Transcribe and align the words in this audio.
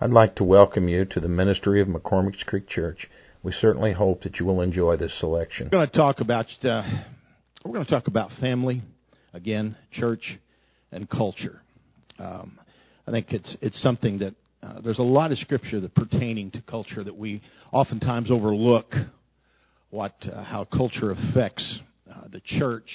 I'd 0.00 0.10
like 0.10 0.36
to 0.36 0.44
welcome 0.44 0.88
you 0.88 1.04
to 1.06 1.18
the 1.18 1.28
ministry 1.28 1.80
of 1.82 1.88
McCormick's 1.88 2.44
Creek 2.44 2.68
Church. 2.68 3.08
We 3.42 3.50
certainly 3.50 3.92
hope 3.92 4.22
that 4.22 4.38
you 4.38 4.46
will 4.46 4.60
enjoy 4.60 4.96
this 4.96 5.12
selection. 5.18 5.66
We're 5.72 5.78
going 5.78 5.90
to 5.90 5.96
talk 5.96 6.20
about 6.20 6.46
uh, 6.62 6.82
we're 7.64 7.72
going 7.72 7.84
to 7.84 7.90
talk 7.90 8.06
about 8.06 8.30
family 8.40 8.80
again, 9.34 9.76
church, 9.90 10.38
and 10.92 11.10
culture. 11.10 11.62
Um, 12.20 12.60
I 13.08 13.10
think 13.10 13.32
it's 13.32 13.56
it's 13.60 13.82
something 13.82 14.20
that 14.20 14.34
uh, 14.62 14.80
there's 14.82 15.00
a 15.00 15.02
lot 15.02 15.32
of 15.32 15.38
scripture 15.38 15.80
that 15.80 15.96
pertaining 15.96 16.52
to 16.52 16.62
culture 16.62 17.02
that 17.02 17.16
we 17.16 17.42
oftentimes 17.72 18.30
overlook. 18.30 18.92
What 19.90 20.14
uh, 20.32 20.44
how 20.44 20.64
culture 20.64 21.10
affects 21.10 21.80
uh, 22.08 22.28
the 22.30 22.40
church 22.44 22.88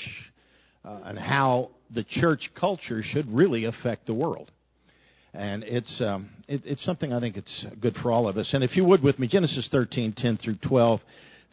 uh, 0.85 1.01
and 1.03 1.19
how 1.19 1.71
the 1.93 2.05
church 2.05 2.49
culture 2.57 3.01
should 3.03 3.29
really 3.29 3.65
affect 3.65 4.07
the 4.07 4.13
world 4.13 4.51
and 5.33 5.63
it's 5.63 6.01
um, 6.01 6.29
it, 6.47 6.61
it's 6.65 6.83
something 6.83 7.11
I 7.11 7.19
think 7.19 7.37
it's 7.37 7.65
good 7.81 7.95
for 8.01 8.11
all 8.11 8.27
of 8.27 8.37
us. 8.37 8.53
And 8.53 8.63
if 8.63 8.75
you 8.75 8.85
would 8.85 9.01
with 9.01 9.19
me, 9.19 9.27
Genesis 9.27 9.67
13, 9.71 10.13
10 10.15 10.37
through 10.37 10.57
12, 10.67 10.99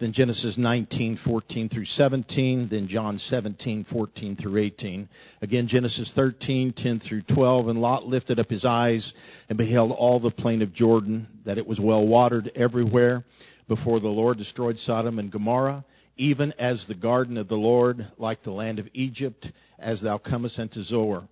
then 0.01 0.13
Genesis 0.13 0.57
19, 0.57 1.19
14 1.25 1.69
through 1.69 1.85
17, 1.85 2.69
then 2.71 2.89
John 2.89 3.19
17, 3.19 3.87
14 3.91 4.37
through 4.37 4.57
18. 4.57 5.09
Again, 5.43 5.69
Genesis 5.69 6.11
13, 6.15 6.73
10 6.75 7.01
through 7.01 7.23
12. 7.35 7.69
And 7.69 7.79
Lot 7.79 8.07
lifted 8.07 8.39
up 8.39 8.49
his 8.49 8.65
eyes 8.65 9.13
and 9.49 9.59
beheld 9.59 9.93
all 9.93 10.19
the 10.19 10.31
plain 10.31 10.63
of 10.63 10.73
Jordan, 10.73 11.27
that 11.45 11.59
it 11.59 11.67
was 11.67 11.79
well 11.79 12.07
watered 12.07 12.51
everywhere, 12.55 13.25
before 13.69 14.01
the 14.01 14.09
Lord 14.09 14.39
destroyed 14.39 14.77
Sodom 14.79 15.19
and 15.19 15.31
Gomorrah, 15.31 15.85
even 16.17 16.53
as 16.59 16.85
the 16.89 16.95
garden 16.95 17.37
of 17.37 17.49
the 17.49 17.55
Lord, 17.55 18.07
like 18.19 18.43
the 18.43 18.51
land 18.51 18.79
of 18.79 18.89
Egypt, 18.95 19.47
as 19.79 20.03
thou 20.03 20.19
comest 20.19 20.59
unto 20.59 20.83
Zoar. 20.83 21.29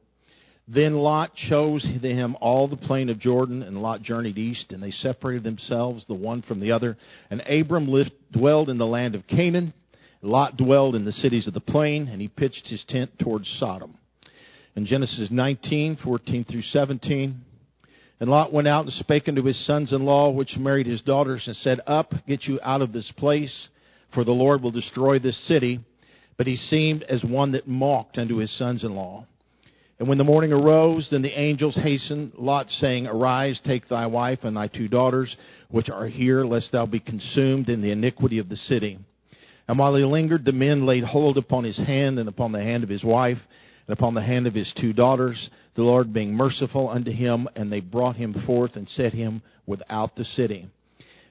Then 0.71 0.95
Lot 0.95 1.35
chose 1.35 1.83
him 1.83 2.37
all 2.43 2.69
the 2.69 2.77
plain 2.77 3.09
of 3.09 3.19
Jordan, 3.19 3.63
and 3.63 3.81
Lot 3.81 4.03
journeyed 4.03 4.37
east, 4.37 4.73
and 4.73 4.83
they 4.83 4.91
separated 4.91 5.43
themselves 5.43 6.05
the 6.07 6.15
one 6.15 6.43
from 6.43 6.61
the 6.61 6.73
other. 6.73 6.99
And 7.31 7.41
Abram 7.41 7.89
lived, 7.89 8.13
dwelled 8.33 8.69
in 8.69 8.77
the 8.77 8.87
land 8.87 9.15
of 9.15 9.27
Canaan. 9.27 9.73
Lot 10.21 10.59
dwelled 10.59 10.95
in 10.95 11.07
the 11.07 11.13
cities 11.13 11.47
of 11.47 11.55
the 11.55 11.61
plain, 11.61 12.09
and 12.09 12.21
he 12.21 12.29
pitched 12.29 12.69
his 12.69 12.85
tent 12.87 13.19
towards 13.19 13.49
Sodom. 13.59 13.97
In 14.77 14.85
Genesis 14.85 15.31
19, 15.31 15.97
14 16.05 16.45
through 16.45 16.63
17, 16.63 17.41
and 18.21 18.29
Lot 18.29 18.53
went 18.53 18.69
out 18.69 18.85
and 18.85 18.93
spake 18.93 19.29
unto 19.29 19.45
his 19.45 19.65
sons 19.65 19.93
in 19.93 20.05
law, 20.05 20.31
which 20.31 20.57
married 20.59 20.87
his 20.87 21.01
daughters, 21.03 21.45
and 21.47 21.57
said, 21.57 21.81
Up, 21.87 22.13
get 22.27 22.45
you 22.45 22.59
out 22.63 22.83
of 22.83 22.93
this 22.93 23.11
place, 23.17 23.69
for 24.13 24.23
the 24.23 24.33
Lord 24.33 24.61
will 24.61 24.71
destroy 24.71 25.19
this 25.19 25.39
city. 25.47 25.81
But 26.37 26.47
he 26.47 26.57
seemed 26.57 27.05
as 27.05 27.25
one 27.25 27.53
that 27.53 27.67
mocked 27.67 28.19
unto 28.19 28.37
his 28.37 28.57
sons 28.59 28.85
in 28.85 28.95
law. 28.95 29.27
And 29.99 30.09
when 30.09 30.19
the 30.19 30.25
morning 30.25 30.53
arose, 30.53 31.09
then 31.11 31.23
the 31.23 31.39
angels 31.39 31.75
hastened 31.75 32.33
Lot, 32.39 32.71
saying, 32.71 33.09
Arise, 33.09 33.61
take 33.65 33.89
thy 33.89 34.07
wife 34.07 34.41
and 34.45 34.57
thy 34.57 34.69
two 34.69 34.87
daughters, 34.87 35.37
which 35.71 35.91
are 35.91 36.07
here, 36.07 36.45
lest 36.45 36.71
thou 36.71 36.87
be 36.87 37.01
consumed 37.01 37.69
in 37.69 37.83
the 37.83 37.91
iniquity 37.91 38.39
of 38.39 38.49
the 38.49 38.57
city. 38.57 38.99
And 39.67 39.79
while 39.79 39.97
he 39.97 40.05
lingered, 40.05 40.45
the 40.45 40.53
men 40.53 40.87
laid 40.87 41.03
hold 41.03 41.37
upon 41.37 41.65
his 41.65 41.79
hand 41.79 42.19
and 42.19 42.29
upon 42.29 42.53
the 42.53 42.63
hand 42.63 42.85
of 42.85 42.89
his 42.89 43.03
wife 43.03 43.39
and 43.87 43.99
upon 43.99 44.15
the 44.15 44.23
hand 44.23 44.47
of 44.47 44.55
his 44.55 44.73
two 44.81 44.93
daughters, 44.93 45.51
the 45.75 45.83
Lord 45.83 46.13
being 46.13 46.33
merciful 46.33 46.89
unto 46.89 47.11
him, 47.11 47.49
and 47.57 47.71
they 47.71 47.81
brought 47.81 48.17
him 48.17 48.35
forth 48.47 48.77
and 48.77 48.89
set 48.89 49.13
him 49.13 49.43
without 49.67 50.15
the 50.15 50.25
city. 50.25 50.69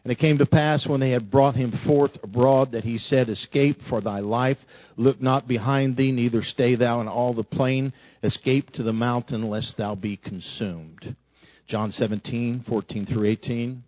And 0.08 0.14
it 0.14 0.20
came 0.20 0.38
to 0.38 0.46
pass 0.46 0.88
when 0.88 1.02
they 1.02 1.10
had 1.10 1.30
brought 1.30 1.56
him 1.56 1.78
forth 1.86 2.12
abroad 2.24 2.72
that 2.72 2.86
he 2.86 2.98
said, 2.98 3.28
Escape 3.28 3.76
for 3.90 4.00
thy 4.00 4.20
life. 4.20 4.56
Look 4.96 5.22
not 5.22 5.50
behind 5.50 5.98
thee, 5.98 6.14
neither 6.14 6.44
stay 6.44 6.76
thou 6.76 7.02
in 7.02 7.10
all 7.10 7.34
the 7.34 7.44
plain. 7.44 7.92
Escape 8.24 8.72
to 8.76 8.84
the 8.84 8.94
mountain, 8.94 9.50
lest 9.50 9.76
thou 9.78 9.96
be 9.96 10.16
consumed. 10.16 11.14
John 11.68 11.92
17, 11.92 12.64
14 12.70 13.06
through 13.06 13.26
18. 13.26 13.84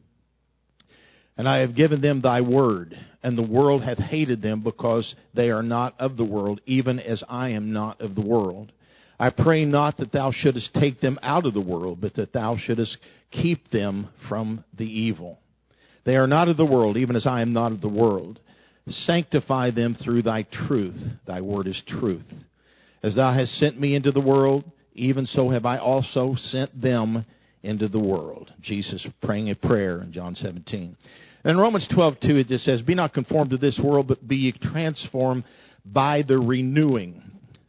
And 1.37 1.47
I 1.47 1.59
have 1.59 1.73
given 1.73 2.01
them 2.01 2.19
thy 2.19 2.41
word, 2.41 2.99
and 3.23 3.37
the 3.37 3.49
world 3.49 3.81
hath 3.81 3.99
hated 3.99 4.41
them 4.41 4.61
because 4.61 5.15
they 5.33 5.51
are 5.51 5.63
not 5.63 5.97
of 6.01 6.17
the 6.17 6.25
world, 6.25 6.59
even 6.65 6.99
as 6.99 7.23
I 7.29 7.51
am 7.51 7.71
not 7.71 8.01
of 8.01 8.15
the 8.15 8.27
world. 8.27 8.73
I 9.17 9.29
pray 9.29 9.63
not 9.63 9.95
that 9.99 10.11
thou 10.11 10.33
shouldest 10.33 10.73
take 10.73 10.99
them 10.99 11.17
out 11.23 11.45
of 11.45 11.53
the 11.53 11.61
world, 11.61 11.99
but 12.01 12.15
that 12.15 12.33
thou 12.33 12.57
shouldest 12.57 12.97
keep 13.31 13.69
them 13.69 14.09
from 14.27 14.65
the 14.77 14.83
evil. 14.83 15.39
They 16.09 16.15
are 16.15 16.25
not 16.25 16.47
of 16.47 16.57
the 16.57 16.65
world, 16.65 16.97
even 16.97 17.15
as 17.15 17.27
I 17.27 17.43
am 17.43 17.53
not 17.53 17.71
of 17.71 17.81
the 17.81 17.87
world. 17.87 18.39
Sanctify 18.87 19.69
them 19.69 19.93
through 19.93 20.23
thy 20.23 20.41
truth. 20.41 20.99
Thy 21.27 21.39
word 21.39 21.67
is 21.67 21.79
truth. 21.85 22.25
As 23.03 23.15
thou 23.15 23.31
hast 23.31 23.51
sent 23.59 23.79
me 23.79 23.93
into 23.93 24.11
the 24.11 24.19
world, 24.19 24.63
even 24.95 25.27
so 25.27 25.49
have 25.49 25.67
I 25.67 25.77
also 25.77 26.33
sent 26.35 26.81
them 26.81 27.27
into 27.61 27.87
the 27.87 27.99
world. 27.99 28.51
Jesus 28.59 29.05
praying 29.21 29.51
a 29.51 29.55
prayer 29.55 30.01
in 30.01 30.11
John 30.11 30.33
17. 30.33 30.97
And 31.43 31.51
in 31.51 31.59
Romans 31.59 31.87
12, 31.93 32.15
2, 32.23 32.37
it 32.37 32.47
just 32.47 32.65
says, 32.65 32.81
Be 32.81 32.95
not 32.95 33.13
conformed 33.13 33.51
to 33.51 33.57
this 33.57 33.79
world, 33.79 34.07
but 34.07 34.27
be 34.27 34.35
ye 34.35 34.51
transformed 34.51 35.43
by 35.85 36.23
the 36.27 36.39
renewing. 36.39 37.21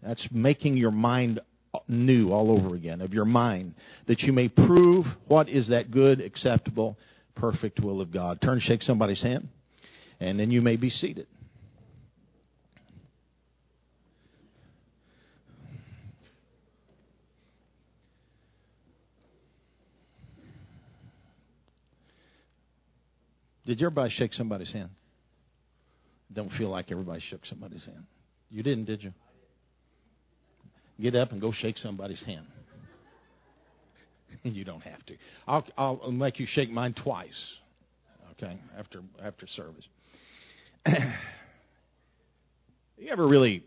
That's 0.03 0.27
making 0.33 0.79
your 0.79 0.93
mind 0.93 1.41
new 1.89 2.31
all 2.31 2.51
over 2.51 2.75
again, 2.75 3.03
of 3.03 3.13
your 3.13 3.27
mind, 3.27 3.75
that 4.07 4.21
you 4.21 4.33
may 4.33 4.49
prove 4.49 5.05
what 5.29 5.51
is 5.51 5.69
that 5.69 5.91
good, 5.91 6.23
acceptable, 6.23 6.97
perfect 7.35 7.81
will 7.81 8.01
of 8.01 8.13
God. 8.13 8.41
Turn, 8.41 8.61
shake 8.61 8.83
somebody's 8.83 9.23
hand, 9.23 9.49
and 10.19 10.39
then 10.39 10.51
you 10.51 10.61
may 10.61 10.77
be 10.77 10.91
seated. 10.91 11.27
Did 23.67 23.81
everybody 23.83 24.11
shake 24.11 24.33
somebody's 24.33 24.73
hand? 24.73 24.91
Don't 26.33 26.51
feel 26.53 26.71
like 26.71 26.91
everybody 26.91 27.21
shook 27.21 27.47
somebody's 27.47 27.85
hand. 27.85 28.05
You 28.51 28.65
didn't, 28.65 28.87
did 28.87 29.03
you? 29.03 29.13
Get 31.01 31.15
up 31.15 31.31
and 31.31 31.41
go 31.41 31.53
shake 31.53 31.79
somebody's 31.79 32.23
hand. 32.25 32.47
you 34.55 34.65
don't 34.65 34.81
have 34.83 35.05
to. 35.07 35.17
I'll, 35.47 35.67
I'll 35.77 36.13
make 36.13 36.39
you 36.39 36.47
shake 36.49 36.71
mine 36.71 36.95
twice. 37.03 37.57
Okay, 38.33 38.59
after 38.79 39.01
after 39.23 39.47
service. 39.47 39.87
you 42.97 43.11
ever 43.11 43.29
really 43.29 43.63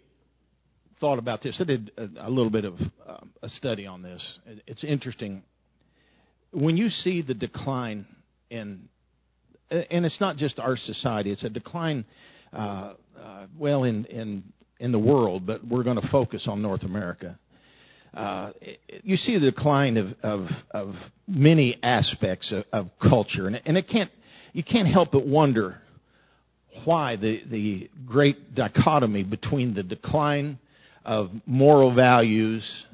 thought 0.99 1.19
about 1.19 1.43
this? 1.43 1.59
I 1.61 1.65
did 1.65 1.91
a, 1.95 2.27
a 2.27 2.29
little 2.29 2.49
bit 2.49 2.65
of 2.65 2.75
uh, 3.05 3.17
a 3.43 3.49
study 3.49 3.85
on 3.85 4.01
this. 4.01 4.39
It's 4.65 4.83
interesting 4.83 5.43
when 6.51 6.75
you 6.75 6.89
see 6.89 7.21
the 7.21 7.35
decline 7.35 8.07
in, 8.49 8.89
and 9.69 10.05
it's 10.05 10.19
not 10.19 10.37
just 10.37 10.59
our 10.59 10.75
society. 10.75 11.31
It's 11.31 11.43
a 11.43 11.49
decline, 11.49 12.05
uh, 12.51 12.93
uh, 13.19 13.45
well, 13.57 13.83
in 13.83 14.05
in 14.05 14.43
in 14.79 14.91
the 14.91 14.99
world, 14.99 15.45
but 15.45 15.63
we're 15.65 15.83
going 15.83 16.01
to 16.01 16.07
focus 16.09 16.47
on 16.49 16.63
North 16.63 16.83
America 16.83 17.37
uh, 18.13 18.51
you 19.03 19.15
see 19.17 19.39
the 19.39 19.51
decline 19.51 19.97
of, 19.97 20.07
of, 20.21 20.47
of 20.71 20.93
many 21.27 21.79
aspects 21.81 22.51
of, 22.51 22.63
of 22.71 22.87
culture, 23.01 23.47
and, 23.47 23.59
and 23.65 23.77
it 23.77 23.87
can't, 23.91 24.11
you 24.53 24.63
can't 24.63 24.87
help 24.87 25.11
but 25.11 25.25
wonder 25.25 25.79
why 26.85 27.15
the, 27.15 27.41
the 27.49 27.89
great 28.05 28.53
dichotomy 28.53 29.23
between 29.23 29.73
the 29.73 29.83
decline 29.83 30.59
of 31.03 31.29
moral 31.45 31.93
values 31.93 32.85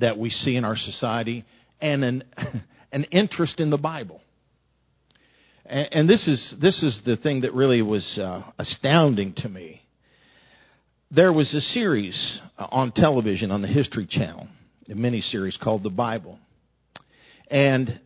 that 0.00 0.16
we 0.16 0.30
see 0.30 0.56
in 0.56 0.64
our 0.64 0.76
society 0.76 1.44
and 1.80 2.02
an, 2.02 2.24
an 2.92 3.04
interest 3.04 3.60
in 3.60 3.70
the 3.70 3.78
Bible. 3.78 4.20
And, 5.66 5.88
and 5.92 6.08
this, 6.08 6.26
is, 6.28 6.54
this 6.62 6.82
is 6.82 7.00
the 7.04 7.16
thing 7.18 7.42
that 7.42 7.52
really 7.52 7.82
was 7.82 8.18
uh, 8.18 8.42
astounding 8.58 9.34
to 9.38 9.48
me. 9.48 9.82
There 11.10 11.32
was 11.32 11.52
a 11.52 11.60
series 11.60 12.40
on 12.56 12.90
television 12.92 13.50
on 13.50 13.60
the 13.60 13.68
History 13.68 14.06
Channel 14.08 14.48
a 14.92 14.94
mini 14.94 15.22
series 15.22 15.56
called 15.56 15.82
The 15.82 15.90
Bible. 15.90 16.38
And 17.50 17.98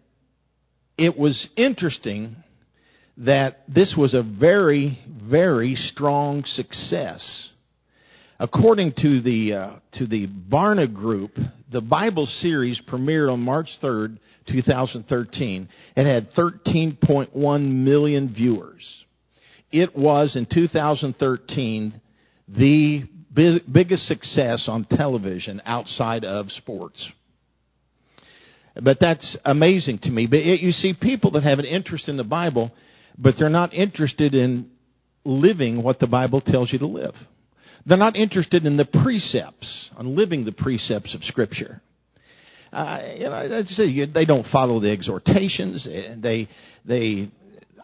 it 0.97 1.19
was 1.19 1.49
interesting 1.57 2.37
that 3.19 3.57
this 3.69 3.95
was 3.99 4.15
a 4.15 4.23
very, 4.23 4.99
very 5.29 5.75
strong 5.75 6.45
success. 6.45 7.51
According 8.39 8.93
to 8.99 9.21
the 9.21 9.53
uh, 9.55 9.71
to 9.95 10.07
the 10.07 10.29
Barna 10.29 10.93
Group, 10.93 11.33
the 11.73 11.81
Bible 11.81 12.27
series 12.27 12.81
premiered 12.87 13.33
on 13.33 13.41
March 13.41 13.69
3rd, 13.83 14.19
2013. 14.49 15.69
It 15.97 16.07
had 16.07 16.31
13.1 16.33 17.73
million 17.73 18.33
viewers. 18.33 19.05
It 19.73 19.97
was 19.97 20.37
in 20.37 20.47
2013 20.53 22.01
the 22.49 23.03
biggest 23.35 24.07
success 24.07 24.69
on 24.69 24.85
television 24.89 25.61
outside 25.65 26.25
of 26.25 26.51
sports. 26.51 27.11
But 28.83 28.99
that's 29.01 29.37
amazing 29.45 30.01
to 30.03 30.11
me. 30.11 30.27
But 30.27 30.41
it, 30.41 30.61
you 30.61 30.71
see 30.71 30.95
people 31.01 31.31
that 31.33 31.43
have 31.43 31.59
an 31.59 31.65
interest 31.65 32.09
in 32.09 32.17
the 32.17 32.25
Bible, 32.25 32.71
but 33.19 33.35
they're 33.39 33.49
not 33.49 33.73
interested 33.73 34.35
in 34.35 34.71
living 35.25 35.83
what 35.83 35.99
the 35.99 36.07
Bible 36.07 36.41
tells 36.41 36.73
you 36.73 36.79
to 36.81 36.87
live. 36.87 37.15
They're 37.87 37.97
not 37.97 38.17
interested 38.17 38.67
in 38.67 38.77
the 38.77 38.85
precepts, 38.85 39.91
on 39.97 40.15
living 40.15 40.45
the 40.45 40.53
precepts 40.53 41.15
of 41.15 41.23
Scripture. 41.25 41.81
uh, 42.73 43.01
you 43.17 43.25
know, 43.25 43.63
they 44.13 44.25
don't 44.25 44.47
follow 44.53 44.81
the 44.81 44.91
exhortations. 44.91 45.89
They 46.21 46.49
they 46.85 47.31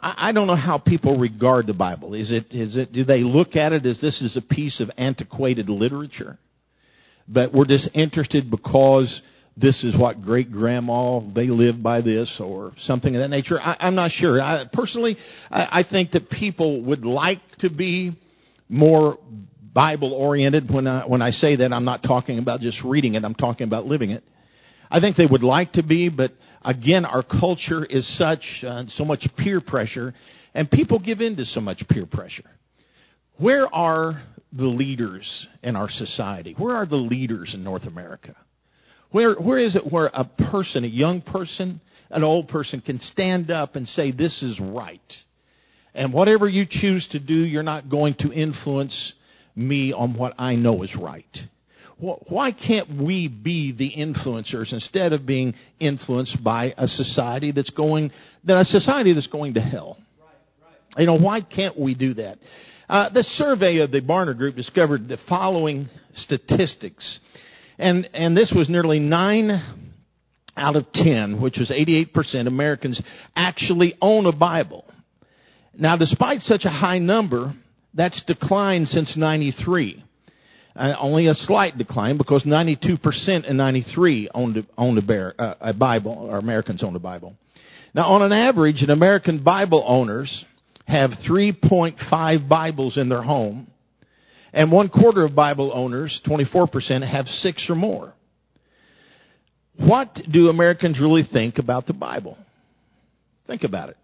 I 0.05 0.33
don't 0.33 0.49
know 0.49 0.57
how 0.57 0.79
people 0.79 1.17
regard 1.17 1.69
the 1.69 1.75
Bible. 1.75 2.15
Is 2.15 2.33
it, 2.33 2.47
is 2.51 2.77
it, 2.77 2.93
do 2.93 3.05
they 3.05 3.21
look 3.21 3.55
at 3.55 3.73
it 3.73 3.87
as 3.87 4.01
this 4.01 4.21
is 4.21 4.37
a 4.37 4.43
piece 4.43 4.81
of 4.81 4.91
antiquated 4.99 5.69
literature? 5.69 6.39
But 7.29 7.55
we're 7.55 7.67
just 7.67 7.89
interested 7.95 8.51
because 8.51 9.23
this 9.57 9.85
is 9.85 9.97
what 9.97 10.21
great 10.21 10.51
grandma, 10.51 11.21
they 11.33 11.47
lived 11.47 11.85
by 11.85 12.01
this 12.01 12.41
or 12.41 12.73
something 12.79 13.15
of 13.15 13.21
that 13.21 13.29
nature. 13.29 13.61
I, 13.61 13.77
I'm 13.79 13.95
not 13.95 14.11
sure. 14.11 14.41
I, 14.41 14.65
personally, 14.73 15.17
I, 15.51 15.81
I 15.81 15.85
think 15.89 16.11
that 16.13 16.29
people 16.31 16.83
would 16.83 17.05
like 17.05 17.39
to 17.61 17.71
be 17.71 18.19
more 18.69 19.19
Bible 19.73 20.13
oriented. 20.13 20.69
When 20.69 20.89
I, 20.89 21.05
when 21.07 21.23
I 21.23 21.31
say 21.31 21.57
that, 21.57 21.73
I'm 21.73 21.85
not 21.85 22.03
talking 22.03 22.41
about 22.41 22.61
just 22.61 22.83
reading 22.85 23.15
it, 23.15 23.25
I'm 23.25 23.37
talking 23.37 23.69
about 23.69 23.87
living 23.87 24.11
it. 24.11 24.25
I 24.91 24.99
think 24.99 25.17
they 25.17 25.27
would 25.27 25.45
like 25.45 25.73
to 25.75 25.83
be, 25.83 26.09
but 26.09 26.33
again, 26.65 27.05
our 27.05 27.23
culture 27.23 27.85
is 27.85 28.07
such, 28.19 28.43
uh, 28.67 28.85
so 28.89 29.05
much 29.05 29.27
peer 29.37 29.61
pressure, 29.61 30.15
and 30.55 30.71
people 30.71 30.99
give 30.99 31.21
in 31.21 31.37
to 31.37 31.45
so 31.45 31.61
much 31.61 31.83
peer 31.89 32.07
pressure. 32.07 32.49
Where 33.39 33.73
are 33.75 34.23
the 34.53 34.67
leaders 34.67 35.47
in 35.63 35.77
our 35.77 35.89
society? 35.89 36.55
Where 36.59 36.77
are 36.77 36.87
the 36.87 36.97
leaders 36.97 37.53
in 37.55 37.65
North 37.65 37.85
America? 37.85 38.37
Where, 39.11 39.35
where 39.35 39.59
is 39.59 39.77
it 39.77 39.91
where 39.91 40.11
a 40.13 40.25
person, 40.51 40.85
a 40.85 40.89
young 40.89 41.21
person, 41.21 41.81
an 42.11 42.23
old 42.23 42.49
person 42.49 42.81
can 42.81 42.99
stand 42.99 43.51
up 43.51 43.77
and 43.77 43.87
say, 43.89 44.11
This 44.11 44.43
is 44.43 44.59
right? 44.61 45.01
And 45.95 46.13
whatever 46.13 46.49
you 46.49 46.67
choose 46.69 47.07
to 47.13 47.19
do, 47.19 47.35
you're 47.35 47.63
not 47.63 47.91
going 47.91 48.15
to 48.21 48.33
influence 48.33 49.13
me 49.55 49.93
on 49.93 50.17
what 50.17 50.35
I 50.39 50.55
know 50.55 50.83
is 50.83 50.95
right. 50.99 51.25
Why 52.03 52.51
can't 52.51 53.01
we 53.01 53.29
be 53.29 53.71
the 53.71 53.93
influencers 53.97 54.73
instead 54.73 55.13
of 55.13 55.25
being 55.25 55.55
influenced 55.79 56.43
by 56.43 56.75
a 56.77 56.89
society 56.89 57.53
that's 57.53 57.71
going, 57.71 58.11
that 58.43 58.61
a 58.61 58.65
society 58.65 59.13
that's 59.13 59.29
going 59.29 59.55
to 59.55 59.61
hell? 59.61 59.99
You 60.99 61.07
know, 61.07 61.17
why 61.17 61.43
can't 61.43 61.79
we 61.79 61.95
do 61.95 62.15
that? 62.15 62.39
Uh, 62.89 63.09
the 63.11 63.23
survey 63.23 63.79
of 63.79 63.93
the 63.93 64.01
Barna 64.01 64.37
Group 64.37 64.57
discovered 64.57 65.07
the 65.07 65.17
following 65.29 65.89
statistics, 66.15 67.21
and 67.79 68.11
and 68.13 68.37
this 68.37 68.53
was 68.55 68.69
nearly 68.69 68.99
nine 68.99 69.63
out 70.57 70.75
of 70.75 70.91
ten, 70.93 71.41
which 71.41 71.57
was 71.57 71.71
88% 71.71 72.49
Americans 72.49 73.01
actually 73.37 73.95
own 74.03 74.27
a 74.27 74.33
Bible. 74.33 74.85
Now, 75.75 75.97
despite 75.97 76.41
such 76.41 76.65
a 76.65 76.69
high 76.71 76.99
number, 76.99 77.55
that's 77.95 78.23
declined 78.27 78.89
since 78.89 79.17
93. 79.17 80.05
Uh, 80.75 80.95
only 80.99 81.27
a 81.27 81.35
slight 81.35 81.77
decline 81.77 82.17
because 82.17 82.45
92% 82.45 83.45
in 83.45 83.57
93 83.57 84.31
owned, 84.35 84.57
a, 84.57 84.67
owned 84.79 84.99
a, 84.99 85.03
bear, 85.03 85.35
uh, 85.39 85.55
a 85.61 85.75
Bible, 85.75 86.13
or 86.13 86.39
Americans 86.39 86.83
owned 86.83 86.97
a 86.97 87.01
Bible. 87.01 87.37
Now, 87.95 88.07
on 88.07 88.23
an 88.23 88.33
average, 88.33 88.81
an 88.81 88.89
American 88.89 89.43
Bible 89.43 89.85
owners 89.87 90.45
have 90.87 91.11
3.5 91.29 92.49
Bibles 92.49 92.97
in 92.97 93.11
their 93.11 93.23
home, 93.23 93.67
and 94.55 94.73
one 94.73 94.89
quarter 94.89 95.25
of 95.25 95.35
Bible 95.35 95.71
owners, 95.75 96.21
24%, 96.27 97.07
have 97.07 97.27
six 97.27 97.67
or 97.69 97.75
more. 97.75 98.15
What 99.77 100.19
do 100.31 100.49
Americans 100.49 100.99
really 101.01 101.23
think 101.31 101.59
about 101.59 101.87
the 101.87 101.95
Bible? 101.95 102.39
Think 103.47 103.63
about 103.65 103.91
it. 103.91 103.97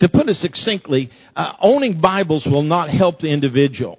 To 0.00 0.08
put 0.08 0.28
it 0.28 0.36
succinctly, 0.36 1.10
uh, 1.36 1.52
owning 1.60 2.00
Bibles 2.00 2.44
will 2.50 2.62
not 2.62 2.90
help 2.90 3.20
the 3.20 3.32
individual 3.32 3.98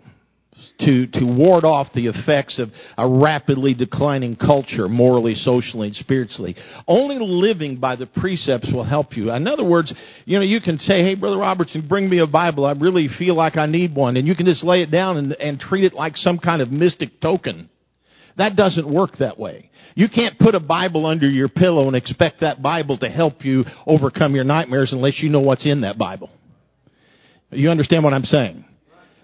to, 0.80 1.08
to 1.08 1.26
ward 1.26 1.64
off 1.64 1.88
the 1.94 2.08
effects 2.08 2.60
of 2.60 2.70
a 2.98 3.08
rapidly 3.08 3.74
declining 3.74 4.36
culture, 4.36 4.88
morally, 4.88 5.36
socially, 5.36 5.88
and 5.88 5.96
spiritually. 5.96 6.56
Only 6.88 7.18
living 7.20 7.80
by 7.80 7.96
the 7.96 8.08
precepts 8.08 8.72
will 8.74 8.84
help 8.84 9.16
you. 9.16 9.32
In 9.32 9.48
other 9.48 9.64
words, 9.64 9.94
you 10.26 10.38
know, 10.38 10.44
you 10.44 10.60
can 10.60 10.78
say, 10.78 11.04
hey, 11.04 11.16
Brother 11.16 11.38
Robertson, 11.38 11.88
bring 11.88 12.10
me 12.10 12.20
a 12.20 12.28
Bible. 12.28 12.66
I 12.66 12.74
really 12.74 13.08
feel 13.20 13.36
like 13.36 13.58
I 13.58 13.66
need 13.66 13.96
one. 13.96 14.18
And 14.18 14.28
you 14.28 14.36
can 14.36 14.46
just 14.46 14.64
lay 14.64 14.82
it 14.82 14.92
down 14.92 15.18
and, 15.18 15.34
and 15.34 15.60
treat 15.60 15.84
it 15.84 15.94
like 15.94 16.18
some 16.18 16.40
kind 16.40 16.62
of 16.62 16.72
mystic 16.72 17.22
token. 17.22 17.70
That 18.38 18.56
doesn't 18.56 18.92
work 18.92 19.12
that 19.20 19.40
way. 19.40 19.70
You 19.96 20.08
can't 20.14 20.38
put 20.38 20.56
a 20.56 20.60
Bible 20.60 21.06
under 21.06 21.30
your 21.30 21.48
pillow 21.48 21.88
and 21.88 21.96
expect 21.96 22.42
that 22.42 22.62
Bible 22.62 22.98
to 22.98 23.08
help 23.08 23.46
you 23.46 23.64
overcome 23.88 24.36
your 24.36 24.44
nightmares 24.44 24.92
unless 24.92 25.22
you 25.24 25.30
know 25.30 25.40
what's 25.40 25.66
in 25.66 25.82
that 25.82 25.98
Bible. 25.98 26.30
You 27.52 27.70
understand 27.70 28.04
what 28.04 28.14
I'm 28.14 28.26
saying? 28.26 28.66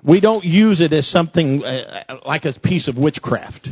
We 0.03 0.19
don't 0.19 0.44
use 0.44 0.81
it 0.81 0.94
as 0.94 1.09
something 1.09 1.63
uh, 1.63 2.18
like 2.25 2.45
a 2.45 2.59
piece 2.59 2.88
of 2.88 2.98
witchcraft. 2.98 3.69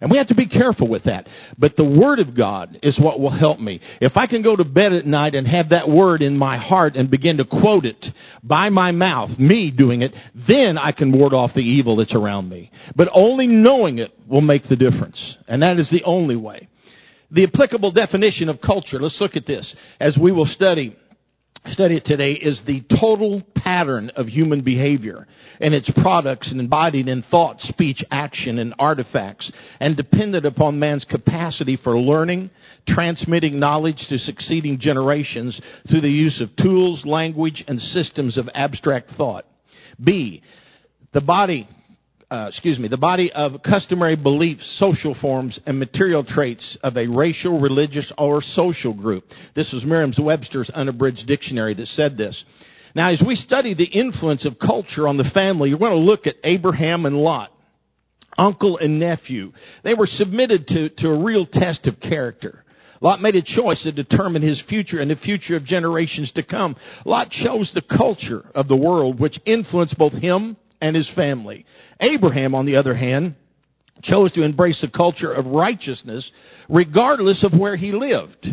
And 0.00 0.10
we 0.10 0.18
have 0.18 0.28
to 0.28 0.34
be 0.34 0.46
careful 0.46 0.88
with 0.88 1.04
that. 1.04 1.26
But 1.56 1.76
the 1.76 1.84
Word 1.84 2.18
of 2.18 2.36
God 2.36 2.78
is 2.82 2.98
what 3.00 3.20
will 3.20 3.30
help 3.30 3.58
me. 3.58 3.80
If 4.02 4.16
I 4.16 4.26
can 4.26 4.42
go 4.42 4.54
to 4.54 4.64
bed 4.64 4.92
at 4.92 5.06
night 5.06 5.34
and 5.34 5.46
have 5.46 5.70
that 5.70 5.88
Word 5.88 6.20
in 6.20 6.36
my 6.36 6.58
heart 6.58 6.94
and 6.94 7.10
begin 7.10 7.38
to 7.38 7.44
quote 7.44 7.86
it 7.86 8.04
by 8.42 8.68
my 8.68 8.92
mouth, 8.92 9.30
me 9.38 9.72
doing 9.74 10.02
it, 10.02 10.12
then 10.46 10.76
I 10.76 10.92
can 10.92 11.16
ward 11.16 11.32
off 11.32 11.52
the 11.54 11.60
evil 11.60 11.96
that's 11.96 12.14
around 12.14 12.50
me. 12.50 12.70
But 12.94 13.08
only 13.14 13.46
knowing 13.46 13.98
it 13.98 14.12
will 14.28 14.42
make 14.42 14.64
the 14.68 14.76
difference. 14.76 15.36
And 15.48 15.62
that 15.62 15.78
is 15.78 15.90
the 15.90 16.04
only 16.04 16.36
way. 16.36 16.68
The 17.30 17.44
applicable 17.44 17.92
definition 17.92 18.48
of 18.48 18.60
culture, 18.60 18.98
let's 19.00 19.20
look 19.20 19.36
at 19.36 19.46
this 19.46 19.74
as 19.98 20.18
we 20.20 20.32
will 20.32 20.44
study 20.44 20.96
study 21.72 21.96
it 21.96 22.04
today 22.04 22.32
is 22.32 22.62
the 22.66 22.82
total 23.00 23.42
pattern 23.56 24.10
of 24.16 24.26
human 24.26 24.62
behavior 24.62 25.26
and 25.60 25.72
its 25.74 25.90
products 26.02 26.52
embodied 26.52 27.08
in 27.08 27.22
thought, 27.30 27.58
speech, 27.60 28.04
action, 28.10 28.58
and 28.58 28.74
artifacts, 28.78 29.50
and 29.80 29.96
dependent 29.96 30.44
upon 30.44 30.78
man's 30.78 31.04
capacity 31.04 31.78
for 31.82 31.98
learning, 31.98 32.50
transmitting 32.86 33.58
knowledge 33.58 34.04
to 34.08 34.18
succeeding 34.18 34.78
generations 34.78 35.58
through 35.88 36.02
the 36.02 36.08
use 36.08 36.40
of 36.40 36.54
tools, 36.56 37.04
language, 37.06 37.64
and 37.66 37.80
systems 37.80 38.36
of 38.36 38.48
abstract 38.54 39.10
thought. 39.16 39.46
B. 40.02 40.42
The 41.12 41.20
body 41.20 41.68
uh, 42.34 42.48
excuse 42.48 42.80
me, 42.80 42.88
the 42.88 42.96
body 42.96 43.30
of 43.32 43.62
customary 43.62 44.16
beliefs, 44.16 44.76
social 44.80 45.14
forms, 45.20 45.60
and 45.66 45.78
material 45.78 46.24
traits 46.24 46.76
of 46.82 46.96
a 46.96 47.06
racial, 47.06 47.60
religious, 47.60 48.12
or 48.18 48.42
social 48.42 48.92
group. 48.92 49.22
This 49.54 49.70
was 49.72 49.84
Merriam-Webster's 49.84 50.68
unabridged 50.70 51.28
dictionary 51.28 51.74
that 51.74 51.86
said 51.86 52.16
this. 52.16 52.44
Now, 52.92 53.10
as 53.10 53.22
we 53.24 53.36
study 53.36 53.74
the 53.74 53.84
influence 53.84 54.44
of 54.46 54.58
culture 54.58 55.06
on 55.06 55.16
the 55.16 55.30
family, 55.32 55.68
you're 55.68 55.78
going 55.78 55.92
to 55.92 55.98
look 55.98 56.26
at 56.26 56.34
Abraham 56.42 57.06
and 57.06 57.16
Lot, 57.16 57.52
uncle 58.36 58.78
and 58.78 58.98
nephew. 58.98 59.52
They 59.84 59.94
were 59.94 60.08
submitted 60.08 60.66
to, 60.68 60.88
to 60.88 61.10
a 61.10 61.24
real 61.24 61.46
test 61.46 61.86
of 61.86 62.00
character. 62.00 62.64
Lot 63.00 63.20
made 63.20 63.36
a 63.36 63.42
choice 63.42 63.84
to 63.84 63.92
determine 63.92 64.42
his 64.42 64.60
future 64.68 64.98
and 64.98 65.08
the 65.08 65.16
future 65.16 65.54
of 65.54 65.64
generations 65.64 66.32
to 66.32 66.42
come. 66.42 66.74
Lot 67.04 67.30
chose 67.30 67.70
the 67.74 67.96
culture 67.96 68.44
of 68.56 68.66
the 68.66 68.76
world 68.76 69.20
which 69.20 69.38
influenced 69.46 69.96
both 69.96 70.14
him 70.14 70.56
and 70.84 70.94
his 70.94 71.10
family. 71.14 71.64
Abraham, 72.04 72.54
on 72.54 72.66
the 72.66 72.76
other 72.76 72.94
hand, 72.94 73.34
chose 74.02 74.32
to 74.32 74.42
embrace 74.42 74.82
a 74.84 74.90
culture 74.90 75.32
of 75.32 75.46
righteousness 75.46 76.30
regardless 76.68 77.44
of 77.44 77.58
where 77.58 77.76
he 77.76 77.92
lived. 77.92 78.46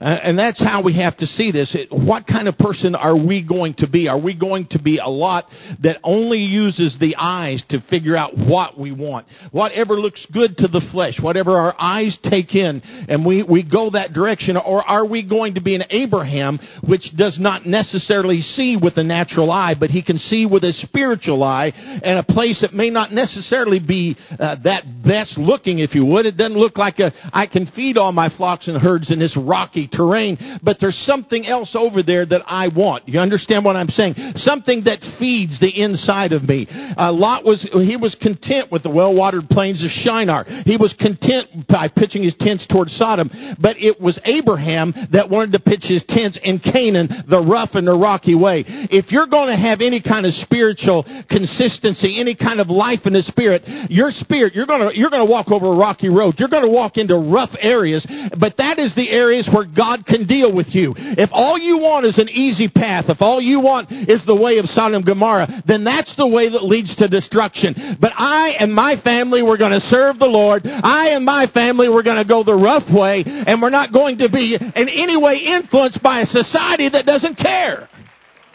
Uh, 0.00 0.04
and 0.04 0.38
that's 0.38 0.62
how 0.62 0.80
we 0.80 0.94
have 0.96 1.16
to 1.16 1.26
see 1.26 1.50
this. 1.50 1.76
What 1.90 2.24
kind 2.26 2.46
of 2.46 2.56
person 2.56 2.94
are 2.94 3.16
we 3.16 3.42
going 3.42 3.74
to 3.78 3.88
be? 3.88 4.06
Are 4.06 4.20
we 4.20 4.32
going 4.38 4.68
to 4.70 4.80
be 4.80 4.98
a 4.98 5.08
lot 5.08 5.46
that 5.82 5.98
only 6.04 6.38
uses 6.38 6.96
the 7.00 7.16
eyes 7.16 7.64
to 7.70 7.80
figure 7.90 8.16
out 8.16 8.36
what 8.36 8.78
we 8.78 8.92
want? 8.92 9.26
Whatever 9.50 9.94
looks 9.94 10.24
good 10.32 10.56
to 10.58 10.68
the 10.68 10.86
flesh, 10.92 11.14
whatever 11.20 11.56
our 11.56 11.74
eyes 11.80 12.16
take 12.30 12.54
in, 12.54 12.80
and 13.08 13.26
we, 13.26 13.42
we 13.42 13.68
go 13.68 13.90
that 13.90 14.12
direction? 14.12 14.56
Or 14.56 14.88
are 14.88 15.04
we 15.04 15.28
going 15.28 15.54
to 15.54 15.60
be 15.60 15.74
an 15.74 15.82
Abraham 15.90 16.60
which 16.86 17.02
does 17.16 17.36
not 17.40 17.66
necessarily 17.66 18.40
see 18.40 18.76
with 18.80 18.94
the 18.94 19.04
natural 19.04 19.50
eye, 19.50 19.74
but 19.78 19.90
he 19.90 20.04
can 20.04 20.18
see 20.18 20.46
with 20.46 20.62
a 20.62 20.72
spiritual 20.74 21.42
eye 21.42 21.72
and 21.74 22.20
a 22.20 22.22
place 22.22 22.60
that 22.60 22.72
may 22.72 22.90
not 22.90 23.10
necessarily 23.10 23.80
be 23.80 24.16
uh, 24.38 24.54
that 24.62 24.84
best 25.04 25.36
looking, 25.36 25.80
if 25.80 25.96
you 25.96 26.04
would. 26.06 26.24
It 26.24 26.36
doesn't 26.36 26.56
look 26.56 26.78
like 26.78 27.00
a, 27.00 27.10
I 27.32 27.48
can 27.48 27.66
feed 27.74 27.96
all 27.96 28.12
my 28.12 28.28
flocks 28.36 28.68
and 28.68 28.80
herds 28.80 29.10
in 29.10 29.18
this 29.18 29.36
rocky 29.36 29.87
terrain, 29.88 30.60
but 30.62 30.76
there's 30.80 30.98
something 31.06 31.46
else 31.46 31.74
over 31.74 32.02
there 32.02 32.26
that 32.26 32.42
I 32.46 32.68
want. 32.68 33.08
You 33.08 33.20
understand 33.20 33.64
what 33.64 33.76
I'm 33.76 33.88
saying? 33.88 34.14
Something 34.36 34.84
that 34.84 35.00
feeds 35.18 35.60
the 35.60 35.70
inside 35.70 36.32
of 36.32 36.42
me. 36.42 36.66
Uh, 36.68 37.12
Lot 37.12 37.44
was, 37.44 37.66
he 37.72 37.96
was 37.96 38.16
content 38.20 38.70
with 38.70 38.82
the 38.82 38.90
well-watered 38.90 39.48
plains 39.48 39.84
of 39.84 39.90
Shinar. 39.90 40.44
He 40.64 40.76
was 40.76 40.94
content 40.98 41.66
by 41.68 41.88
pitching 41.88 42.22
his 42.22 42.36
tents 42.38 42.66
towards 42.66 42.92
Sodom, 42.96 43.30
but 43.60 43.76
it 43.78 44.00
was 44.00 44.18
Abraham 44.24 44.92
that 45.12 45.28
wanted 45.28 45.52
to 45.52 45.60
pitch 45.60 45.84
his 45.84 46.04
tents 46.08 46.38
in 46.42 46.58
Canaan, 46.58 47.24
the 47.28 47.40
rough 47.40 47.70
and 47.74 47.86
the 47.86 47.96
rocky 47.96 48.34
way. 48.34 48.64
If 48.66 49.10
you're 49.12 49.26
going 49.26 49.48
to 49.48 49.56
have 49.56 49.80
any 49.80 50.02
kind 50.02 50.26
of 50.26 50.32
spiritual 50.34 51.04
consistency, 51.28 52.20
any 52.20 52.34
kind 52.34 52.60
of 52.60 52.68
life 52.68 53.00
in 53.04 53.12
the 53.12 53.22
spirit, 53.22 53.62
your 53.90 54.10
spirit, 54.10 54.54
you're 54.54 54.66
going 54.66 54.88
to, 54.88 54.96
you're 54.96 55.10
going 55.10 55.24
to 55.24 55.30
walk 55.30 55.50
over 55.50 55.72
a 55.72 55.76
rocky 55.76 56.08
road. 56.08 56.34
You're 56.38 56.52
going 56.52 56.66
to 56.66 56.72
walk 56.72 56.96
into 56.96 57.16
rough 57.16 57.54
areas, 57.60 58.06
but 58.38 58.56
that 58.58 58.78
is 58.78 58.94
the 58.94 59.10
areas 59.10 59.48
where 59.52 59.64
God 59.78 60.04
can 60.04 60.26
deal 60.26 60.50
with 60.50 60.74
you. 60.74 60.92
If 60.96 61.30
all 61.32 61.56
you 61.56 61.78
want 61.78 62.04
is 62.06 62.18
an 62.18 62.28
easy 62.28 62.66
path, 62.66 63.04
if 63.06 63.22
all 63.22 63.40
you 63.40 63.60
want 63.60 63.92
is 63.92 64.26
the 64.26 64.34
way 64.34 64.58
of 64.58 64.66
Sodom 64.66 64.96
and 64.96 65.06
Gomorrah, 65.06 65.62
then 65.66 65.84
that's 65.84 66.16
the 66.16 66.26
way 66.26 66.50
that 66.50 66.64
leads 66.64 66.96
to 66.96 67.06
destruction. 67.06 67.96
But 68.00 68.10
I 68.18 68.58
and 68.58 68.74
my 68.74 68.96
family, 69.04 69.42
we're 69.42 69.56
going 69.56 69.78
to 69.78 69.86
serve 69.86 70.18
the 70.18 70.26
Lord. 70.26 70.66
I 70.66 71.10
and 71.14 71.24
my 71.24 71.46
family, 71.54 71.88
we're 71.88 72.02
going 72.02 72.18
to 72.18 72.28
go 72.28 72.42
the 72.42 72.58
rough 72.58 72.90
way, 72.90 73.22
and 73.24 73.62
we're 73.62 73.70
not 73.70 73.92
going 73.92 74.18
to 74.18 74.28
be 74.28 74.58
in 74.58 74.88
any 74.88 75.16
way 75.16 75.38
influenced 75.46 76.02
by 76.02 76.20
a 76.20 76.26
society 76.26 76.88
that 76.90 77.06
doesn't 77.06 77.36
care. 77.38 77.88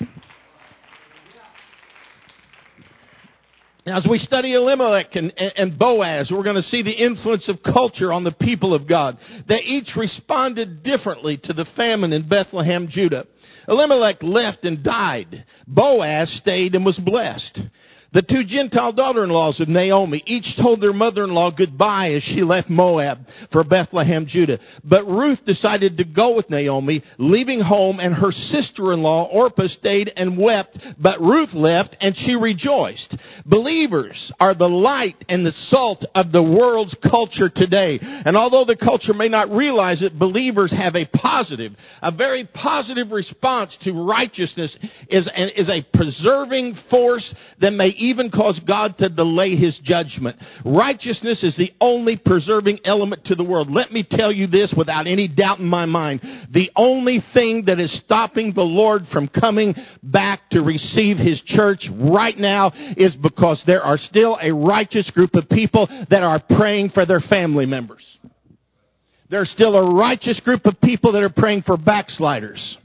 Now, 0.01 0.09
as 3.85 4.07
we 4.09 4.17
study 4.17 4.53
Elimelech 4.53 5.15
and, 5.15 5.33
and, 5.37 5.77
Boaz, 5.77 6.31
we're 6.31 6.43
going 6.43 6.55
to 6.55 6.61
see 6.61 6.83
the 6.83 6.91
influence 6.91 7.49
of 7.49 7.57
culture 7.63 8.13
on 8.13 8.23
the 8.23 8.31
people 8.31 8.73
of 8.73 8.87
God. 8.87 9.17
They 9.47 9.59
each 9.59 9.89
responded 9.97 10.83
differently 10.83 11.39
to 11.43 11.53
the 11.53 11.65
famine 11.75 12.13
in 12.13 12.27
Bethlehem, 12.27 12.87
Judah. 12.89 13.25
Elimelech 13.67 14.21
left 14.21 14.63
and 14.63 14.83
died. 14.83 15.45
Boaz 15.67 16.33
stayed 16.41 16.75
and 16.75 16.85
was 16.85 16.97
blessed. 16.97 17.59
The 18.13 18.21
two 18.21 18.43
Gentile 18.45 18.93
daughter-in-laws 18.93 19.59
of 19.59 19.67
Naomi 19.67 20.21
each 20.27 20.55
told 20.61 20.81
their 20.81 20.93
mother-in-law 20.93 21.51
goodbye 21.57 22.11
as 22.11 22.21
she 22.21 22.43
left 22.43 22.69
Moab 22.69 23.19
for 23.51 23.63
Bethlehem, 23.63 24.27
Judah. 24.27 24.59
But 24.83 25.05
Ruth 25.05 25.43
decided 25.45 25.97
to 25.97 26.03
go 26.03 26.35
with 26.35 26.49
Naomi, 26.51 27.03
leaving 27.17 27.59
home, 27.59 27.99
and 27.99 28.13
her 28.13 28.31
sister-in-law 28.31 29.29
Orpah 29.31 29.67
stayed 29.67 30.11
and 30.15 30.39
wept, 30.39 30.77
but 31.01 31.19
Ruth 31.19 31.53
left 31.53 31.97
and 32.01 32.15
she 32.15 32.35
rejoiced. 32.35 33.17
Believers 33.47 34.31
are 34.39 34.53
the 34.53 34.69
light 34.69 35.15
and 35.27 35.43
the 35.43 35.51
salt 35.51 36.05
of 36.13 36.31
the 36.31 36.43
world's 36.43 36.95
culture 37.09 37.49
today. 37.53 37.97
And 38.01 38.37
although 38.37 38.65
the 38.65 38.77
culture 38.77 39.13
may 39.13 39.27
not 39.27 39.49
realize 39.49 40.03
it, 40.03 40.19
believers 40.19 40.71
have 40.71 40.95
a 40.95 41.07
positive, 41.17 41.71
a 42.03 42.11
very 42.15 42.47
positive 42.53 43.11
response 43.11 43.75
to 43.81 43.91
righteousness 43.91 44.77
is, 45.09 45.27
is 45.55 45.69
a 45.69 45.83
preserving 45.97 46.75
force 46.91 47.33
that 47.59 47.71
may 47.71 47.89
even 48.03 48.29
cause 48.29 48.59
God 48.65 48.95
to 48.99 49.09
delay 49.09 49.55
his 49.55 49.79
judgment. 49.83 50.37
Righteousness 50.65 51.43
is 51.43 51.55
the 51.57 51.71
only 51.79 52.19
preserving 52.23 52.79
element 52.85 53.25
to 53.25 53.35
the 53.35 53.43
world. 53.43 53.71
Let 53.71 53.91
me 53.91 54.05
tell 54.09 54.31
you 54.31 54.47
this 54.47 54.73
without 54.77 55.07
any 55.07 55.27
doubt 55.27 55.59
in 55.59 55.65
my 55.65 55.85
mind. 55.85 56.21
The 56.53 56.69
only 56.75 57.21
thing 57.33 57.63
that 57.67 57.79
is 57.79 58.01
stopping 58.05 58.53
the 58.53 58.61
Lord 58.61 59.03
from 59.11 59.27
coming 59.27 59.73
back 60.01 60.49
to 60.51 60.61
receive 60.61 61.17
his 61.17 61.41
church 61.45 61.87
right 61.93 62.37
now 62.37 62.71
is 62.97 63.15
because 63.15 63.63
there 63.65 63.83
are 63.83 63.97
still 63.97 64.37
a 64.41 64.53
righteous 64.53 65.09
group 65.11 65.35
of 65.35 65.49
people 65.49 65.87
that 66.09 66.23
are 66.23 66.41
praying 66.57 66.89
for 66.89 67.05
their 67.05 67.21
family 67.21 67.65
members. 67.65 68.05
There's 69.29 69.49
still 69.49 69.75
a 69.75 69.95
righteous 69.95 70.39
group 70.41 70.65
of 70.65 70.79
people 70.81 71.13
that 71.13 71.23
are 71.23 71.33
praying 71.35 71.63
for 71.63 71.77
backsliders. 71.77 72.77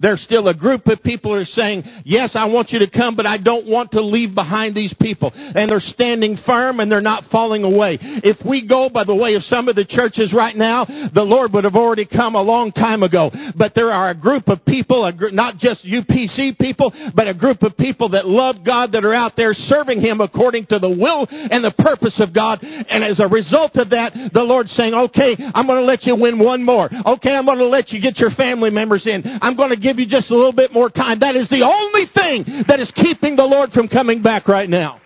There's 0.00 0.22
still 0.22 0.48
a 0.48 0.54
group 0.54 0.86
of 0.86 1.02
people 1.02 1.34
who 1.34 1.40
are 1.40 1.44
saying, 1.44 1.84
yes, 2.04 2.32
I 2.34 2.46
want 2.46 2.70
you 2.70 2.78
to 2.80 2.90
come, 2.90 3.16
but 3.16 3.26
I 3.26 3.38
don't 3.38 3.66
want 3.66 3.90
to 3.92 4.00
leave 4.00 4.34
behind 4.34 4.74
these 4.74 4.94
people. 5.00 5.30
And 5.34 5.70
they're 5.70 5.80
standing 5.80 6.38
firm 6.46 6.80
and 6.80 6.90
they're 6.90 7.00
not 7.00 7.24
falling 7.30 7.64
away. 7.64 7.98
If 8.00 8.38
we 8.46 8.66
go 8.66 8.88
by 8.88 9.04
the 9.04 9.14
way 9.14 9.34
of 9.34 9.42
some 9.42 9.68
of 9.68 9.76
the 9.76 9.84
churches 9.84 10.32
right 10.36 10.56
now, 10.56 10.84
the 10.84 11.22
Lord 11.22 11.52
would 11.52 11.64
have 11.64 11.76
already 11.76 12.06
come 12.06 12.34
a 12.34 12.42
long 12.42 12.72
time 12.72 13.02
ago. 13.02 13.30
But 13.56 13.72
there 13.74 13.90
are 13.90 14.10
a 14.10 14.14
group 14.14 14.48
of 14.48 14.64
people, 14.64 15.10
not 15.32 15.58
just 15.58 15.84
UPC 15.84 16.58
people, 16.58 16.92
but 17.14 17.28
a 17.28 17.34
group 17.34 17.62
of 17.62 17.76
people 17.76 18.10
that 18.10 18.26
love 18.26 18.56
God 18.64 18.92
that 18.92 19.04
are 19.04 19.14
out 19.14 19.32
there 19.36 19.52
serving 19.54 20.00
Him 20.00 20.20
according 20.20 20.66
to 20.66 20.78
the 20.78 20.88
will 20.88 21.26
and 21.30 21.64
the 21.64 21.74
purpose 21.78 22.20
of 22.20 22.34
God. 22.34 22.60
And 22.62 23.04
as 23.04 23.20
a 23.20 23.28
result 23.28 23.76
of 23.76 23.90
that, 23.90 24.12
the 24.32 24.42
Lord's 24.42 24.72
saying, 24.72 24.94
okay, 24.94 25.36
I'm 25.54 25.66
going 25.66 25.80
to 25.80 25.86
let 25.86 26.04
you 26.04 26.16
win 26.16 26.38
one 26.38 26.64
more. 26.64 26.86
Okay, 26.86 27.34
I'm 27.34 27.46
going 27.46 27.58
to 27.58 27.66
let 27.66 27.90
you 27.90 28.00
get 28.00 28.18
your 28.18 28.30
family 28.30 28.70
members 28.70 29.06
in. 29.06 29.22
I'm 29.40 29.56
going 29.56 29.70
to 29.70 29.80
give 29.82 29.98
you 29.98 30.06
just 30.06 30.30
a 30.30 30.36
little 30.36 30.52
bit 30.52 30.72
more 30.72 30.88
time. 30.88 31.20
That 31.20 31.36
is 31.36 31.48
the 31.48 31.64
only 31.64 32.06
thing 32.14 32.64
that 32.68 32.80
is 32.80 32.90
keeping 32.94 33.36
the 33.36 33.44
Lord 33.44 33.70
from 33.70 33.88
coming 33.88 34.22
back 34.22 34.48
right 34.48 34.68
now. 34.68 35.00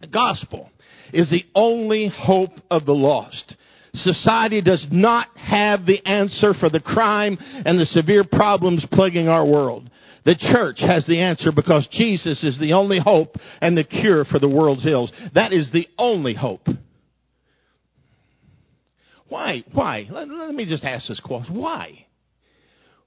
The 0.00 0.06
gospel 0.06 0.70
is 1.12 1.30
the 1.30 1.44
only 1.54 2.08
hope 2.14 2.52
of 2.70 2.86
the 2.86 2.92
lost. 2.92 3.56
Society 3.92 4.62
does 4.62 4.86
not 4.90 5.28
have 5.36 5.84
the 5.84 6.04
answer 6.06 6.54
for 6.54 6.70
the 6.70 6.80
crime 6.80 7.36
and 7.40 7.78
the 7.78 7.86
severe 7.86 8.24
problems 8.24 8.86
plaguing 8.92 9.28
our 9.28 9.44
world. 9.44 9.90
The 10.24 10.36
church 10.36 10.80
has 10.80 11.06
the 11.06 11.18
answer 11.18 11.50
because 11.50 11.88
Jesus 11.90 12.44
is 12.44 12.60
the 12.60 12.74
only 12.74 12.98
hope 12.98 13.34
and 13.60 13.76
the 13.76 13.84
cure 13.84 14.24
for 14.24 14.38
the 14.38 14.48
world's 14.48 14.86
ills. 14.86 15.12
That 15.34 15.52
is 15.52 15.70
the 15.72 15.88
only 15.98 16.34
hope. 16.34 16.68
Why? 19.30 19.64
Why? 19.72 20.06
Let, 20.10 20.28
let 20.28 20.54
me 20.54 20.66
just 20.66 20.84
ask 20.84 21.08
this 21.08 21.20
question. 21.20 21.56
Why? 21.56 22.04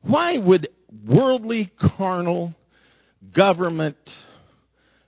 Why 0.02 0.38
would 0.38 0.70
worldly, 1.08 1.72
carnal, 1.98 2.56
government, 3.36 3.98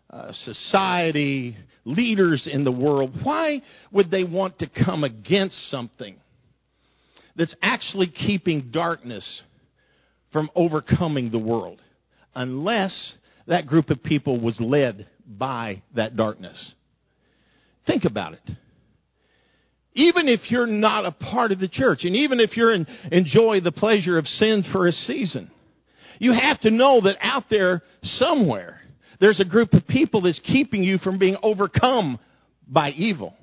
uh, 0.10 0.32
society, 0.34 1.56
leaders 1.86 2.48
in 2.52 2.66
the 2.66 2.72
world, 2.72 3.12
why 3.24 3.62
would 3.92 4.12
they 4.12 4.24
want 4.24 4.60
to 4.60 4.70
come 4.86 5.04
against 5.04 5.70
something 5.70 6.18
that's 7.36 7.56
actually 7.62 8.08
keeping 8.08 8.70
darkness 8.72 9.42
from 10.34 10.50
overcoming 10.54 11.32
the 11.32 11.40
world? 11.40 11.82
Unless 12.36 13.16
that 13.48 13.68
group 13.68 13.90
of 13.90 14.04
people 14.04 14.42
was 14.42 14.60
led 14.60 15.08
by 15.26 15.82
that 15.96 16.18
darkness. 16.18 16.74
Think 17.88 18.04
about 18.04 18.34
it 18.34 18.52
even 19.96 20.28
if 20.28 20.52
you're 20.52 20.68
not 20.68 21.06
a 21.06 21.12
part 21.12 21.52
of 21.52 21.60
the 21.60 21.68
church, 21.68 22.04
and 22.04 22.16
even 22.16 22.40
if 22.40 22.56
in, 22.74 22.86
enjoy 23.12 23.62
the 23.62 23.72
pleasure 23.72 24.18
of 24.18 24.28
sin 24.28 24.64
for 24.72 24.88
a 24.88 24.92
season, 24.92 25.50
you 26.20 26.34
have 26.34 26.60
to 26.62 26.70
know 26.70 27.02
that 27.02 27.18
out 27.22 27.46
there 27.50 27.82
somewhere 28.04 28.82
there's 29.20 29.40
a 29.40 29.46
group 29.46 29.74
of 29.74 29.88
people 29.88 30.22
that's 30.22 30.40
keeping 30.40 30.84
you 30.84 30.98
from 30.98 31.18
being 31.18 31.38
overcome 31.42 32.20
by 32.68 32.92
evil. 32.92 33.34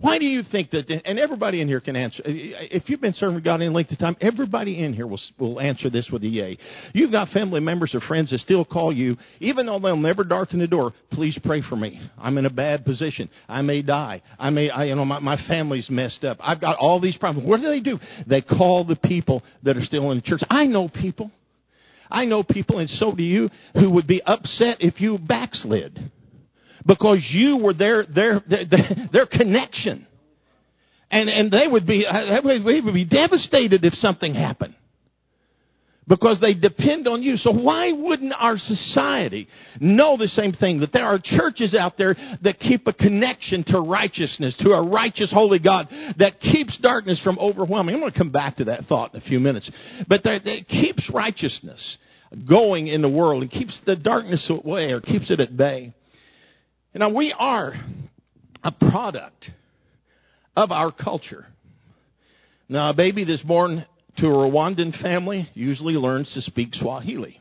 Why 0.00 0.18
do 0.18 0.26
you 0.26 0.44
think 0.44 0.70
that? 0.70 0.88
And 1.04 1.18
everybody 1.18 1.60
in 1.60 1.66
here 1.66 1.80
can 1.80 1.96
answer. 1.96 2.22
If 2.24 2.88
you've 2.88 3.00
been 3.00 3.14
serving 3.14 3.42
God 3.42 3.56
any 3.60 3.68
length 3.68 3.90
of 3.90 3.98
time, 3.98 4.16
everybody 4.20 4.84
in 4.84 4.92
here 4.92 5.08
will 5.08 5.20
will 5.40 5.58
answer 5.60 5.90
this 5.90 6.08
with 6.12 6.22
a 6.22 6.28
yay. 6.28 6.56
You've 6.92 7.10
got 7.10 7.30
family 7.30 7.58
members 7.58 7.96
or 7.96 8.00
friends 8.00 8.30
that 8.30 8.38
still 8.38 8.64
call 8.64 8.92
you, 8.92 9.16
even 9.40 9.66
though 9.66 9.80
they'll 9.80 9.96
never 9.96 10.22
darken 10.22 10.60
the 10.60 10.68
door. 10.68 10.92
Please 11.10 11.36
pray 11.44 11.62
for 11.68 11.74
me. 11.74 12.00
I'm 12.16 12.38
in 12.38 12.46
a 12.46 12.50
bad 12.50 12.84
position. 12.84 13.28
I 13.48 13.62
may 13.62 13.82
die. 13.82 14.22
I 14.38 14.50
may. 14.50 14.70
I, 14.70 14.84
you 14.84 14.94
know, 14.94 15.04
my, 15.04 15.18
my 15.18 15.36
family's 15.48 15.90
messed 15.90 16.22
up. 16.22 16.38
I've 16.40 16.60
got 16.60 16.76
all 16.78 17.00
these 17.00 17.16
problems. 17.16 17.48
What 17.48 17.60
do 17.60 17.66
they 17.66 17.80
do? 17.80 17.98
They 18.24 18.40
call 18.40 18.84
the 18.84 18.96
people 18.96 19.42
that 19.64 19.76
are 19.76 19.82
still 19.82 20.12
in 20.12 20.18
the 20.18 20.22
church. 20.22 20.42
I 20.48 20.66
know 20.66 20.88
people. 20.88 21.32
I 22.08 22.24
know 22.24 22.44
people, 22.44 22.78
and 22.78 22.88
so 22.88 23.14
do 23.14 23.22
you, 23.22 23.50
who 23.74 23.90
would 23.90 24.06
be 24.06 24.22
upset 24.24 24.78
if 24.80 25.00
you 25.00 25.18
backslid 25.18 26.10
because 26.88 27.24
you 27.30 27.58
were 27.58 27.74
their 27.74 28.04
their 28.06 28.40
their, 28.48 28.66
their 29.12 29.26
connection. 29.26 30.06
And 31.10 31.28
and 31.28 31.52
they 31.52 31.68
would 31.68 31.86
be 31.86 32.04
uh, 32.06 32.40
they 32.42 32.80
would 32.80 32.94
be 32.94 33.04
devastated 33.04 33.84
if 33.84 33.92
something 33.94 34.34
happened. 34.34 34.74
Because 36.08 36.40
they 36.40 36.54
depend 36.54 37.06
on 37.06 37.22
you. 37.22 37.36
So 37.36 37.52
why 37.52 37.92
wouldn't 37.92 38.32
our 38.38 38.56
society 38.56 39.46
know 39.78 40.16
the 40.16 40.28
same 40.28 40.52
thing? 40.52 40.80
That 40.80 40.90
there 40.90 41.04
are 41.04 41.20
churches 41.22 41.74
out 41.78 41.98
there 41.98 42.16
that 42.42 42.58
keep 42.58 42.86
a 42.86 42.94
connection 42.94 43.62
to 43.66 43.80
righteousness, 43.80 44.56
to 44.62 44.70
a 44.70 44.88
righteous, 44.88 45.30
holy 45.30 45.58
God, 45.58 45.86
that 46.16 46.40
keeps 46.40 46.78
darkness 46.78 47.20
from 47.22 47.38
overwhelming. 47.38 47.94
I'm 47.94 48.00
going 48.00 48.10
to 48.10 48.18
come 48.18 48.32
back 48.32 48.56
to 48.56 48.64
that 48.64 48.84
thought 48.88 49.12
in 49.12 49.20
a 49.20 49.24
few 49.24 49.38
minutes. 49.38 49.70
But 50.08 50.24
that, 50.24 50.44
that 50.44 50.66
keeps 50.66 51.10
righteousness 51.12 51.98
going 52.48 52.86
in 52.86 53.02
the 53.02 53.10
world 53.10 53.42
and 53.42 53.50
keeps 53.50 53.78
the 53.84 53.94
darkness 53.94 54.50
away 54.50 54.92
or 54.92 55.02
keeps 55.02 55.30
it 55.30 55.40
at 55.40 55.58
bay. 55.58 55.92
Now, 56.94 57.14
we 57.14 57.34
are 57.38 57.74
a 58.64 58.72
product 58.72 59.50
of 60.56 60.72
our 60.72 60.90
culture. 60.90 61.46
Now, 62.68 62.90
a 62.90 62.94
baby 62.94 63.24
that's 63.24 63.42
born 63.42 63.86
to 64.18 64.26
a 64.26 64.30
Rwandan 64.30 65.00
family 65.00 65.48
usually 65.54 65.94
learns 65.94 66.32
to 66.34 66.42
speak 66.42 66.74
Swahili. 66.74 67.40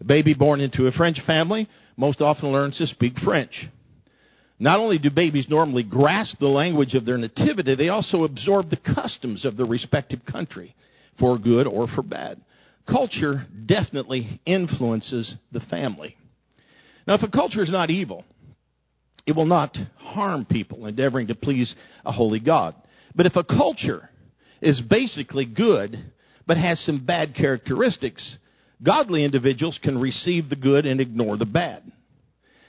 A 0.00 0.04
baby 0.04 0.34
born 0.34 0.60
into 0.60 0.86
a 0.86 0.92
French 0.92 1.18
family 1.26 1.68
most 1.96 2.20
often 2.20 2.52
learns 2.52 2.78
to 2.78 2.86
speak 2.86 3.14
French. 3.24 3.66
Not 4.58 4.78
only 4.78 4.98
do 4.98 5.10
babies 5.10 5.46
normally 5.48 5.82
grasp 5.82 6.38
the 6.38 6.46
language 6.46 6.94
of 6.94 7.04
their 7.04 7.18
nativity, 7.18 7.74
they 7.74 7.88
also 7.88 8.24
absorb 8.24 8.70
the 8.70 8.94
customs 8.94 9.44
of 9.44 9.56
the 9.56 9.64
respective 9.64 10.20
country, 10.30 10.74
for 11.18 11.38
good 11.38 11.66
or 11.66 11.88
for 11.88 12.02
bad. 12.02 12.40
Culture 12.88 13.46
definitely 13.66 14.40
influences 14.46 15.34
the 15.52 15.60
family. 15.60 16.16
Now, 17.06 17.14
if 17.14 17.22
a 17.22 17.30
culture 17.30 17.62
is 17.62 17.70
not 17.70 17.90
evil, 17.90 18.24
it 19.26 19.36
will 19.36 19.46
not 19.46 19.76
harm 19.98 20.44
people 20.44 20.86
endeavoring 20.86 21.28
to 21.28 21.34
please 21.34 21.74
a 22.04 22.12
holy 22.12 22.40
God. 22.40 22.74
But 23.14 23.26
if 23.26 23.36
a 23.36 23.44
culture 23.44 24.08
is 24.60 24.80
basically 24.88 25.46
good, 25.46 25.96
but 26.46 26.56
has 26.56 26.80
some 26.80 27.04
bad 27.04 27.34
characteristics, 27.34 28.36
godly 28.82 29.24
individuals 29.24 29.78
can 29.82 30.00
receive 30.00 30.48
the 30.48 30.56
good 30.56 30.86
and 30.86 31.00
ignore 31.00 31.36
the 31.36 31.46
bad. 31.46 31.82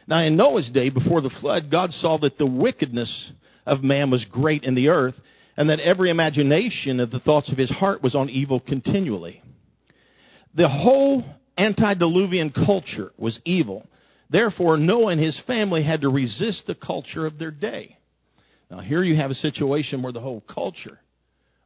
Now, 0.07 0.19
in 0.19 0.37
Noah's 0.37 0.69
day, 0.69 0.89
before 0.89 1.21
the 1.21 1.35
flood, 1.41 1.69
God 1.69 1.91
saw 1.91 2.17
that 2.19 2.37
the 2.37 2.45
wickedness 2.45 3.31
of 3.65 3.83
man 3.83 4.09
was 4.09 4.25
great 4.31 4.63
in 4.63 4.73
the 4.73 4.87
earth, 4.87 5.15
and 5.57 5.69
that 5.69 5.79
every 5.79 6.09
imagination 6.09 6.99
of 6.99 7.11
the 7.11 7.19
thoughts 7.19 7.51
of 7.51 7.57
his 7.57 7.69
heart 7.69 8.01
was 8.01 8.15
on 8.15 8.29
evil 8.29 8.59
continually. 8.59 9.41
The 10.55 10.69
whole 10.69 11.23
antediluvian 11.57 12.51
culture 12.51 13.11
was 13.17 13.39
evil. 13.43 13.85
Therefore, 14.29 14.77
Noah 14.77 15.13
and 15.13 15.21
his 15.21 15.39
family 15.47 15.83
had 15.83 16.01
to 16.01 16.09
resist 16.09 16.63
the 16.67 16.75
culture 16.75 17.25
of 17.25 17.39
their 17.39 17.51
day. 17.51 17.97
Now, 18.69 18.79
here 18.79 19.03
you 19.03 19.15
have 19.15 19.31
a 19.31 19.35
situation 19.35 20.03
where 20.03 20.11
the 20.11 20.19
whole 20.19 20.43
culture 20.53 20.99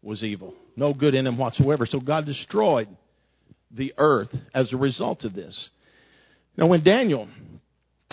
was 0.04 0.24
evil, 0.24 0.54
no 0.76 0.94
good 0.94 1.16
in 1.16 1.26
them 1.26 1.38
whatsoever. 1.38 1.86
So 1.86 2.00
God 2.00 2.26
destroyed 2.26 2.88
the 3.76 3.94
earth 3.98 4.30
as 4.54 4.72
a 4.72 4.78
result 4.78 5.24
of 5.24 5.34
this. 5.34 5.70
Now, 6.58 6.68
when 6.68 6.84
Daniel 6.84 7.28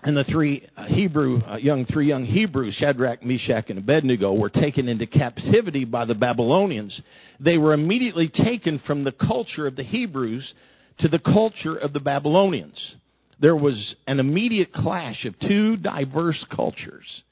and 0.03 0.17
the 0.17 0.25
three 0.25 0.67
uh, 0.77 0.87
Hebrew 0.87 1.39
uh, 1.39 1.57
young 1.57 1.85
three 1.85 2.07
young 2.07 2.25
Hebrews, 2.25 2.75
Shadrach, 2.75 3.25
Meshach, 3.25 3.69
and 3.69 3.79
Abednego, 3.79 4.39
were 4.39 4.49
taken 4.49 4.89
into 4.89 5.07
captivity 5.07 5.85
by 5.85 6.05
the 6.05 6.15
Babylonians, 6.15 7.01
they 7.41 7.59
were 7.59 7.75
immediately 7.75 8.31
taken 8.33 8.81
from 8.87 9.05
the 9.05 9.13
culture 9.13 9.67
of 9.67 9.77
the 9.77 9.83
Hebrews 9.83 10.55
to 11.01 11.09
the 11.09 11.19
culture 11.19 11.77
of 11.77 11.93
the 11.93 12.01
Babylonians. 12.01 12.97
There 13.41 13.57
was 13.57 13.95
an 14.07 14.21
immediate 14.21 14.73
clash 14.73 15.25
of 15.25 15.39
two 15.39 15.77
diverse 15.77 16.45
cultures 16.55 17.23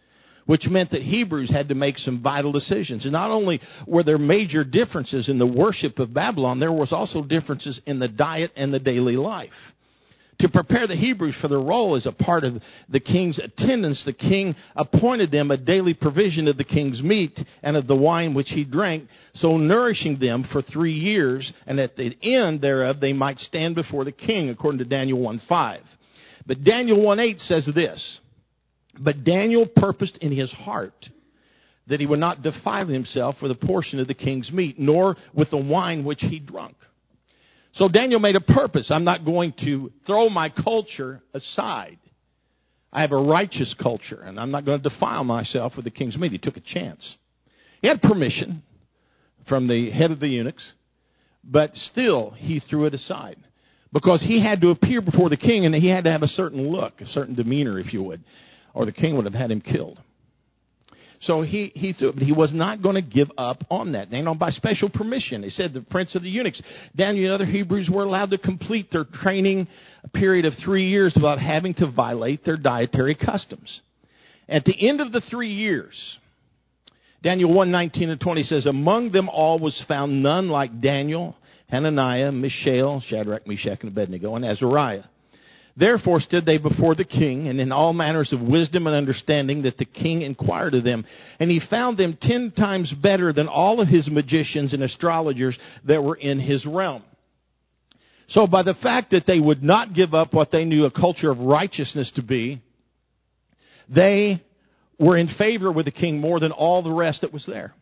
which 0.47 0.67
meant 0.69 0.91
that 0.93 1.03
Hebrews 1.03 1.51
had 1.51 1.69
to 1.69 1.75
make 1.75 1.99
some 1.99 2.23
vital 2.23 2.53
decisions. 2.53 3.05
And 3.05 3.13
not 3.13 3.31
only 3.31 3.61
were 3.87 4.05
there 4.05 4.19
major 4.19 4.65
differences 4.65 5.29
in 5.29 5.39
the 5.39 5.47
worship 5.47 5.99
of 5.99 6.15
Babylon, 6.15 6.61
there 6.61 6.73
was 6.73 6.93
also 6.93 7.23
differences 7.23 7.81
in 7.85 7.99
the 7.99 8.09
diet 8.09 8.53
and 8.57 8.73
the 8.73 8.79
daily 8.79 9.17
life. 9.17 9.51
To 10.41 10.49
prepare 10.49 10.87
the 10.87 10.97
Hebrews 10.97 11.37
for 11.41 11.49
their 11.49 11.61
role 11.61 11.97
as 11.97 12.05
a 12.05 12.13
part 12.13 12.45
of 12.45 12.61
the 12.89 13.01
king's 13.01 13.39
attendance, 13.39 14.05
the 14.05 14.13
king 14.13 14.55
appointed 14.75 15.31
them 15.31 15.51
a 15.51 15.57
daily 15.57 15.95
provision 15.95 16.47
of 16.47 16.59
the 16.59 16.65
king's 16.65 17.03
meat 17.03 17.39
and 17.63 17.77
of 17.77 17.87
the 17.87 17.97
wine 17.97 18.35
which 18.35 18.51
he 18.51 18.65
drank, 18.65 19.09
so 19.35 19.57
nourishing 19.57 20.19
them 20.19 20.47
for 20.53 20.61
three 20.61 20.93
years, 20.93 21.53
and 21.67 21.81
at 21.81 21.97
the 21.97 22.17
end 22.23 22.61
thereof 22.61 23.01
they 23.01 23.15
might 23.15 23.39
stand 23.39 23.75
before 23.75 24.05
the 24.05 24.13
king, 24.13 24.51
according 24.51 24.79
to 24.79 24.85
Daniel 24.85 25.21
1 25.21 25.41
5. 25.49 25.81
But 26.47 26.65
Daniel 26.65 27.03
1 27.03 27.19
8 27.19 27.41
says 27.41 27.69
this 27.75 28.21
but 28.99 29.25
Daniel 29.25 29.67
purposed 29.67 30.19
in 30.19 30.33
his 30.33 30.53
heart 30.53 31.09
that 31.89 32.01
he 32.01 32.07
would 32.07 32.19
not 32.19 32.43
defile 32.43 32.87
himself 32.87 33.37
with 33.41 33.51
a 33.51 33.67
portion 33.67 34.01
of 34.01 34.09
the 34.09 34.15
king's 34.15 34.51
meat, 34.51 34.79
nor 34.79 35.17
with 35.35 35.51
the 35.51 35.57
wine 35.57 36.05
which 36.05 36.21
he 36.21 36.39
drunk. 36.39 36.77
So 37.77 37.89
Daniel 37.89 38.21
made 38.21 38.37
a 38.37 38.41
purpose. 38.41 38.91
I'm 38.91 39.05
not 39.05 39.25
going 39.25 39.55
to 39.65 39.93
throw 40.07 40.29
my 40.29 40.51
culture 40.51 41.23
aside. 41.35 41.99
I 42.93 43.03
have 43.03 43.13
a 43.13 43.17
righteous 43.17 43.75
culture, 43.81 44.21
and 44.23 44.41
I'm 44.41 44.51
not 44.51 44.65
going 44.65 44.83
to 44.83 44.89
defile 44.89 45.25
myself 45.25 45.75
with 45.77 45.85
the 45.85 45.91
king's 45.91 46.17
meat. 46.17 46.33
He 46.33 46.39
took 46.39 46.57
a 46.57 46.61
chance. 46.61 47.17
He 47.83 47.89
had 47.89 48.01
permission 48.01 48.63
from 49.49 49.69
the 49.69 49.91
head 49.91 50.11
of 50.11 50.21
the 50.21 50.29
eunuchs, 50.29 50.73
but 51.45 51.75
still 51.75 52.31
he 52.31 52.61
threw 52.61 52.87
it 52.87 52.95
aside 52.95 53.37
because 53.93 54.23
he 54.23 54.43
had 54.43 54.61
to 54.63 54.71
appear 54.71 55.01
before 55.01 55.29
the 55.29 55.37
king 55.37 55.67
and 55.67 55.75
he 55.75 55.89
had 55.89 56.05
to 56.05 56.11
have 56.11 56.23
a 56.23 56.29
certain 56.29 56.69
look, 56.69 57.01
a 57.01 57.07
certain 57.07 57.35
demeanor, 57.35 57.79
if 57.79 57.93
you 57.93 58.03
would 58.03 58.25
or 58.77 58.85
the 58.85 58.93
king 58.93 59.17
would 59.17 59.25
have 59.25 59.35
had 59.35 59.51
him 59.51 59.61
killed. 59.61 59.99
So 61.27 61.43
he, 61.43 61.73
he 61.75 61.93
he 61.93 62.31
was 62.31 62.55
not 62.55 62.83
going 62.83 62.95
to 62.95 63.03
give 63.03 63.29
up 63.37 63.65
on 63.69 63.93
that. 63.93 64.09
And 64.13 64.29
on 64.29 64.39
by 64.39 64.51
special 64.51 64.89
permission, 64.89 65.43
he 65.43 65.51
said 65.51 65.75
the 65.75 65.83
prince 65.83 66.15
of 66.15 66.23
the 66.23 66.31
eunuchs, 66.31 66.63
Daniel 66.95 67.33
and 67.33 67.35
other 67.35 67.51
Hebrews 67.51 67.91
were 67.93 68.05
allowed 68.05 68.31
to 68.31 68.39
complete 68.39 68.93
their 68.93 69.05
training 69.05 69.67
period 70.15 70.45
of 70.45 70.53
three 70.65 70.89
years 70.89 71.15
without 71.17 71.41
having 71.41 71.75
to 71.75 71.91
violate 71.91 72.45
their 72.45 72.57
dietary 72.57 73.17
customs. 73.17 73.81
At 74.49 74.65
the 74.65 74.89
end 74.89 75.01
of 75.01 75.11
the 75.11 75.21
three 75.21 75.53
years, 75.53 75.95
Daniel 77.25 77.53
1, 77.53 77.73
19 77.73 78.11
and 78.11 78.21
20 78.21 78.43
says, 78.45 78.67
Among 78.67 79.11
them 79.11 79.29
all 79.29 79.59
was 79.59 79.85
found 79.89 80.23
none 80.23 80.49
like 80.49 80.81
Daniel, 80.81 81.37
Hananiah, 81.69 82.31
Mishael, 82.31 83.03
Shadrach, 83.09 83.49
Meshach, 83.49 83.81
and 83.81 83.91
Abednego, 83.91 84.37
and 84.37 84.45
Azariah. 84.45 85.03
Therefore 85.79 86.21
stood 86.21 86.47
they 86.47 86.57
before 86.57 86.95
the 86.95 87.05
king, 87.05 87.49
and 87.49 87.61
in 87.61 87.71
all 87.71 87.93
manners 87.93 88.33
of 88.33 88.41
wisdom 88.41 88.87
and 88.87 88.97
understanding 88.97 89.63
that 89.63 89.77
the 89.77 89.85
king 89.85 90.23
inquired 90.23 90.73
of 90.73 90.85
them. 90.85 91.05
And 91.39 91.51
he 91.51 91.61
found 91.69 91.99
them 91.99 92.17
ten 92.21 92.51
times 92.57 92.93
better 93.03 93.31
than 93.33 93.47
all 93.47 93.81
of 93.81 93.89
his 93.89 94.09
magicians 94.11 94.73
and 94.73 94.83
astrologers 94.83 95.59
that 95.85 96.03
were 96.03 96.17
in 96.17 96.41
his 96.41 96.65
realm. 96.65 97.05
So 98.29 98.47
by 98.47 98.63
the 98.63 98.75
fact 98.75 99.11
that 99.11 99.25
they 99.27 99.39
would 99.39 99.63
not 99.63 99.95
give 99.95 100.15
up 100.15 100.33
what 100.33 100.51
they 100.51 100.65
knew 100.65 100.87
a 100.87 100.91
culture 100.91 101.31
of 101.31 101.39
righteousness 101.39 102.11
to 102.17 102.23
be, 102.23 102.63
they 103.95 104.43
were 104.99 105.19
in 105.19 105.29
favor 105.39 105.71
with 105.71 105.85
the 105.85 105.93
king 105.93 106.21
more 106.21 106.41
than 106.41 106.53
all 106.53 106.83
the 106.83 106.93
rest 106.93 107.21
that 107.21 107.35
was 107.35 107.45
there. 107.47 107.75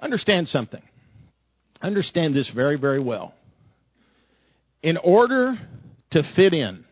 Understand 0.00 0.48
something. 0.48 0.82
Understand 1.82 2.34
this 2.34 2.50
very, 2.54 2.78
very 2.78 2.98
well. 3.00 3.34
In 4.82 4.96
order 4.96 5.54
to 6.10 6.22
fit 6.34 6.52
in. 6.52 6.84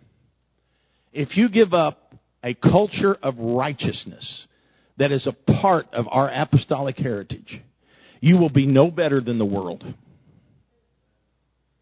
If 1.16 1.34
you 1.38 1.48
give 1.48 1.72
up 1.72 2.14
a 2.44 2.52
culture 2.52 3.16
of 3.22 3.38
righteousness 3.38 4.46
that 4.98 5.12
is 5.12 5.26
a 5.26 5.52
part 5.60 5.86
of 5.94 6.06
our 6.10 6.30
apostolic 6.30 6.98
heritage, 6.98 7.58
you 8.20 8.36
will 8.36 8.50
be 8.50 8.66
no 8.66 8.90
better 8.90 9.22
than 9.22 9.38
the 9.38 9.46
world. 9.46 9.82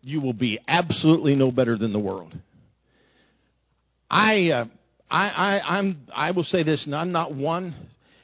You 0.02 0.20
will 0.20 0.34
be 0.34 0.60
absolutely 0.68 1.34
no 1.34 1.50
better 1.50 1.76
than 1.76 1.92
the 1.92 1.98
world. 1.98 2.32
I, 4.08 4.50
uh, 4.50 4.64
I, 5.10 5.28
I, 5.28 5.78
I'm, 5.78 6.06
I 6.14 6.30
will 6.30 6.44
say 6.44 6.62
this, 6.62 6.86
and 6.86 6.94
I'm 6.94 7.10
not 7.10 7.34
one. 7.34 7.74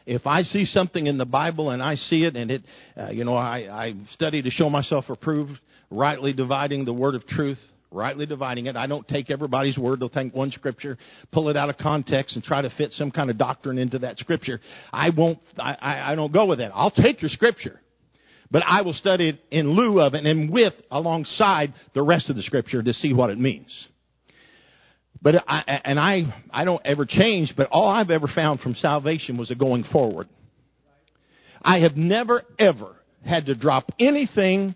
If 0.07 0.29
I 0.29 0.43
see 0.43 0.65
something 0.65 1.09
in 1.09 1.19
the 1.19 1.27
Bible 1.27 1.71
and 1.71 1.83
I 1.83 1.97
see 1.97 2.23
it, 2.23 2.37
and 2.37 2.53
it, 2.53 2.63
uh, 2.97 3.11
you 3.11 3.25
know, 3.25 3.35
I, 3.35 3.87
I 3.87 3.95
study 4.13 4.43
to 4.43 4.51
show 4.51 4.71
myself 4.71 5.07
approved, 5.09 5.59
rightly 5.91 6.33
dividing 6.33 6.85
the 6.85 6.93
word 6.93 7.17
of 7.17 7.27
truth 7.27 7.59
rightly 7.91 8.27
dividing 8.27 8.67
it. 8.67 8.77
I 8.77 8.87
don't 8.87 9.07
take 9.09 9.31
everybody's 9.31 9.77
word. 9.77 10.01
They'll 10.01 10.09
take 10.09 10.35
one 10.35 10.51
scripture, 10.51 10.97
pull 11.33 11.49
it 11.49 11.57
out 11.57 11.71
of 11.71 11.77
context, 11.77 12.37
and 12.37 12.45
try 12.45 12.63
to 12.63 12.71
fit 12.71 12.93
some 12.93 13.11
kind 13.11 13.31
of 13.31 13.39
doctrine 13.39 13.79
into 13.79 13.99
that 14.01 14.19
scripture. 14.19 14.61
I 14.93 15.11
won't. 15.17 15.39
I, 15.59 15.77
I, 15.81 16.13
I 16.13 16.15
don't 16.15 16.33
go 16.33 16.47
with 16.47 16.59
that. 16.59 16.71
I'll 16.75 16.91
take 16.91 17.21
your 17.23 17.31
scripture, 17.31 17.81
but 18.51 18.63
I 18.67 18.83
will 18.83 18.93
study 18.93 19.31
it 19.31 19.41
in 19.51 19.71
lieu 19.71 20.01
of 20.01 20.15
it 20.15 20.25
and 20.25 20.53
with 20.53 20.75
alongside 20.91 21.75
the 21.95 22.03
rest 22.03 22.31
of 22.31 22.37
the 22.37 22.43
scripture 22.43 22.83
to 22.83 22.93
see 22.93 23.13
what 23.13 23.31
it 23.31 23.39
means. 23.39 23.89
But 25.23 25.45
I, 25.47 25.81
and 25.85 26.01
I, 26.01 26.23
I 26.51 26.65
don't 26.65 26.81
ever 26.85 27.05
change. 27.07 27.53
But 27.57 27.69
all 27.71 27.89
I've 27.89 28.11
ever 28.11 28.27
found 28.27 28.61
from 28.61 28.75
salvation 28.75 29.37
was 29.37 29.51
a 29.51 29.55
going 29.55 29.85
forward. 29.93 30.29
I 31.63 31.81
have 31.81 31.95
never 31.97 32.43
ever 32.59 32.97
had 33.25 33.47
to 33.47 33.55
drop 33.55 33.93
anything 34.01 34.75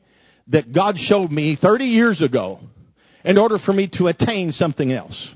that 0.49 0.73
God 0.75 0.97
showed 0.99 1.31
me 1.31 1.57
30 1.61 1.87
years 1.87 2.21
ago 2.21 2.61
in 3.25 3.39
order 3.39 3.59
for 3.59 3.73
me 3.73 3.89
to 3.95 4.07
attain 4.07 4.53
something 4.53 4.93
else. 4.93 5.29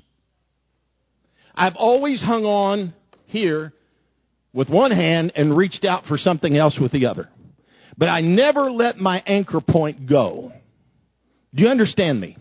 I've 1.55 1.77
always 1.77 2.21
hung 2.21 2.45
on 2.45 2.95
here 3.27 3.73
with 4.53 4.69
one 4.69 4.91
hand 4.91 5.33
and 5.35 5.57
reached 5.57 5.85
out 5.85 6.05
for 6.05 6.17
something 6.19 6.57
else 6.57 6.79
with 6.81 6.93
the 6.93 7.07
other. 7.07 7.29
But 7.97 8.09
I 8.09 8.21
never 8.21 8.71
let 8.71 8.99
my 8.99 9.23
anchor 9.27 9.61
point 9.61 10.09
go. 10.09 10.53
Do 11.55 11.63
you 11.63 11.69
understand 11.69 12.21
me? 12.21 12.37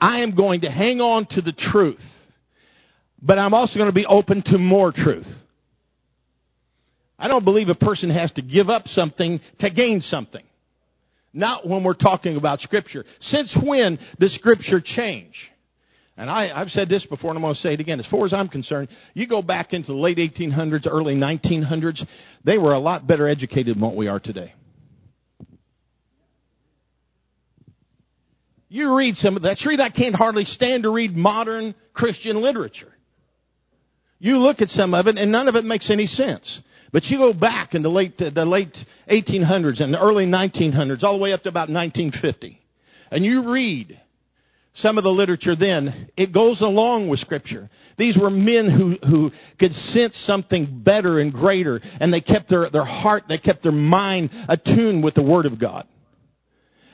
I 0.00 0.20
am 0.20 0.34
going 0.34 0.62
to 0.62 0.70
hang 0.70 1.00
on 1.00 1.26
to 1.30 1.40
the 1.40 1.52
truth, 1.52 2.00
but 3.20 3.38
I'm 3.38 3.54
also 3.54 3.78
going 3.78 3.90
to 3.90 3.94
be 3.94 4.06
open 4.06 4.42
to 4.46 4.58
more 4.58 4.92
truth. 4.92 5.26
I 7.18 7.28
don't 7.28 7.44
believe 7.44 7.68
a 7.68 7.74
person 7.74 8.10
has 8.10 8.30
to 8.32 8.42
give 8.42 8.68
up 8.68 8.86
something 8.86 9.40
to 9.60 9.70
gain 9.70 10.00
something. 10.00 10.44
Not 11.36 11.68
when 11.68 11.84
we're 11.84 11.92
talking 11.92 12.38
about 12.38 12.60
Scripture. 12.60 13.04
Since 13.20 13.54
when 13.62 13.98
does 14.18 14.34
Scripture 14.34 14.80
change? 14.82 15.34
And 16.16 16.30
I, 16.30 16.58
have 16.58 16.68
said 16.68 16.88
this 16.88 17.04
before, 17.04 17.30
and 17.30 17.36
I'm 17.36 17.42
going 17.42 17.54
to 17.54 17.60
say 17.60 17.74
it 17.74 17.80
again. 17.80 18.00
As 18.00 18.06
far 18.06 18.24
as 18.24 18.32
I'm 18.32 18.48
concerned, 18.48 18.88
you 19.12 19.28
go 19.28 19.42
back 19.42 19.74
into 19.74 19.88
the 19.88 19.98
late 19.98 20.16
1800s, 20.16 20.86
early 20.90 21.14
1900s, 21.14 22.02
they 22.42 22.56
were 22.56 22.72
a 22.72 22.78
lot 22.78 23.06
better 23.06 23.28
educated 23.28 23.76
than 23.76 23.82
what 23.82 23.96
we 23.96 24.08
are 24.08 24.18
today. 24.18 24.54
You 28.70 28.96
read 28.96 29.16
some 29.16 29.36
of 29.36 29.42
that. 29.42 29.58
Read, 29.66 29.78
I 29.78 29.90
can't 29.90 30.14
hardly 30.14 30.46
stand 30.46 30.84
to 30.84 30.90
read 30.90 31.14
modern 31.14 31.74
Christian 31.92 32.40
literature. 32.40 32.94
You 34.18 34.38
look 34.38 34.62
at 34.62 34.68
some 34.68 34.94
of 34.94 35.06
it, 35.06 35.18
and 35.18 35.30
none 35.30 35.48
of 35.48 35.54
it 35.54 35.64
makes 35.64 35.90
any 35.90 36.06
sense. 36.06 36.62
But 36.96 37.04
you 37.04 37.18
go 37.18 37.34
back 37.34 37.74
in 37.74 37.82
the 37.82 37.90
late, 37.90 38.14
uh, 38.22 38.30
the 38.30 38.46
late 38.46 38.74
1800s 39.12 39.82
and 39.82 39.92
the 39.92 40.00
early 40.00 40.24
1900s, 40.24 41.02
all 41.02 41.18
the 41.18 41.22
way 41.22 41.34
up 41.34 41.42
to 41.42 41.50
about 41.50 41.68
1950, 41.68 42.58
and 43.10 43.22
you 43.22 43.52
read 43.52 44.00
some 44.76 44.96
of 44.96 45.04
the 45.04 45.10
literature 45.10 45.54
then, 45.54 46.08
it 46.16 46.32
goes 46.32 46.62
along 46.62 47.10
with 47.10 47.20
Scripture. 47.20 47.68
These 47.98 48.16
were 48.16 48.30
men 48.30 48.70
who, 48.70 49.06
who 49.06 49.30
could 49.60 49.72
sense 49.72 50.16
something 50.24 50.80
better 50.82 51.18
and 51.20 51.34
greater, 51.34 51.82
and 52.00 52.10
they 52.10 52.22
kept 52.22 52.48
their, 52.48 52.70
their 52.70 52.86
heart, 52.86 53.24
they 53.28 53.36
kept 53.36 53.62
their 53.62 53.72
mind 53.72 54.30
attuned 54.48 55.04
with 55.04 55.16
the 55.16 55.22
Word 55.22 55.44
of 55.44 55.60
God. 55.60 55.86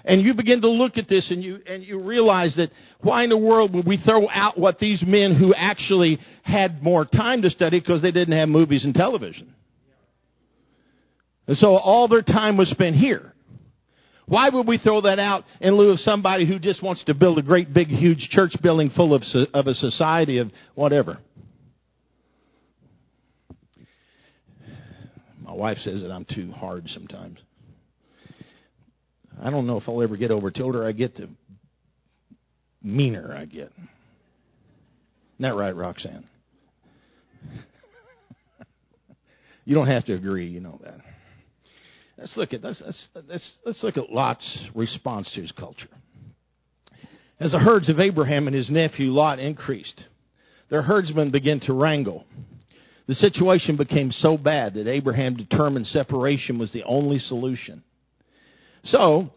And 0.04 0.22
you 0.22 0.34
begin 0.34 0.62
to 0.62 0.68
look 0.68 0.98
at 0.98 1.08
this 1.08 1.30
and 1.30 1.44
you, 1.44 1.60
and 1.64 1.80
you 1.80 2.02
realize 2.02 2.56
that 2.56 2.70
why 3.02 3.22
in 3.22 3.30
the 3.30 3.38
world 3.38 3.72
would 3.72 3.86
we 3.86 3.98
throw 3.98 4.28
out 4.28 4.58
what 4.58 4.80
these 4.80 5.00
men 5.06 5.36
who 5.38 5.54
actually 5.54 6.18
had 6.42 6.82
more 6.82 7.04
time 7.04 7.42
to 7.42 7.50
study 7.50 7.78
because 7.78 8.02
they 8.02 8.10
didn't 8.10 8.36
have 8.36 8.48
movies 8.48 8.84
and 8.84 8.94
television? 8.94 9.54
And 11.46 11.56
so 11.56 11.76
all 11.76 12.08
their 12.08 12.22
time 12.22 12.56
was 12.56 12.70
spent 12.70 12.96
here. 12.96 13.32
Why 14.26 14.48
would 14.48 14.66
we 14.66 14.78
throw 14.78 15.00
that 15.02 15.18
out 15.18 15.44
in 15.60 15.76
lieu 15.76 15.90
of 15.90 15.98
somebody 15.98 16.46
who 16.46 16.58
just 16.58 16.82
wants 16.82 17.04
to 17.04 17.14
build 17.14 17.38
a 17.38 17.42
great 17.42 17.74
big 17.74 17.88
huge 17.88 18.28
church 18.30 18.52
building 18.62 18.90
full 18.90 19.14
of, 19.14 19.22
of 19.52 19.66
a 19.66 19.74
society 19.74 20.38
of 20.38 20.50
whatever? 20.74 21.18
My 25.42 25.52
wife 25.52 25.78
says 25.78 26.02
that 26.02 26.10
I'm 26.10 26.24
too 26.24 26.50
hard 26.52 26.88
sometimes. 26.88 27.38
I 29.42 29.50
don't 29.50 29.66
know 29.66 29.76
if 29.76 29.88
I'll 29.88 30.00
ever 30.02 30.16
get 30.16 30.30
over. 30.30 30.52
Older 30.60 30.86
I 30.86 30.92
get, 30.92 31.16
the 31.16 31.28
meaner 32.82 33.34
I 33.36 33.44
get. 33.44 33.72
Isn't 33.72 33.88
that 35.40 35.56
right, 35.56 35.74
Roxanne? 35.74 36.28
you 39.64 39.74
don't 39.74 39.88
have 39.88 40.04
to 40.06 40.14
agree, 40.14 40.46
you 40.46 40.60
know 40.60 40.78
that. 40.84 41.00
Let's 42.22 42.36
look 42.36 42.52
at 42.52 42.62
let's, 42.62 42.80
let's, 42.86 43.08
let's, 43.28 43.52
let's 43.66 43.82
look 43.82 43.96
at 43.96 44.12
Lot's 44.12 44.68
response 44.76 45.28
to 45.34 45.40
his 45.40 45.50
culture. 45.50 45.88
As 47.40 47.50
the 47.50 47.58
herds 47.58 47.88
of 47.88 47.98
Abraham 47.98 48.46
and 48.46 48.54
his 48.54 48.70
nephew 48.70 49.06
Lot 49.06 49.40
increased, 49.40 50.04
their 50.70 50.82
herdsmen 50.82 51.32
began 51.32 51.58
to 51.62 51.72
wrangle. 51.72 52.24
The 53.08 53.16
situation 53.16 53.76
became 53.76 54.12
so 54.12 54.38
bad 54.38 54.74
that 54.74 54.86
Abraham 54.86 55.34
determined 55.34 55.88
separation 55.88 56.60
was 56.60 56.72
the 56.72 56.84
only 56.84 57.18
solution. 57.18 57.82
So, 58.84 59.32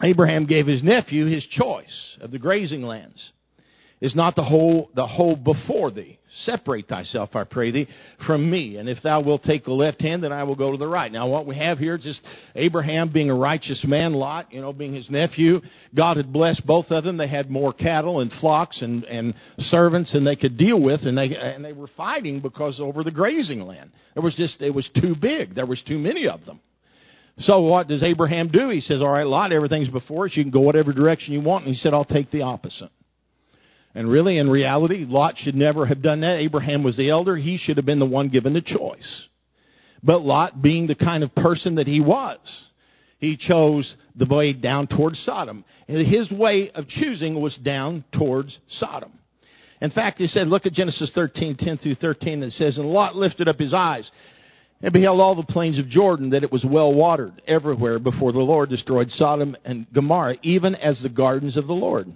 Abraham 0.00 0.46
gave 0.46 0.68
his 0.68 0.84
nephew 0.84 1.26
his 1.26 1.44
choice 1.44 2.16
of 2.20 2.30
the 2.30 2.38
grazing 2.38 2.82
lands 2.82 3.32
is 4.04 4.14
not 4.14 4.36
the 4.36 4.44
whole 4.44 4.90
the 4.94 5.06
whole 5.06 5.34
before 5.34 5.90
thee. 5.90 6.18
Separate 6.42 6.86
thyself, 6.88 7.30
I 7.34 7.44
pray 7.44 7.70
thee, 7.70 7.88
from 8.26 8.50
me. 8.50 8.76
And 8.76 8.86
if 8.86 9.02
thou 9.02 9.22
wilt 9.22 9.44
take 9.44 9.64
the 9.64 9.72
left 9.72 10.02
hand, 10.02 10.22
then 10.22 10.30
I 10.30 10.42
will 10.44 10.56
go 10.56 10.72
to 10.72 10.76
the 10.76 10.86
right. 10.86 11.10
Now 11.10 11.26
what 11.26 11.46
we 11.46 11.56
have 11.56 11.78
here 11.78 11.94
is 11.94 12.02
just 12.02 12.20
Abraham 12.54 13.10
being 13.10 13.30
a 13.30 13.34
righteous 13.34 13.82
man, 13.88 14.12
Lot, 14.12 14.52
you 14.52 14.60
know, 14.60 14.74
being 14.74 14.92
his 14.94 15.08
nephew. 15.08 15.60
God 15.96 16.18
had 16.18 16.34
blessed 16.34 16.66
both 16.66 16.90
of 16.90 17.02
them. 17.02 17.16
They 17.16 17.28
had 17.28 17.48
more 17.48 17.72
cattle 17.72 18.20
and 18.20 18.30
flocks 18.40 18.82
and, 18.82 19.04
and 19.04 19.34
servants 19.56 20.12
than 20.12 20.24
they 20.24 20.36
could 20.36 20.58
deal 20.58 20.82
with, 20.82 21.00
and 21.04 21.16
they 21.16 21.34
and 21.34 21.64
they 21.64 21.72
were 21.72 21.88
fighting 21.96 22.40
because 22.40 22.80
over 22.80 23.04
the 23.04 23.10
grazing 23.10 23.62
land. 23.62 23.90
There 24.12 24.22
was 24.22 24.36
just 24.36 24.60
it 24.60 24.74
was 24.74 24.88
too 25.00 25.14
big. 25.18 25.54
There 25.54 25.66
was 25.66 25.82
too 25.82 25.98
many 25.98 26.28
of 26.28 26.44
them. 26.44 26.60
So 27.38 27.62
what 27.62 27.88
does 27.88 28.02
Abraham 28.02 28.48
do? 28.48 28.68
He 28.68 28.80
says, 28.80 29.00
All 29.00 29.10
right, 29.10 29.26
Lot, 29.26 29.50
everything's 29.50 29.88
before 29.88 30.26
us. 30.26 30.32
You 30.34 30.44
can 30.44 30.52
go 30.52 30.60
whatever 30.60 30.92
direction 30.92 31.32
you 31.32 31.40
want. 31.40 31.64
And 31.64 31.74
he 31.74 31.80
said, 31.80 31.94
I'll 31.94 32.04
take 32.04 32.30
the 32.30 32.42
opposite. 32.42 32.90
And 33.94 34.10
really, 34.10 34.38
in 34.38 34.50
reality, 34.50 35.04
Lot 35.08 35.36
should 35.38 35.54
never 35.54 35.86
have 35.86 36.02
done 36.02 36.20
that. 36.22 36.38
Abraham 36.38 36.82
was 36.82 36.96
the 36.96 37.10
elder. 37.10 37.36
He 37.36 37.58
should 37.58 37.76
have 37.76 37.86
been 37.86 38.00
the 38.00 38.06
one 38.06 38.28
given 38.28 38.52
the 38.52 38.60
choice. 38.60 39.28
But 40.02 40.22
Lot, 40.22 40.60
being 40.60 40.86
the 40.86 40.96
kind 40.96 41.22
of 41.22 41.34
person 41.34 41.76
that 41.76 41.86
he 41.86 42.00
was, 42.00 42.38
he 43.18 43.36
chose 43.36 43.94
the 44.16 44.26
way 44.28 44.52
down 44.52 44.88
towards 44.88 45.18
Sodom. 45.20 45.64
And 45.88 46.06
his 46.06 46.30
way 46.30 46.70
of 46.72 46.88
choosing 46.88 47.40
was 47.40 47.56
down 47.56 48.04
towards 48.12 48.58
Sodom. 48.68 49.18
In 49.80 49.90
fact, 49.90 50.18
he 50.18 50.26
said, 50.26 50.48
look 50.48 50.66
at 50.66 50.72
Genesis 50.72 51.12
13, 51.14 51.56
10 51.58 51.78
through 51.78 51.94
13. 51.94 52.42
It 52.42 52.50
says, 52.52 52.78
And 52.78 52.86
Lot 52.86 53.14
lifted 53.16 53.48
up 53.48 53.58
his 53.58 53.72
eyes 53.72 54.10
and 54.82 54.92
beheld 54.92 55.20
all 55.20 55.36
the 55.36 55.44
plains 55.44 55.78
of 55.78 55.88
Jordan, 55.88 56.30
that 56.30 56.42
it 56.42 56.52
was 56.52 56.66
well 56.68 56.92
watered 56.92 57.40
everywhere 57.46 57.98
before 57.98 58.32
the 58.32 58.40
Lord 58.40 58.70
destroyed 58.70 59.08
Sodom 59.10 59.56
and 59.64 59.86
Gomorrah, 59.92 60.36
even 60.42 60.74
as 60.74 61.00
the 61.02 61.08
gardens 61.08 61.56
of 61.56 61.66
the 61.66 61.72
Lord 61.72 62.08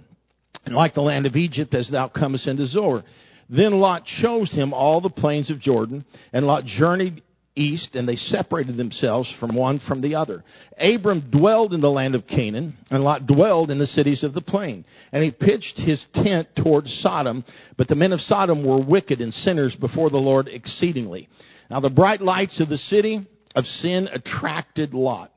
and 0.65 0.75
like 0.75 0.93
the 0.93 1.01
land 1.01 1.25
of 1.25 1.35
Egypt 1.35 1.73
as 1.73 1.89
thou 1.89 2.07
comest 2.07 2.47
into 2.47 2.65
Zoar. 2.67 3.03
Then 3.49 3.79
Lot 3.79 4.03
chose 4.21 4.51
him 4.51 4.73
all 4.73 5.01
the 5.01 5.09
plains 5.09 5.49
of 5.49 5.59
Jordan, 5.59 6.05
and 6.31 6.45
Lot 6.45 6.65
journeyed 6.65 7.23
east, 7.55 7.95
and 7.95 8.07
they 8.07 8.15
separated 8.15 8.77
themselves 8.77 9.31
from 9.39 9.55
one 9.55 9.79
from 9.87 10.01
the 10.01 10.15
other. 10.15 10.43
Abram 10.79 11.29
dwelled 11.31 11.73
in 11.73 11.81
the 11.81 11.89
land 11.89 12.15
of 12.15 12.27
Canaan, 12.27 12.77
and 12.89 13.03
Lot 13.03 13.27
dwelled 13.27 13.71
in 13.71 13.79
the 13.79 13.87
cities 13.87 14.23
of 14.23 14.33
the 14.33 14.41
plain. 14.41 14.85
And 15.11 15.23
he 15.23 15.31
pitched 15.31 15.77
his 15.77 16.05
tent 16.13 16.47
towards 16.55 16.93
Sodom, 17.01 17.43
but 17.77 17.87
the 17.87 17.95
men 17.95 18.13
of 18.13 18.21
Sodom 18.21 18.65
were 18.65 18.83
wicked 18.83 19.19
and 19.19 19.33
sinners 19.33 19.75
before 19.75 20.09
the 20.09 20.17
Lord 20.17 20.47
exceedingly. 20.47 21.27
Now 21.69 21.79
the 21.79 21.89
bright 21.89 22.21
lights 22.21 22.61
of 22.61 22.69
the 22.69 22.77
city 22.77 23.27
of 23.55 23.65
sin 23.65 24.07
attracted 24.11 24.93
Lot. 24.93 25.31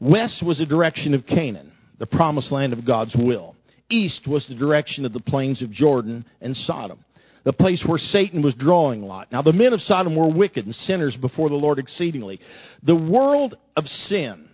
West 0.00 0.44
was 0.44 0.58
the 0.58 0.66
direction 0.66 1.14
of 1.14 1.26
Canaan, 1.26 1.72
the 1.98 2.06
promised 2.06 2.50
land 2.50 2.72
of 2.72 2.86
God's 2.86 3.14
will 3.14 3.56
east 3.90 4.26
was 4.26 4.46
the 4.46 4.54
direction 4.54 5.04
of 5.04 5.12
the 5.12 5.20
plains 5.20 5.62
of 5.62 5.70
Jordan 5.70 6.24
and 6.40 6.56
Sodom, 6.56 7.04
the 7.44 7.52
place 7.52 7.84
where 7.86 7.98
Satan 7.98 8.42
was 8.42 8.54
drawing 8.54 9.02
Lot. 9.02 9.30
Now, 9.32 9.42
the 9.42 9.52
men 9.52 9.72
of 9.72 9.80
Sodom 9.80 10.16
were 10.16 10.32
wicked 10.32 10.66
and 10.66 10.74
sinners 10.74 11.16
before 11.20 11.48
the 11.48 11.54
Lord 11.54 11.78
exceedingly. 11.78 12.40
The 12.82 12.96
world 12.96 13.56
of 13.76 13.84
sin 13.86 14.48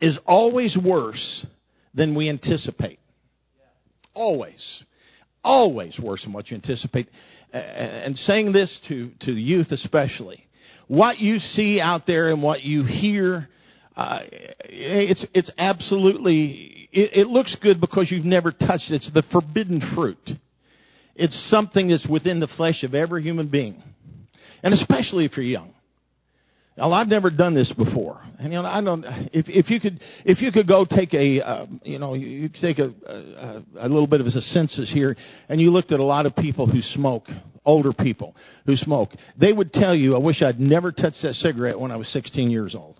is 0.00 0.18
always 0.26 0.76
worse 0.82 1.46
than 1.94 2.14
we 2.14 2.28
anticipate. 2.28 2.98
Always. 4.14 4.82
Always 5.42 5.98
worse 6.02 6.22
than 6.24 6.32
what 6.32 6.50
you 6.50 6.56
anticipate. 6.56 7.08
And 7.52 8.16
saying 8.18 8.52
this 8.52 8.80
to, 8.88 9.10
to 9.20 9.34
the 9.34 9.40
youth 9.40 9.68
especially, 9.70 10.46
what 10.88 11.18
you 11.18 11.38
see 11.38 11.80
out 11.80 12.02
there 12.06 12.30
and 12.30 12.42
what 12.42 12.62
you 12.62 12.84
hear, 12.84 13.48
uh, 13.96 14.20
it's, 14.64 15.24
it's 15.32 15.50
absolutely 15.56 16.83
it, 16.94 17.10
it 17.12 17.26
looks 17.26 17.56
good 17.60 17.80
because 17.80 18.10
you've 18.10 18.24
never 18.24 18.52
touched 18.52 18.90
it. 18.90 18.96
It's 18.96 19.10
the 19.12 19.24
forbidden 19.32 19.82
fruit. 19.94 20.30
It's 21.16 21.50
something 21.50 21.88
that's 21.88 22.06
within 22.06 22.40
the 22.40 22.46
flesh 22.56 22.82
of 22.84 22.94
every 22.94 23.22
human 23.22 23.48
being. 23.48 23.82
And 24.62 24.72
especially 24.72 25.24
if 25.24 25.36
you're 25.36 25.44
young. 25.44 25.74
Now, 26.76 26.90
I've 26.92 27.06
never 27.06 27.30
done 27.30 27.54
this 27.54 27.72
before, 27.72 28.20
and 28.40 28.52
you 28.52 28.60
know, 28.60 28.66
I 28.66 28.80
don't. 28.80 29.04
If 29.32 29.46
if 29.48 29.70
you 29.70 29.78
could, 29.78 30.00
if 30.24 30.42
you 30.42 30.50
could 30.50 30.66
go 30.66 30.84
take 30.84 31.14
a, 31.14 31.40
uh, 31.40 31.66
you 31.84 32.00
know, 32.00 32.14
you 32.14 32.48
could 32.48 32.60
take 32.60 32.80
a, 32.80 32.92
a 33.06 33.86
a 33.86 33.88
little 33.88 34.08
bit 34.08 34.20
of 34.20 34.26
a 34.26 34.30
census 34.32 34.90
here, 34.92 35.14
and 35.48 35.60
you 35.60 35.70
looked 35.70 35.92
at 35.92 36.00
a 36.00 36.04
lot 36.04 36.26
of 36.26 36.34
people 36.34 36.66
who 36.66 36.80
smoke, 36.80 37.28
older 37.64 37.92
people 37.92 38.34
who 38.66 38.74
smoke, 38.74 39.10
they 39.40 39.52
would 39.52 39.72
tell 39.72 39.94
you, 39.94 40.16
"I 40.16 40.18
wish 40.18 40.42
I'd 40.42 40.58
never 40.58 40.90
touched 40.90 41.22
that 41.22 41.34
cigarette 41.34 41.78
when 41.78 41.92
I 41.92 41.96
was 41.96 42.08
16 42.08 42.50
years 42.50 42.74
old." 42.74 42.96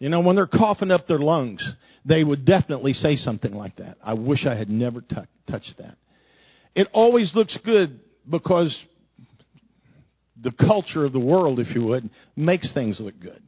You 0.00 0.08
know, 0.08 0.22
when 0.22 0.34
they're 0.34 0.46
coughing 0.46 0.90
up 0.90 1.06
their 1.06 1.18
lungs, 1.18 1.62
they 2.06 2.24
would 2.24 2.46
definitely 2.46 2.94
say 2.94 3.16
something 3.16 3.52
like 3.52 3.76
that. 3.76 3.98
I 4.02 4.14
wish 4.14 4.46
I 4.46 4.56
had 4.56 4.70
never 4.70 5.02
t- 5.02 5.14
touched 5.48 5.74
that. 5.78 5.96
It 6.74 6.88
always 6.92 7.30
looks 7.34 7.56
good 7.64 8.00
because 8.28 8.76
the 10.42 10.52
culture 10.52 11.04
of 11.04 11.12
the 11.12 11.20
world, 11.20 11.60
if 11.60 11.74
you 11.74 11.84
would, 11.84 12.08
makes 12.34 12.72
things 12.72 12.98
look 12.98 13.20
good. 13.20 13.42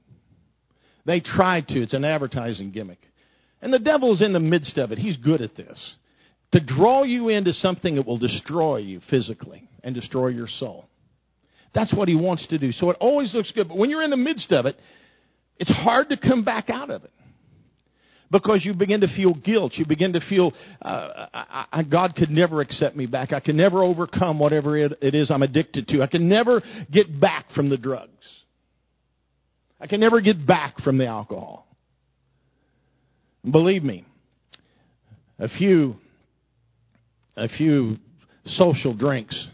They 1.06 1.20
try 1.20 1.62
to. 1.62 1.82
It's 1.82 1.94
an 1.94 2.04
advertising 2.04 2.70
gimmick. 2.70 3.00
And 3.62 3.72
the 3.72 3.78
devil's 3.78 4.20
in 4.20 4.34
the 4.34 4.40
midst 4.40 4.76
of 4.76 4.92
it. 4.92 4.98
He's 4.98 5.16
good 5.16 5.40
at 5.40 5.56
this. 5.56 5.94
To 6.52 6.60
draw 6.60 7.02
you 7.02 7.30
into 7.30 7.54
something 7.54 7.94
that 7.94 8.06
will 8.06 8.18
destroy 8.18 8.78
you 8.78 9.00
physically 9.08 9.70
and 9.82 9.94
destroy 9.94 10.28
your 10.28 10.48
soul. 10.48 10.86
That's 11.74 11.94
what 11.94 12.08
he 12.08 12.14
wants 12.14 12.46
to 12.48 12.58
do. 12.58 12.72
So 12.72 12.90
it 12.90 12.98
always 13.00 13.34
looks 13.34 13.50
good. 13.52 13.68
But 13.68 13.78
when 13.78 13.88
you're 13.88 14.02
in 14.02 14.10
the 14.10 14.18
midst 14.18 14.52
of 14.52 14.66
it, 14.66 14.76
it's 15.62 15.70
hard 15.70 16.08
to 16.08 16.16
come 16.16 16.44
back 16.44 16.70
out 16.70 16.90
of 16.90 17.04
it 17.04 17.12
because 18.32 18.64
you 18.64 18.74
begin 18.74 19.00
to 19.02 19.06
feel 19.14 19.32
guilt. 19.32 19.74
You 19.76 19.86
begin 19.86 20.12
to 20.14 20.20
feel 20.28 20.52
uh, 20.80 21.26
I, 21.32 21.66
I, 21.70 21.82
God 21.84 22.16
could 22.16 22.30
never 22.30 22.60
accept 22.60 22.96
me 22.96 23.06
back. 23.06 23.32
I 23.32 23.38
can 23.38 23.56
never 23.56 23.80
overcome 23.84 24.40
whatever 24.40 24.76
it, 24.76 24.92
it 25.00 25.14
is 25.14 25.30
I'm 25.30 25.42
addicted 25.42 25.86
to. 25.86 26.02
I 26.02 26.08
can 26.08 26.28
never 26.28 26.62
get 26.90 27.20
back 27.20 27.46
from 27.54 27.70
the 27.70 27.76
drugs. 27.76 28.10
I 29.80 29.86
can 29.86 30.00
never 30.00 30.20
get 30.20 30.44
back 30.44 30.78
from 30.78 30.98
the 30.98 31.06
alcohol. 31.06 31.64
Believe 33.48 33.84
me, 33.84 34.04
a 35.38 35.48
few 35.48 35.94
a 37.36 37.46
few 37.46 37.98
social 38.46 38.96
drinks 38.96 39.46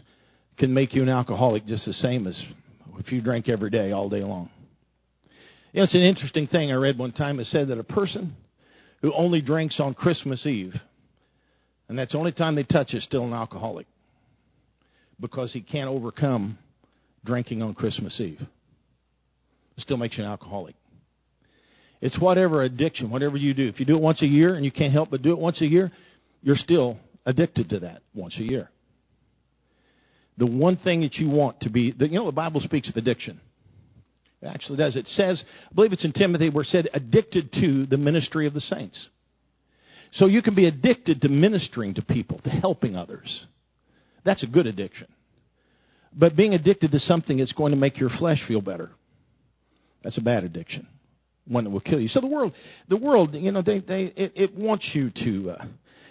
can 0.57 0.73
make 0.73 0.95
you 0.95 1.03
an 1.03 1.09
alcoholic 1.09 1.67
just 1.67 1.85
the 1.85 1.93
same 1.93 2.25
as 2.25 2.41
if 2.97 3.11
you 3.11 3.21
drink 3.21 3.47
every 3.47 3.69
day 3.69 3.91
all 3.91 4.09
day 4.09 4.21
long. 4.21 4.49
You 5.71 5.79
know, 5.79 5.83
it's 5.83 5.93
an 5.93 6.01
interesting 6.01 6.47
thing 6.47 6.71
I 6.71 6.75
read 6.75 6.97
one 6.97 7.11
time. 7.11 7.39
It 7.39 7.45
said 7.45 7.67
that 7.67 7.77
a 7.77 7.83
person 7.83 8.35
who 9.01 9.13
only 9.13 9.41
drinks 9.41 9.79
on 9.79 9.93
Christmas 9.93 10.45
Eve, 10.45 10.73
and 11.87 11.97
that's 11.97 12.13
the 12.13 12.17
only 12.17 12.31
time 12.31 12.55
they 12.55 12.63
touch 12.63 12.93
is 12.93 13.03
still 13.03 13.23
an 13.23 13.33
alcoholic 13.33 13.85
because 15.19 15.53
he 15.53 15.61
can't 15.61 15.89
overcome 15.89 16.57
drinking 17.23 17.61
on 17.61 17.75
Christmas 17.75 18.19
Eve. 18.19 18.41
It 18.41 19.81
still 19.81 19.97
makes 19.97 20.17
you 20.17 20.23
an 20.23 20.29
alcoholic. 20.29 20.75
It's 22.01 22.19
whatever 22.19 22.63
addiction, 22.63 23.11
whatever 23.11 23.37
you 23.37 23.53
do. 23.53 23.67
If 23.67 23.79
you 23.79 23.85
do 23.85 23.95
it 23.95 24.01
once 24.01 24.21
a 24.23 24.27
year 24.27 24.55
and 24.55 24.65
you 24.65 24.71
can't 24.71 24.93
help 24.93 25.11
but 25.11 25.21
do 25.21 25.31
it 25.31 25.37
once 25.37 25.61
a 25.61 25.65
year, 25.65 25.91
you're 26.41 26.55
still 26.55 26.97
addicted 27.25 27.69
to 27.69 27.79
that 27.81 28.01
once 28.15 28.37
a 28.39 28.43
year. 28.43 28.69
The 30.37 30.47
one 30.47 30.77
thing 30.77 31.01
that 31.01 31.15
you 31.15 31.29
want 31.29 31.59
to 31.61 31.69
be, 31.69 31.93
you 31.99 32.09
know, 32.09 32.25
the 32.25 32.31
Bible 32.31 32.61
speaks 32.61 32.89
of 32.89 32.95
addiction. 32.95 33.41
It 34.41 34.47
actually 34.47 34.77
does. 34.77 34.95
It 34.95 35.07
says, 35.07 35.43
I 35.69 35.73
believe 35.73 35.93
it's 35.93 36.05
in 36.05 36.13
Timothy, 36.13 36.49
where 36.49 36.63
it 36.63 36.67
said, 36.67 36.89
addicted 36.93 37.51
to 37.53 37.85
the 37.85 37.97
ministry 37.97 38.47
of 38.47 38.53
the 38.53 38.61
saints. 38.61 39.09
So 40.13 40.25
you 40.25 40.41
can 40.41 40.55
be 40.55 40.65
addicted 40.65 41.21
to 41.21 41.29
ministering 41.29 41.93
to 41.95 42.01
people, 42.01 42.39
to 42.43 42.49
helping 42.49 42.95
others. 42.95 43.45
That's 44.23 44.43
a 44.43 44.47
good 44.47 44.65
addiction. 44.65 45.07
But 46.13 46.35
being 46.35 46.53
addicted 46.53 46.91
to 46.91 46.99
something 46.99 47.37
that's 47.37 47.51
going 47.53 47.71
to 47.71 47.77
make 47.77 47.99
your 47.99 48.09
flesh 48.09 48.39
feel 48.47 48.61
better, 48.61 48.91
That's 50.03 50.17
a 50.17 50.21
bad 50.21 50.43
addiction, 50.43 50.87
one 51.47 51.65
that 51.65 51.69
will 51.69 51.81
kill 51.81 51.99
you. 51.99 52.07
So 52.07 52.21
the 52.21 52.27
world, 52.27 52.53
the 52.87 52.97
world, 52.97 53.35
you 53.35 53.51
know, 53.51 53.61
they, 53.61 53.79
they, 53.79 54.03
it, 54.15 54.31
it 54.35 54.55
wants 54.55 54.89
you 54.93 55.11
to, 55.11 55.51
uh, 55.51 55.65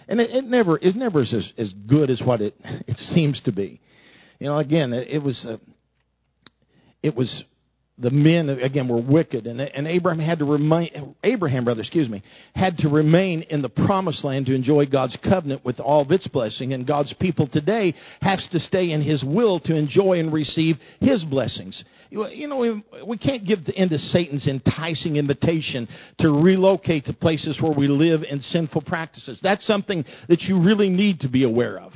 and 0.07 0.19
it, 0.19 0.29
it 0.29 0.43
never 0.45 0.77
is 0.77 0.95
never 0.95 1.21
as 1.21 1.33
as 1.57 1.73
good 1.87 2.09
as 2.09 2.21
what 2.23 2.41
it 2.41 2.55
it 2.63 2.97
seems 2.97 3.41
to 3.43 3.51
be. 3.51 3.81
You 4.39 4.47
know, 4.47 4.57
again, 4.59 4.93
it, 4.93 5.07
it 5.09 5.23
was, 5.23 5.45
uh, 5.47 5.57
it 7.03 7.15
was 7.15 7.43
the 7.99 8.09
men 8.09 8.49
again 8.49 8.87
were 8.87 9.01
wicked. 9.01 9.45
And, 9.47 9.59
and 9.59 9.87
abraham 9.87 10.23
had 10.23 10.39
to 10.39 10.45
remain 10.45 11.15
abraham 11.23 11.65
brother 11.65 11.81
excuse 11.81 12.09
me 12.09 12.23
had 12.55 12.77
to 12.77 12.89
remain 12.89 13.43
in 13.43 13.61
the 13.61 13.69
promised 13.69 14.23
land 14.23 14.45
to 14.47 14.55
enjoy 14.55 14.85
god's 14.85 15.17
covenant 15.23 15.63
with 15.65 15.79
all 15.79 16.01
of 16.01 16.11
its 16.11 16.27
blessing. 16.27 16.73
And 16.73 16.87
god's 16.87 17.13
people 17.19 17.47
today 17.47 17.93
has 18.21 18.47
to 18.51 18.59
stay 18.59 18.91
in 18.91 19.01
his 19.01 19.23
will 19.23 19.59
to 19.61 19.75
enjoy 19.75 20.19
and 20.19 20.31
receive 20.31 20.77
his 20.99 21.23
blessings. 21.23 21.83
You 22.09 22.47
know 22.47 22.81
we 23.05 23.17
can't 23.17 23.45
give 23.45 23.59
in 23.75 23.89
to 23.89 23.97
satan's 23.97 24.47
enticing 24.47 25.17
invitation 25.17 25.87
to 26.19 26.29
relocate 26.29 27.05
to 27.05 27.13
places 27.13 27.59
where 27.61 27.75
we 27.77 27.87
live 27.87 28.21
in 28.29 28.39
sinful 28.39 28.81
practices. 28.81 29.39
That's 29.43 29.65
something 29.65 30.05
that 30.27 30.41
you 30.41 30.61
really 30.61 30.89
need 30.89 31.19
to 31.21 31.29
be 31.29 31.43
aware 31.43 31.79
of 31.79 31.93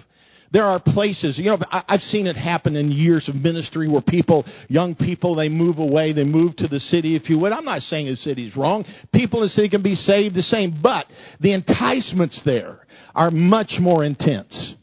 there 0.53 0.65
are 0.65 0.79
places, 0.79 1.39
you 1.39 1.45
know, 1.45 1.57
I've 1.71 2.01
seen 2.01 2.27
it 2.27 2.35
happen 2.35 2.75
in 2.75 2.91
years 2.91 3.27
of 3.27 3.33
ministry 3.33 3.89
where 3.89 4.03
people, 4.03 4.45
young 4.67 4.93
people, 4.93 5.33
they 5.33 5.49
move 5.49 5.79
away, 5.79 6.13
they 6.13 6.23
move 6.23 6.55
to 6.57 6.67
the 6.67 6.79
city, 6.79 7.15
if 7.15 7.27
you 7.27 7.39
would. 7.39 7.51
I'm 7.51 7.65
not 7.65 7.81
saying 7.81 8.05
the 8.05 8.15
city's 8.15 8.55
wrong. 8.55 8.85
People 9.11 9.41
in 9.41 9.47
the 9.47 9.49
city 9.49 9.67
can 9.67 9.81
be 9.81 9.95
saved 9.95 10.35
the 10.35 10.43
same, 10.43 10.79
but 10.81 11.07
the 11.39 11.53
enticements 11.53 12.39
there 12.45 12.85
are 13.15 13.31
much 13.31 13.73
more 13.79 14.03
intense. 14.03 14.75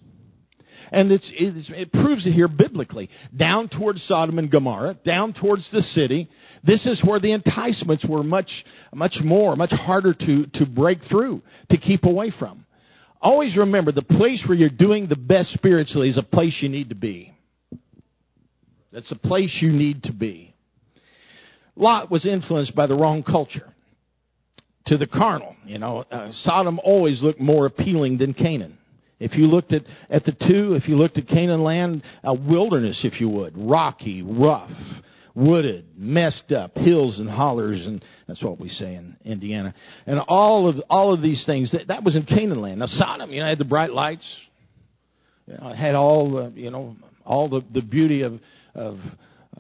And 0.91 1.13
it's, 1.13 1.31
it's, 1.33 1.71
it 1.73 1.93
proves 1.93 2.27
it 2.27 2.33
here 2.33 2.49
biblically. 2.49 3.09
Down 3.37 3.69
towards 3.69 4.03
Sodom 4.09 4.41
and 4.41 4.51
Gomorrah, 4.51 4.95
down 5.05 5.33
towards 5.33 5.71
the 5.71 5.83
city, 5.83 6.29
this 6.65 6.85
is 6.85 7.01
where 7.07 7.21
the 7.21 7.33
enticements 7.33 8.05
were 8.05 8.25
much, 8.25 8.51
much 8.93 9.19
more, 9.23 9.55
much 9.55 9.71
harder 9.71 10.15
to, 10.15 10.47
to 10.55 10.67
break 10.67 10.99
through, 11.09 11.43
to 11.69 11.79
keep 11.79 12.03
away 12.03 12.33
from. 12.37 12.67
Always 13.21 13.57
remember 13.57 13.93
the 13.93 14.03
place 14.03 14.45
where 14.49 14.57
you're 14.57 14.71
doing 14.71 15.07
the 15.07 15.17
best 15.17 15.53
spiritually 15.53 16.09
is 16.09 16.19
a 16.19 16.23
place 16.23 16.59
you 16.63 16.69
need 16.69 16.89
to 16.89 16.95
be. 16.95 17.35
That's 18.93 19.13
a 19.13 19.17
place 19.17 19.59
you 19.61 19.71
need 19.71 20.05
to 20.05 20.13
be. 20.13 20.55
Lot 21.77 22.11
was 22.11 22.27
influenced 22.27 22.75
by 22.75 22.87
the 22.87 22.95
wrong 22.95 23.23
culture 23.23 23.73
to 24.87 24.97
the 24.97 25.07
carnal. 25.07 25.55
You 25.65 25.79
know, 25.79 26.05
uh, 26.11 26.31
Sodom 26.33 26.81
always 26.83 27.23
looked 27.23 27.41
more 27.41 27.67
appealing 27.67 28.19
than 28.19 28.35
Canaan. 28.35 28.79
If 29.21 29.37
you 29.37 29.45
looked 29.45 29.73
at, 29.73 29.83
at 30.09 30.25
the 30.25 30.33
two, 30.33 30.75
if 30.75 30.89
you 30.89 30.97
looked 30.97 31.19
at 31.19 31.29
Canaan 31.29 31.63
land, 31.63 32.03
a 32.25 32.35
wilderness, 32.35 33.03
if 33.05 33.21
you 33.21 33.29
would, 33.29 33.53
rocky, 33.57 34.23
rough, 34.23 34.71
wooded, 35.35 35.87
messed 35.97 36.53
up 36.53 36.77
hills 36.77 37.19
and 37.19 37.29
hollers, 37.29 37.85
and 37.87 38.05
that's 38.27 38.43
what 38.43 38.61
we 38.61 38.69
say 38.69 38.95
in 38.95 39.17
Indiana. 39.25 39.75
And 40.07 40.21
all 40.29 40.69
of 40.69 40.77
all 40.89 41.13
of 41.13 41.23
these 41.23 41.45
things 41.47 41.73
that, 41.73 41.89
that 41.89 42.05
was 42.05 42.17
in 42.17 42.25
Canaan 42.25 42.61
land. 42.61 42.81
Now 42.81 42.87
Sodom, 42.87 43.31
you 43.31 43.41
know, 43.41 43.47
had 43.47 43.59
the 43.59 43.65
bright 43.65 43.93
lights, 43.93 44.27
you 45.47 45.55
know, 45.55 45.73
had 45.73 45.95
all 45.95 46.31
the 46.33 46.53
you 46.55 46.71
know 46.71 46.97
all 47.25 47.49
the 47.49 47.63
the 47.73 47.83
beauty 47.83 48.23
of 48.23 48.35
of 48.75 48.97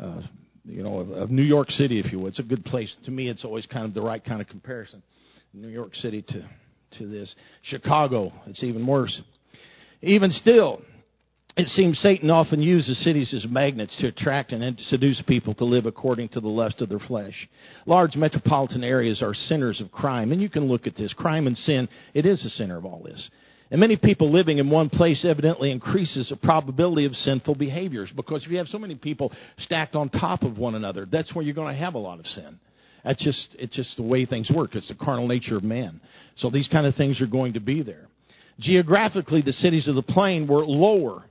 uh, 0.01 0.23
you 0.65 0.83
know 0.83 0.99
of, 0.99 1.11
of 1.11 1.31
New 1.31 1.43
York 1.43 1.71
City, 1.71 2.01
if 2.01 2.13
you 2.13 2.19
will. 2.19 2.29
It's 2.29 2.39
a 2.39 2.45
good 2.45 2.65
place 2.65 2.95
to 3.05 3.11
me. 3.11 3.29
It's 3.29 3.45
always 3.45 3.67
kind 3.67 3.87
of 3.87 3.95
the 3.95 4.03
right 4.03 4.25
kind 4.25 4.41
of 4.41 4.49
comparison. 4.49 5.03
New 5.53 5.69
York 5.69 5.95
City 5.95 6.23
to 6.29 6.49
to 6.99 7.07
this 7.07 7.35
Chicago, 7.63 8.33
it's 8.47 8.63
even 8.65 8.87
worse. 8.87 9.21
Even 10.03 10.31
still, 10.31 10.83
it 11.61 11.69
seems 11.69 11.99
Satan 11.99 12.31
often 12.31 12.63
uses 12.63 13.03
cities 13.05 13.35
as 13.35 13.47
magnets 13.47 13.97
to 13.99 14.09
attract 14.09 14.53
and 14.53 14.79
seduce 14.81 15.23
people 15.23 15.55
to 15.55 15.65
live 15.65 15.85
according 15.85 16.31
to 16.31 16.41
the 16.41 16.49
lust 16.49 16.81
of 16.81 16.89
their 16.89 16.99
flesh. 16.99 17.49
Large 17.87 18.17
metropolitan 18.17 18.83
areas 18.83 19.23
are 19.23 19.35
centers 19.35 19.81
of 19.81 19.93
crime, 19.93 20.33
and 20.33 20.41
you 20.41 20.49
can 20.49 20.69
look 20.69 20.87
at 20.87 20.97
this. 20.97 21.13
Crime 21.13 21.47
and 21.47 21.57
sin, 21.57 21.89
it 22.15 22.25
is 22.25 22.43
the 22.43 22.51
center 22.51 22.79
of 22.79 22.87
all 22.87 23.03
this. 23.03 23.31
And 23.71 23.79
many 23.79 23.97
people 23.97 24.33
living 24.33 24.59
in 24.59 24.71
one 24.71 24.89
place 24.89 25.25
evidently 25.25 25.71
increases 25.71 26.31
the 26.31 26.37
probability 26.37 27.05
of 27.05 27.15
sinful 27.15 27.55
behaviors 27.55 28.11
because 28.17 28.45
if 28.45 28.51
you 28.51 28.59
have 28.59 28.67
so 28.67 28.79
many 28.79 28.97
people 28.97 29.33
stacked 29.59 29.95
on 29.95 30.09
top 30.09 30.43
of 30.43 30.59
one 30.59 30.75
another, 30.75 31.07
that's 31.07 31.35
where 31.35 31.45
you're 31.45 31.55
going 31.55 31.73
to 31.73 31.81
have 31.81 31.95
a 31.95 31.99
lot 31.99 32.19
of 32.19 32.27
sin. 32.27 32.59
That's 33.05 33.23
just 33.23 33.55
it's 33.59 33.77
just 33.77 33.97
the 33.97 34.03
way 34.03 34.27
things 34.27 34.51
work. 34.55 34.75
It's 34.75 34.89
the 34.89 34.97
carnal 34.97 35.29
nature 35.29 35.57
of 35.57 35.63
man. 35.63 36.01
So 36.37 36.51
these 36.51 36.69
kind 36.69 36.87
of 36.87 36.95
things 36.97 37.21
are 37.21 37.27
going 37.27 37.53
to 37.53 37.61
be 37.61 37.83
there. 37.83 38.07
Geographically, 38.59 39.41
the 39.41 39.53
cities 39.53 39.89
of 39.89 39.95
the 39.95 40.03
plain 40.03 40.49
were 40.49 40.67
lower 40.67 41.25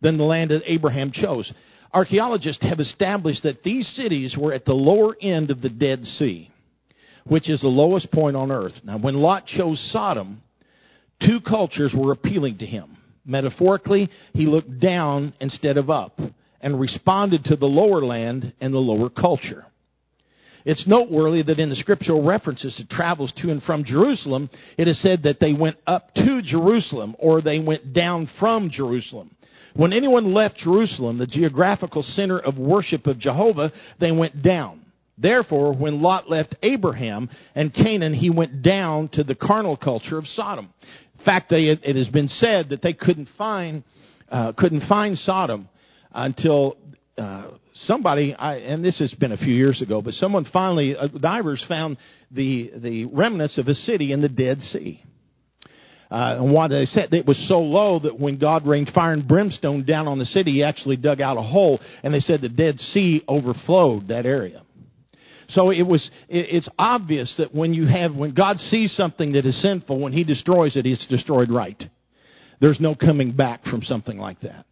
than 0.00 0.16
the 0.16 0.24
land 0.24 0.50
that 0.50 0.62
Abraham 0.66 1.10
chose. 1.12 1.52
Archaeologists 1.92 2.62
have 2.62 2.80
established 2.80 3.42
that 3.42 3.62
these 3.62 3.88
cities 3.94 4.36
were 4.38 4.52
at 4.52 4.64
the 4.64 4.72
lower 4.72 5.16
end 5.20 5.50
of 5.50 5.60
the 5.60 5.68
Dead 5.68 6.04
Sea, 6.04 6.50
which 7.26 7.50
is 7.50 7.60
the 7.60 7.68
lowest 7.68 8.10
point 8.12 8.36
on 8.36 8.52
earth. 8.52 8.74
Now, 8.84 8.98
when 8.98 9.16
Lot 9.16 9.46
chose 9.46 9.80
Sodom, 9.92 10.42
two 11.24 11.40
cultures 11.40 11.92
were 11.96 12.12
appealing 12.12 12.58
to 12.58 12.66
him. 12.66 12.96
Metaphorically, 13.24 14.08
he 14.32 14.46
looked 14.46 14.80
down 14.80 15.34
instead 15.40 15.76
of 15.76 15.90
up 15.90 16.18
and 16.60 16.78
responded 16.78 17.44
to 17.44 17.56
the 17.56 17.66
lower 17.66 18.04
land 18.04 18.52
and 18.60 18.72
the 18.72 18.78
lower 18.78 19.10
culture. 19.10 19.66
It's 20.64 20.86
noteworthy 20.86 21.42
that 21.42 21.58
in 21.58 21.70
the 21.70 21.76
scriptural 21.76 22.26
references 22.26 22.76
to 22.76 22.86
travels 22.86 23.32
to 23.38 23.50
and 23.50 23.62
from 23.62 23.84
Jerusalem, 23.84 24.50
it 24.76 24.88
is 24.88 25.00
said 25.00 25.22
that 25.22 25.40
they 25.40 25.54
went 25.54 25.76
up 25.86 26.12
to 26.14 26.42
Jerusalem 26.42 27.16
or 27.18 27.40
they 27.40 27.58
went 27.58 27.94
down 27.94 28.28
from 28.38 28.70
Jerusalem. 28.70 29.34
When 29.74 29.92
anyone 29.92 30.34
left 30.34 30.56
Jerusalem, 30.58 31.18
the 31.18 31.26
geographical 31.26 32.02
center 32.02 32.38
of 32.38 32.58
worship 32.58 33.06
of 33.06 33.18
Jehovah, 33.18 33.72
they 33.98 34.12
went 34.12 34.42
down. 34.42 34.84
Therefore, 35.16 35.74
when 35.76 36.00
Lot 36.00 36.30
left 36.30 36.56
Abraham 36.62 37.28
and 37.54 37.74
Canaan, 37.74 38.14
he 38.14 38.30
went 38.30 38.62
down 38.62 39.08
to 39.12 39.22
the 39.22 39.34
carnal 39.34 39.76
culture 39.76 40.16
of 40.16 40.26
Sodom. 40.26 40.72
In 41.18 41.24
fact, 41.24 41.50
they, 41.50 41.64
it 41.64 41.96
has 41.96 42.08
been 42.08 42.28
said 42.28 42.70
that 42.70 42.80
they 42.82 42.94
couldn't 42.94 43.28
find 43.36 43.84
uh, 44.30 44.52
couldn't 44.56 44.88
find 44.88 45.18
Sodom 45.18 45.68
until 46.12 46.76
uh, 47.18 47.48
somebody, 47.74 48.34
I, 48.34 48.56
and 48.58 48.84
this 48.84 48.98
has 49.00 49.12
been 49.14 49.32
a 49.32 49.36
few 49.36 49.52
years 49.52 49.82
ago, 49.82 50.00
but 50.00 50.14
someone 50.14 50.46
finally, 50.52 50.96
uh, 50.96 51.08
divers 51.08 51.64
found 51.68 51.98
the 52.30 52.70
the 52.76 53.04
remnants 53.06 53.58
of 53.58 53.68
a 53.68 53.74
city 53.74 54.12
in 54.12 54.22
the 54.22 54.28
Dead 54.28 54.60
Sea. 54.60 55.02
Uh, 56.10 56.38
and 56.40 56.52
why 56.52 56.66
they 56.66 56.86
said 56.86 57.12
it 57.14 57.24
was 57.24 57.38
so 57.48 57.60
low 57.60 58.00
that 58.00 58.18
when 58.18 58.36
God 58.36 58.66
rained 58.66 58.90
fire 58.92 59.12
and 59.12 59.26
brimstone 59.28 59.84
down 59.84 60.08
on 60.08 60.18
the 60.18 60.24
city, 60.24 60.52
he 60.52 60.62
actually 60.64 60.96
dug 60.96 61.20
out 61.20 61.38
a 61.38 61.42
hole, 61.42 61.78
and 62.02 62.12
they 62.12 62.18
said 62.18 62.40
the 62.40 62.48
Dead 62.48 62.80
Sea 62.80 63.22
overflowed 63.28 64.08
that 64.08 64.26
area. 64.26 64.62
So 65.50 65.70
it 65.70 65.86
was, 65.86 66.08
it's 66.28 66.68
obvious 66.78 67.32
that 67.38 67.54
when 67.54 67.74
you 67.74 67.86
have, 67.86 68.14
when 68.14 68.34
God 68.34 68.58
sees 68.58 68.92
something 68.94 69.32
that 69.32 69.46
is 69.46 69.60
sinful, 69.62 70.00
when 70.00 70.12
He 70.12 70.24
destroys 70.24 70.76
it, 70.76 70.86
it's 70.86 71.06
destroyed 71.06 71.50
right. 71.50 71.80
There's 72.60 72.80
no 72.80 72.94
coming 72.94 73.34
back 73.34 73.64
from 73.64 73.82
something 73.82 74.18
like 74.18 74.40
that. 74.40 74.66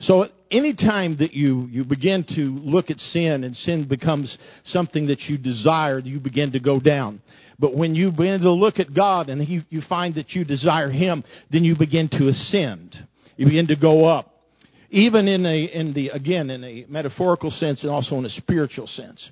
So 0.00 0.26
anytime 0.50 1.16
that 1.18 1.32
you, 1.32 1.68
you 1.70 1.84
begin 1.84 2.24
to 2.34 2.40
look 2.40 2.90
at 2.90 2.98
sin 2.98 3.44
and 3.44 3.54
sin 3.54 3.86
becomes 3.88 4.36
something 4.64 5.06
that 5.06 5.20
you 5.22 5.38
desire, 5.38 6.00
you 6.00 6.18
begin 6.18 6.52
to 6.52 6.60
go 6.60 6.80
down. 6.80 7.22
But 7.62 7.76
when 7.76 7.94
you 7.94 8.10
begin 8.10 8.40
to 8.40 8.50
look 8.50 8.80
at 8.80 8.92
God 8.92 9.28
and 9.28 9.40
he, 9.40 9.60
you 9.70 9.82
find 9.88 10.16
that 10.16 10.32
you 10.32 10.44
desire 10.44 10.90
Him, 10.90 11.22
then 11.52 11.62
you 11.62 11.76
begin 11.78 12.08
to 12.08 12.26
ascend. 12.26 12.96
You 13.36 13.46
begin 13.46 13.68
to 13.68 13.76
go 13.76 14.04
up. 14.04 14.34
Even 14.90 15.28
in 15.28 15.46
a, 15.46 15.64
in 15.66 15.94
the, 15.94 16.08
again, 16.08 16.50
in 16.50 16.64
a 16.64 16.84
metaphorical 16.88 17.52
sense 17.52 17.84
and 17.84 17.90
also 17.92 18.16
in 18.16 18.24
a 18.24 18.30
spiritual 18.30 18.88
sense. 18.88 19.30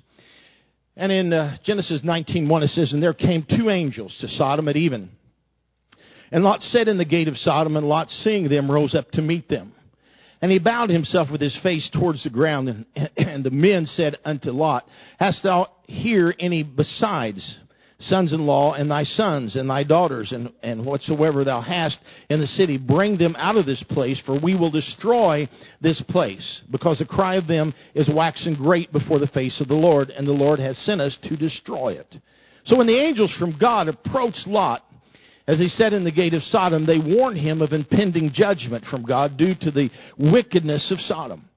And 0.95 1.11
in 1.11 1.33
uh, 1.33 1.57
Genesis 1.65 2.03
19:1 2.05 2.63
it 2.63 2.69
says, 2.69 2.93
And 2.93 3.03
there 3.03 3.13
came 3.13 3.45
two 3.47 3.69
angels 3.69 4.15
to 4.21 4.29
Sodom 4.29 4.69
at 4.69 4.77
even. 4.77 5.11
And 6.31 6.45
Lot 6.45 6.61
sat 6.61 6.87
in 6.87 6.97
the 6.97 7.03
gate 7.03 7.27
of 7.27 7.35
Sodom, 7.35 7.75
and 7.75 7.85
Lot, 7.85 8.07
seeing 8.07 8.47
them, 8.47 8.71
rose 8.71 8.95
up 8.95 9.11
to 9.11 9.21
meet 9.21 9.49
them. 9.49 9.73
And 10.41 10.49
he 10.49 10.57
bowed 10.57 10.89
himself 10.89 11.29
with 11.29 11.41
his 11.41 11.59
face 11.61 11.89
towards 11.93 12.23
the 12.23 12.29
ground. 12.29 12.69
And, 12.69 12.85
and 13.17 13.43
the 13.43 13.51
men 13.51 13.85
said 13.87 14.17
unto 14.23 14.51
Lot, 14.51 14.85
Hast 15.19 15.43
thou 15.43 15.67
here 15.85 16.33
any 16.39 16.63
besides 16.63 17.57
sons 18.03 18.33
in 18.33 18.45
law 18.45 18.73
and 18.73 18.89
thy 18.89 19.03
sons 19.03 19.55
and 19.55 19.69
thy 19.69 19.83
daughters 19.83 20.31
and, 20.31 20.51
and 20.63 20.85
whatsoever 20.85 21.43
thou 21.43 21.61
hast 21.61 21.99
in 22.29 22.39
the 22.39 22.47
city, 22.47 22.77
bring 22.77 23.17
them 23.17 23.35
out 23.37 23.55
of 23.55 23.65
this 23.65 23.83
place, 23.89 24.21
for 24.25 24.39
we 24.39 24.55
will 24.55 24.71
destroy 24.71 25.47
this 25.81 26.01
place, 26.09 26.61
because 26.71 26.99
the 26.99 27.05
cry 27.05 27.35
of 27.35 27.47
them 27.47 27.73
is 27.95 28.09
waxing 28.13 28.55
great 28.55 28.91
before 28.91 29.19
the 29.19 29.27
face 29.27 29.59
of 29.61 29.67
the 29.67 29.73
Lord, 29.73 30.09
and 30.09 30.27
the 30.27 30.31
Lord 30.31 30.59
has 30.59 30.77
sent 30.79 31.01
us 31.01 31.17
to 31.23 31.35
destroy 31.35 31.93
it. 31.93 32.15
So 32.65 32.77
when 32.77 32.87
the 32.87 32.99
angels 32.99 33.33
from 33.39 33.57
God 33.57 33.87
approached 33.87 34.47
Lot, 34.47 34.83
as 35.47 35.59
he 35.59 35.67
sat 35.67 35.93
in 35.93 36.03
the 36.03 36.11
gate 36.11 36.33
of 36.33 36.43
Sodom, 36.43 36.85
they 36.85 36.99
warned 36.99 37.39
him 37.39 37.61
of 37.61 37.73
impending 37.73 38.31
judgment 38.33 38.85
from 38.85 39.03
God 39.03 39.37
due 39.37 39.55
to 39.61 39.71
the 39.71 39.89
wickedness 40.17 40.91
of 40.91 40.99
Sodom. 41.01 41.49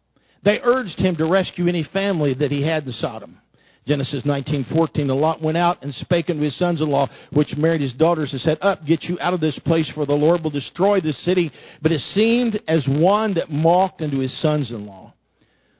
They 0.42 0.60
urged 0.62 0.98
him 0.98 1.16
to 1.16 1.30
rescue 1.30 1.68
any 1.68 1.84
family 1.92 2.34
that 2.34 2.50
he 2.50 2.66
had 2.66 2.84
in 2.84 2.92
Sodom. 2.92 3.38
Genesis 3.86 4.22
19:14 4.24 5.10
And 5.10 5.10
Lot 5.10 5.42
went 5.42 5.56
out 5.56 5.82
and 5.82 5.94
spake 5.94 6.30
unto 6.30 6.42
his 6.42 6.56
sons-in-law 6.56 7.08
which 7.32 7.56
married 7.56 7.80
his 7.80 7.92
daughters 7.92 8.32
and 8.32 8.40
said 8.40 8.58
up 8.62 8.84
get 8.86 9.04
you 9.04 9.18
out 9.20 9.34
of 9.34 9.40
this 9.40 9.58
place 9.60 9.90
for 9.94 10.06
the 10.06 10.14
Lord 10.14 10.42
will 10.42 10.50
destroy 10.50 11.00
this 11.00 11.18
city 11.24 11.52
but 11.82 11.92
it 11.92 12.00
seemed 12.00 12.60
as 12.66 12.86
one 12.88 13.34
that 13.34 13.50
mocked 13.50 14.00
unto 14.00 14.18
his 14.18 14.32
sons-in-law 14.40 15.12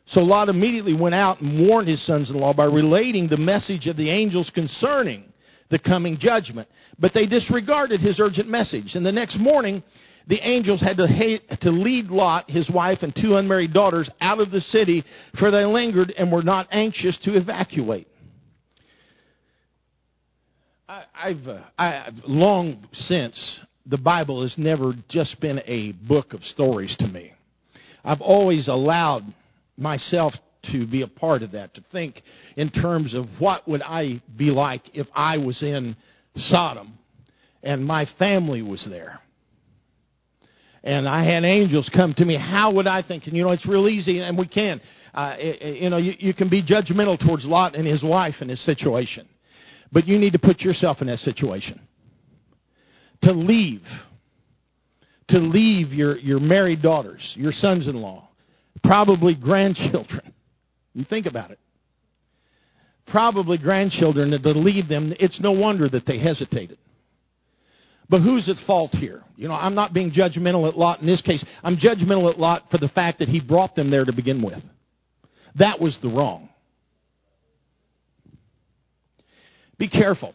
So 0.07 0.21
Lot 0.21 0.49
immediately 0.49 0.95
went 0.95 1.15
out 1.15 1.41
and 1.41 1.67
warned 1.67 1.89
his 1.89 2.05
sons 2.05 2.31
in 2.31 2.37
law 2.37 2.53
by 2.53 2.67
relating 2.67 3.27
the 3.27 3.39
message 3.39 3.87
of 3.87 3.97
the 3.97 4.11
angels 4.11 4.51
concerning 4.55 5.25
the 5.71 5.79
coming 5.79 6.19
judgment. 6.19 6.69
But 6.99 7.13
they 7.15 7.27
disregarded 7.27 8.01
his 8.01 8.21
urgent 8.21 8.49
message. 8.49 8.95
And 8.95 9.05
the 9.05 9.13
next 9.13 9.39
morning, 9.39 9.83
the 10.27 10.41
angels 10.47 10.81
had 10.81 10.97
to, 10.97 11.07
hate, 11.07 11.43
to 11.61 11.71
lead 11.71 12.07
Lot, 12.07 12.51
his 12.51 12.71
wife, 12.71 12.99
and 13.03 13.15
two 13.15 13.37
unmarried 13.37 13.73
daughters 13.73 14.09
out 14.21 14.41
of 14.41 14.51
the 14.51 14.61
city, 14.61 15.05
for 15.39 15.51
they 15.51 15.65
lingered 15.65 16.13
and 16.17 16.33
were 16.33 16.43
not 16.43 16.67
anxious 16.71 17.19
to 17.25 17.37
evacuate. 17.37 18.09
I, 20.89 21.05
I've, 21.15 21.47
uh, 21.47 21.63
I've 21.79 22.15
long 22.27 22.87
since 22.93 23.61
the 23.87 23.99
Bible 23.99 24.43
has 24.43 24.55
never 24.57 24.93
just 25.09 25.41
been 25.41 25.61
a 25.67 25.93
book 25.93 26.33
of 26.33 26.43
stories 26.43 26.97
to 26.99 27.07
me. 27.07 27.33
I've 28.03 28.21
always 28.21 28.69
allowed 28.69 29.23
myself 29.77 30.35
to 30.73 30.87
be 30.87 31.03
a 31.03 31.07
part 31.07 31.43
of 31.43 31.53
that, 31.53 31.75
to 31.75 31.85
think 31.93 32.23
in 32.57 32.71
terms 32.71 33.15
of 33.15 33.27
what 33.39 33.69
would 33.69 33.83
I 33.83 34.23
be 34.37 34.47
like 34.47 34.83
if 34.95 35.07
I 35.15 35.37
was 35.37 35.63
in 35.63 35.97
Sodom 36.35 36.99
and 37.63 37.85
my 37.85 38.07
family 38.19 38.63
was 38.63 38.87
there. 38.89 39.21
And 40.85 41.09
I 41.09 41.25
had 41.25 41.45
angels 41.45 41.91
come 41.95 42.13
to 42.19 42.25
me. 42.25 42.37
How 42.37 42.75
would 42.75 42.87
I 42.87 43.03
think? 43.03 43.27
And 43.27 43.35
you 43.35 43.43
know, 43.43 43.53
it's 43.53 43.67
real 43.67 43.89
easy, 43.89 44.21
and 44.21 44.37
we 44.37 44.47
can. 44.47 44.83
Uh, 45.15 45.35
it, 45.39 45.83
you 45.83 45.89
know, 45.89 45.97
you, 45.97 46.13
you 46.19 46.35
can 46.35 46.51
be 46.51 46.63
judgmental 46.63 47.19
towards 47.19 47.47
Lot 47.47 47.75
and 47.75 47.87
his 47.87 48.03
wife 48.03 48.35
and 48.41 48.51
his 48.51 48.63
situation. 48.67 49.27
But 49.91 50.07
you 50.07 50.19
need 50.19 50.35
to 50.35 50.39
put 50.39 50.61
yourself 50.61 50.99
in 51.01 51.07
that 51.07 51.21
situation. 51.21 51.81
To 53.23 53.33
leave. 53.33 53.83
To 55.29 55.39
leave 55.39 55.93
your, 55.93 56.19
your 56.19 56.39
married 56.39 56.83
daughters, 56.83 57.33
your 57.35 57.53
sons 57.53 57.89
in 57.89 57.97
law, 57.97 58.29
probably 58.85 59.35
grandchildren. 59.35 60.33
You 60.97 61.05
think 61.05 61.27
about 61.27 61.51
it. 61.51 61.59
Probably 63.09 63.59
grandchildren, 63.59 64.31
to 64.31 64.51
leave 64.51 64.87
them, 64.87 65.13
it's 65.19 65.41
no 65.41 65.51
wonder 65.51 65.89
that 65.89 66.07
they 66.07 66.21
hesitated. 66.21 66.79
But 68.09 68.21
who's 68.21 68.49
at 68.49 68.57
fault 68.67 68.93
here? 68.93 69.23
You 69.37 69.49
know, 69.49 69.55
I'm 69.55 69.75
not 69.75 69.95
being 69.95 70.13
judgmental 70.13 70.69
at 70.69 70.77
Lot 70.77 71.01
in 71.01 71.07
this 71.07 71.23
case. 71.23 71.45
I'm 71.63 71.77
judgmental 71.77 72.31
at 72.31 72.39
Lot 72.39 72.65
for 72.71 72.79
the 72.79 72.89
fact 72.89 73.19
that 73.21 73.29
he 73.29 73.41
brought 73.41 73.75
them 73.75 73.91
there 73.91 74.05
to 74.05 74.13
begin 74.13 74.43
with. 74.43 74.63
That 75.59 75.81
was 75.81 75.99
the 76.03 76.09
wrong. 76.09 76.49
Be 79.79 79.89
careful. 79.89 80.35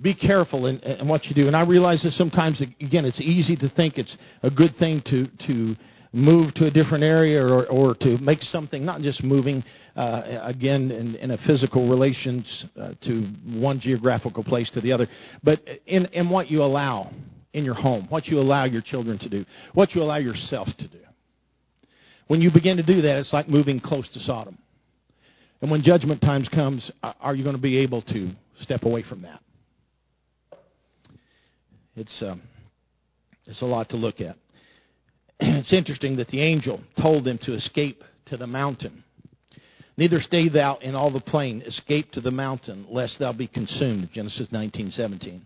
Be 0.00 0.14
careful 0.14 0.66
in, 0.66 0.78
in 0.80 1.08
what 1.08 1.24
you 1.26 1.34
do. 1.34 1.46
And 1.46 1.56
I 1.56 1.64
realize 1.64 2.02
that 2.02 2.12
sometimes, 2.12 2.60
again, 2.60 3.04
it's 3.04 3.20
easy 3.20 3.56
to 3.56 3.68
think 3.68 3.98
it's 3.98 4.16
a 4.42 4.50
good 4.50 4.74
thing 4.78 5.02
to, 5.06 5.26
to 5.46 5.76
move 6.12 6.52
to 6.54 6.66
a 6.66 6.70
different 6.70 7.02
area 7.02 7.42
or, 7.42 7.66
or 7.66 7.94
to 7.94 8.18
make 8.18 8.42
something, 8.42 8.84
not 8.84 9.00
just 9.00 9.24
moving, 9.24 9.64
uh, 9.96 10.40
again, 10.42 10.90
in, 10.90 11.14
in, 11.16 11.30
a 11.30 11.38
physical 11.46 11.88
relations 11.88 12.66
uh, 12.78 12.92
to 13.02 13.22
one 13.58 13.80
geographical 13.80 14.44
place 14.44 14.70
to 14.72 14.80
the 14.80 14.92
other, 14.92 15.06
but 15.42 15.60
in, 15.86 16.06
in 16.06 16.28
what 16.28 16.50
you 16.50 16.62
allow 16.62 17.10
in 17.54 17.64
your 17.64 17.74
home, 17.74 18.06
what 18.10 18.26
you 18.26 18.38
allow 18.38 18.64
your 18.64 18.82
children 18.82 19.18
to 19.18 19.28
do, 19.28 19.44
what 19.74 19.94
you 19.94 20.02
allow 20.02 20.18
yourself 20.18 20.68
to 20.78 20.88
do. 20.88 20.98
When 22.28 22.40
you 22.40 22.50
begin 22.52 22.76
to 22.76 22.82
do 22.82 23.02
that, 23.02 23.18
it's 23.18 23.32
like 23.32 23.48
moving 23.48 23.80
close 23.80 24.10
to 24.12 24.20
Sodom. 24.20 24.58
And 25.60 25.70
when 25.70 25.82
judgment 25.82 26.20
times 26.20 26.48
comes, 26.48 26.90
are 27.02 27.34
you 27.34 27.44
going 27.44 27.56
to 27.56 27.62
be 27.62 27.78
able 27.78 28.02
to 28.02 28.30
step 28.60 28.82
away 28.84 29.04
from 29.08 29.22
that? 29.22 29.40
It's 31.94 32.22
um, 32.22 32.42
it's 33.46 33.60
a 33.60 33.66
lot 33.66 33.90
to 33.90 33.96
look 33.96 34.20
at. 34.20 34.36
it's 35.40 35.72
interesting 35.72 36.16
that 36.16 36.28
the 36.28 36.40
angel 36.40 36.80
told 37.00 37.24
them 37.24 37.38
to 37.42 37.54
escape 37.54 38.02
to 38.26 38.36
the 38.36 38.46
mountain. 38.46 39.04
Neither 39.96 40.20
stay 40.20 40.48
thou 40.48 40.76
in 40.76 40.94
all 40.94 41.10
the 41.10 41.20
plain, 41.20 41.62
escape 41.62 42.10
to 42.12 42.20
the 42.20 42.30
mountain, 42.30 42.86
lest 42.88 43.18
thou 43.18 43.32
be 43.32 43.46
consumed. 43.46 44.08
Genesis 44.12 44.48
19:17. 44.48 45.42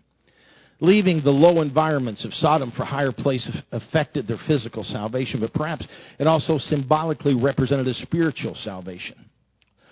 Leaving 0.79 1.21
the 1.21 1.31
low 1.31 1.61
environments 1.61 2.23
of 2.23 2.33
Sodom 2.35 2.71
for 2.71 2.85
higher 2.85 3.11
place 3.11 3.49
affected 3.71 4.27
their 4.27 4.37
physical 4.47 4.83
salvation, 4.83 5.39
but 5.39 5.53
perhaps 5.53 5.85
it 6.19 6.27
also 6.27 6.59
symbolically 6.59 7.33
represented 7.33 7.87
a 7.87 7.93
spiritual 7.95 8.53
salvation. 8.55 9.15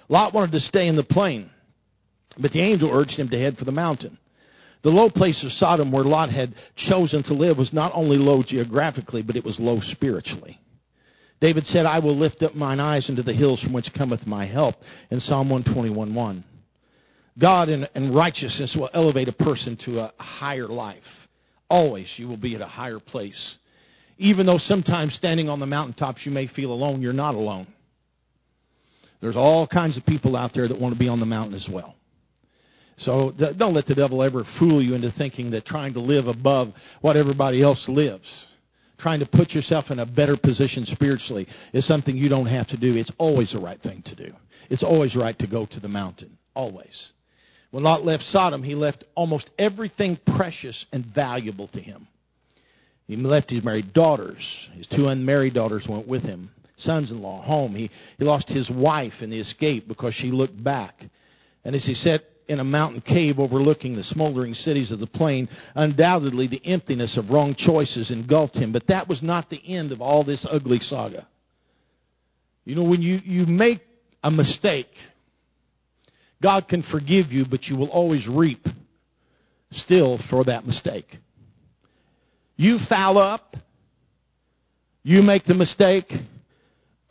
Lot 0.10 0.34
wanted 0.34 0.52
to 0.52 0.60
stay 0.60 0.88
in 0.88 0.96
the 0.96 1.04
plain, 1.04 1.50
but 2.38 2.52
the 2.52 2.62
angel 2.62 2.92
urged 2.94 3.18
him 3.18 3.30
to 3.30 3.40
head 3.40 3.58
for 3.58 3.66
the 3.66 3.72
mountain. 3.72 4.20
The 4.86 4.92
low 4.92 5.10
place 5.10 5.44
of 5.44 5.52
Sodom 5.54 5.92
where 5.92 6.04
Lot 6.04 6.30
had 6.30 6.54
chosen 6.76 7.24
to 7.24 7.34
live 7.34 7.58
was 7.58 7.74
not 7.74 7.92
only 7.96 8.18
low 8.18 8.44
geographically, 8.44 9.24
but 9.24 9.36
it 9.36 9.44
was 9.44 9.60
low 9.60 9.80
spiritually. 9.82 10.60
David 11.42 11.66
said, 11.66 11.88
I 11.88 11.98
will 11.98 12.16
lift 12.16 12.44
up 12.44 12.54
mine 12.54 12.80
eyes 12.80 13.10
into 13.10 13.24
the 13.24 13.34
hills 13.34 13.60
from 13.64 13.74
which 13.74 13.90
cometh 13.98 14.28
my 14.28 14.46
help 14.46 14.76
in 15.10 15.20
Psalm 15.20 15.50
121.1. 15.50 16.44
God 17.40 17.70
and, 17.70 17.90
in 17.96 18.14
righteousness 18.14 18.78
will 18.80 18.92
elevate 18.94 19.28
a 19.28 19.34
person 19.34 19.76
to 19.86 20.02
a 20.02 20.14
higher 20.20 20.68
life. 20.68 21.02
Always 21.68 22.14
you 22.18 22.28
will 22.28 22.38
be 22.38 22.54
at 22.54 22.62
a 22.62 22.68
higher 22.68 23.00
place. 23.00 23.56
Even 24.20 24.46
though 24.46 24.60
sometimes 24.60 25.16
standing 25.16 25.50
on 25.50 25.60
the 25.60 25.66
mountaintops 25.66 26.22
you 26.28 26.32
may 26.32 26.46
feel 26.46 26.72
alone, 26.72 27.02
you're 27.02 27.12
not 27.12 27.34
alone. 27.34 27.66
There's 29.20 29.36
all 29.36 29.66
kinds 29.66 29.98
of 29.98 30.06
people 30.06 30.36
out 30.36 30.52
there 30.54 30.68
that 30.68 30.80
want 30.80 30.94
to 30.94 31.00
be 31.00 31.08
on 31.08 31.20
the 31.20 31.26
mountain 31.26 31.56
as 31.56 31.68
well. 31.72 31.95
So 32.98 33.34
don't 33.58 33.74
let 33.74 33.88
the 33.88 33.96
devil 33.96 34.24
ever 34.24 34.44
fool 34.58 34.82
you 34.82 34.96
into 34.96 35.12
thinking 35.12 35.52
that 35.52 35.66
trying 35.66 35.94
to 35.94 36.00
live 36.00 36.28
above 36.28 36.70
what 37.02 37.18
everybody 37.18 37.62
else 37.62 37.84
lives, 37.90 38.46
trying 38.98 39.20
to 39.20 39.26
put 39.26 39.52
yourself 39.52 39.86
in 39.90 40.00
a 40.00 40.06
better 40.06 40.38
position 40.38 40.86
spiritually, 40.86 41.48
is 41.74 41.86
something 41.86 42.16
you 42.16 42.30
don't 42.30 42.46
have 42.46 42.68
to 42.68 42.78
do. 42.78 42.96
It's 42.96 43.12
always 43.18 43.52
the 43.52 43.60
right 43.60 43.82
thing 43.82 44.02
to 44.06 44.16
do. 44.16 44.34
It's 44.70 44.84
always 44.84 45.16
right 45.16 45.38
to 45.40 45.48
go 45.48 45.66
to 45.66 45.80
the 45.80 45.90
mountain. 45.90 46.38
Always. 46.54 47.12
When 47.72 47.84
Lot 47.84 48.06
left 48.06 48.24
Sodom, 48.24 48.64
he 48.64 48.76
left 48.76 49.04
almost 49.16 49.50
everything 49.60 50.18
precious 50.38 50.86
and 50.94 51.06
valuable 51.14 51.68
to 51.70 51.82
him. 51.82 52.08
He 53.08 53.18
left 53.18 53.52
his 53.52 53.64
married 53.64 53.94
daughters. 53.94 54.38
His 54.74 54.88
two 54.88 55.08
unmarried 55.08 55.54
daughters 55.54 55.86
went 55.88 56.08
with 56.08 56.24
him 56.24 56.50
sons 56.78 57.12
in 57.12 57.22
law 57.22 57.42
home. 57.42 57.76
He, 57.76 57.90
he 58.18 58.24
lost 58.24 58.50
his 58.50 58.70
wife 58.70 59.14
in 59.22 59.30
the 59.30 59.40
escape 59.40 59.88
because 59.88 60.14
she 60.14 60.32
looked 60.32 60.62
back. 60.62 60.96
And 61.64 61.76
as 61.76 61.86
he 61.86 61.94
sat 61.94 62.22
in 62.48 62.60
a 62.60 62.64
mountain 62.64 63.02
cave 63.02 63.40
overlooking 63.40 63.96
the 63.96 64.04
smoldering 64.04 64.54
cities 64.54 64.92
of 64.92 65.00
the 65.00 65.08
plain, 65.08 65.50
undoubtedly 65.76 66.48
the 66.48 66.66
emptiness 66.66 67.18
of 67.18 67.30
wrong 67.30 67.56
choices 67.58 68.12
engulfed 68.12 68.56
him. 68.56 68.72
But 68.72 68.88
that 68.88 69.08
was 69.08 69.22
not 69.24 69.50
the 69.50 69.62
end 69.66 69.92
of 69.92 70.02
all 70.02 70.24
this 70.24 70.46
ugly 70.50 70.80
saga. 70.80 71.28
You 72.64 72.76
know, 72.76 72.84
when 72.84 73.02
you, 73.02 73.20
you 73.24 73.46
make 73.46 73.82
a 74.24 74.32
mistake, 74.32 74.90
God 76.42 76.68
can 76.68 76.84
forgive 76.92 77.32
you, 77.32 77.46
but 77.50 77.64
you 77.64 77.78
will 77.78 77.90
always 77.90 78.28
reap 78.28 78.66
still 79.72 80.20
for 80.30 80.44
that 80.46 80.66
mistake. 80.66 81.08
You 82.58 82.80
foul 82.90 83.18
up, 83.18 83.54
you 85.04 85.22
make 85.22 85.46
the 85.46 85.54
mistake, 85.54 86.12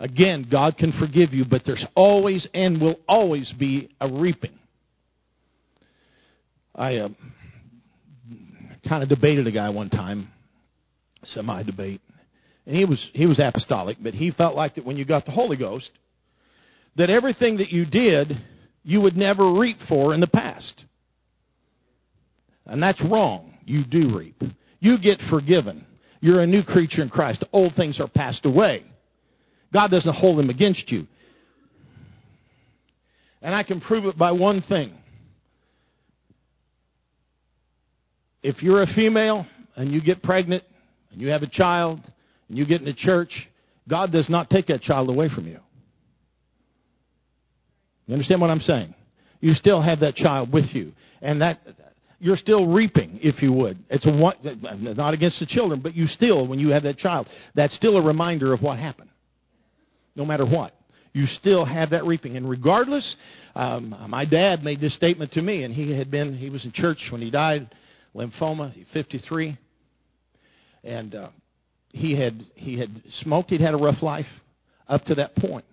Again, 0.00 0.46
God 0.50 0.76
can 0.76 0.92
forgive 0.98 1.32
you, 1.32 1.44
but 1.48 1.62
there's 1.64 1.86
always 1.94 2.46
and 2.52 2.80
will 2.80 2.98
always 3.08 3.52
be 3.58 3.90
a 4.00 4.12
reaping. 4.12 4.58
I 6.74 6.96
uh, 6.96 7.08
kind 8.88 9.02
of 9.02 9.08
debated 9.08 9.46
a 9.46 9.52
guy 9.52 9.68
one 9.70 9.90
time, 9.90 10.28
semi 11.22 11.62
debate, 11.62 12.00
and 12.66 12.76
he 12.76 12.84
was 12.84 13.04
he 13.12 13.26
was 13.26 13.38
apostolic, 13.38 13.98
but 14.02 14.14
he 14.14 14.30
felt 14.30 14.56
like 14.56 14.74
that 14.74 14.84
when 14.84 14.96
you 14.96 15.04
got 15.04 15.24
the 15.24 15.30
Holy 15.30 15.56
Ghost, 15.56 15.90
that 16.96 17.10
everything 17.10 17.58
that 17.58 17.70
you 17.70 17.84
did 17.84 18.36
you 18.82 19.00
would 19.00 19.16
never 19.16 19.52
reap 19.52 19.78
for 19.88 20.14
in 20.14 20.20
the 20.20 20.26
past, 20.26 20.84
and 22.66 22.82
that's 22.82 23.02
wrong. 23.04 23.54
You 23.64 23.84
do 23.84 24.16
reap. 24.16 24.42
You 24.80 24.98
get 24.98 25.18
forgiven. 25.30 25.86
You're 26.20 26.40
a 26.40 26.46
new 26.46 26.62
creature 26.62 27.02
in 27.02 27.08
Christ. 27.08 27.40
The 27.40 27.48
Old 27.52 27.74
things 27.74 28.00
are 28.00 28.08
passed 28.08 28.44
away. 28.44 28.84
God 29.72 29.90
doesn't 29.90 30.14
hold 30.14 30.38
them 30.38 30.50
against 30.50 30.90
you. 30.90 31.06
And 33.42 33.54
I 33.54 33.62
can 33.62 33.80
prove 33.80 34.06
it 34.06 34.16
by 34.16 34.32
one 34.32 34.62
thing. 34.62 34.94
If 38.44 38.62
you're 38.62 38.82
a 38.82 38.86
female 38.94 39.46
and 39.74 39.90
you 39.90 40.02
get 40.02 40.22
pregnant 40.22 40.62
and 41.10 41.20
you 41.20 41.28
have 41.28 41.42
a 41.42 41.48
child 41.48 42.00
and 42.48 42.58
you 42.58 42.66
get 42.66 42.82
into 42.82 42.94
church, 42.94 43.32
God 43.88 44.12
does 44.12 44.28
not 44.28 44.50
take 44.50 44.66
that 44.66 44.82
child 44.82 45.08
away 45.08 45.30
from 45.34 45.46
you. 45.46 45.58
You 48.06 48.12
understand 48.12 48.42
what 48.42 48.50
I'm 48.50 48.60
saying? 48.60 48.94
You 49.40 49.54
still 49.54 49.80
have 49.80 50.00
that 50.00 50.14
child 50.14 50.52
with 50.52 50.66
you. 50.74 50.92
And 51.22 51.40
that 51.40 51.58
you're 52.20 52.36
still 52.36 52.70
reaping, 52.70 53.18
if 53.22 53.42
you 53.42 53.50
would. 53.54 53.78
It's 53.88 54.04
a, 54.04 54.12
not 54.12 55.14
against 55.14 55.40
the 55.40 55.46
children, 55.46 55.80
but 55.80 55.94
you 55.94 56.06
still, 56.06 56.46
when 56.46 56.58
you 56.58 56.68
have 56.68 56.82
that 56.82 56.98
child, 56.98 57.26
that's 57.54 57.74
still 57.74 57.96
a 57.96 58.06
reminder 58.06 58.52
of 58.52 58.60
what 58.60 58.78
happened 58.78 59.08
no 60.14 60.26
matter 60.26 60.44
what. 60.44 60.74
You 61.14 61.24
still 61.26 61.64
have 61.64 61.90
that 61.90 62.04
reaping. 62.04 62.36
And 62.36 62.48
regardless, 62.48 63.16
um, 63.54 63.94
my 64.08 64.26
dad 64.26 64.62
made 64.62 64.82
this 64.82 64.94
statement 64.94 65.32
to 65.32 65.40
me, 65.40 65.62
and 65.62 65.72
he 65.72 65.96
had 65.96 66.10
been, 66.10 66.36
he 66.36 66.50
was 66.50 66.66
in 66.66 66.72
church 66.72 67.08
when 67.10 67.22
he 67.22 67.30
died, 67.30 67.70
lymphoma, 68.14 68.72
53. 68.92 69.58
And 70.82 71.14
uh, 71.14 71.28
he, 71.88 72.18
had, 72.18 72.44
he 72.54 72.78
had 72.78 72.90
smoked, 73.20 73.50
he'd 73.50 73.60
had 73.60 73.74
a 73.74 73.78
rough 73.78 74.02
life 74.02 74.26
up 74.88 75.04
to 75.04 75.14
that 75.16 75.34
point. 75.36 75.64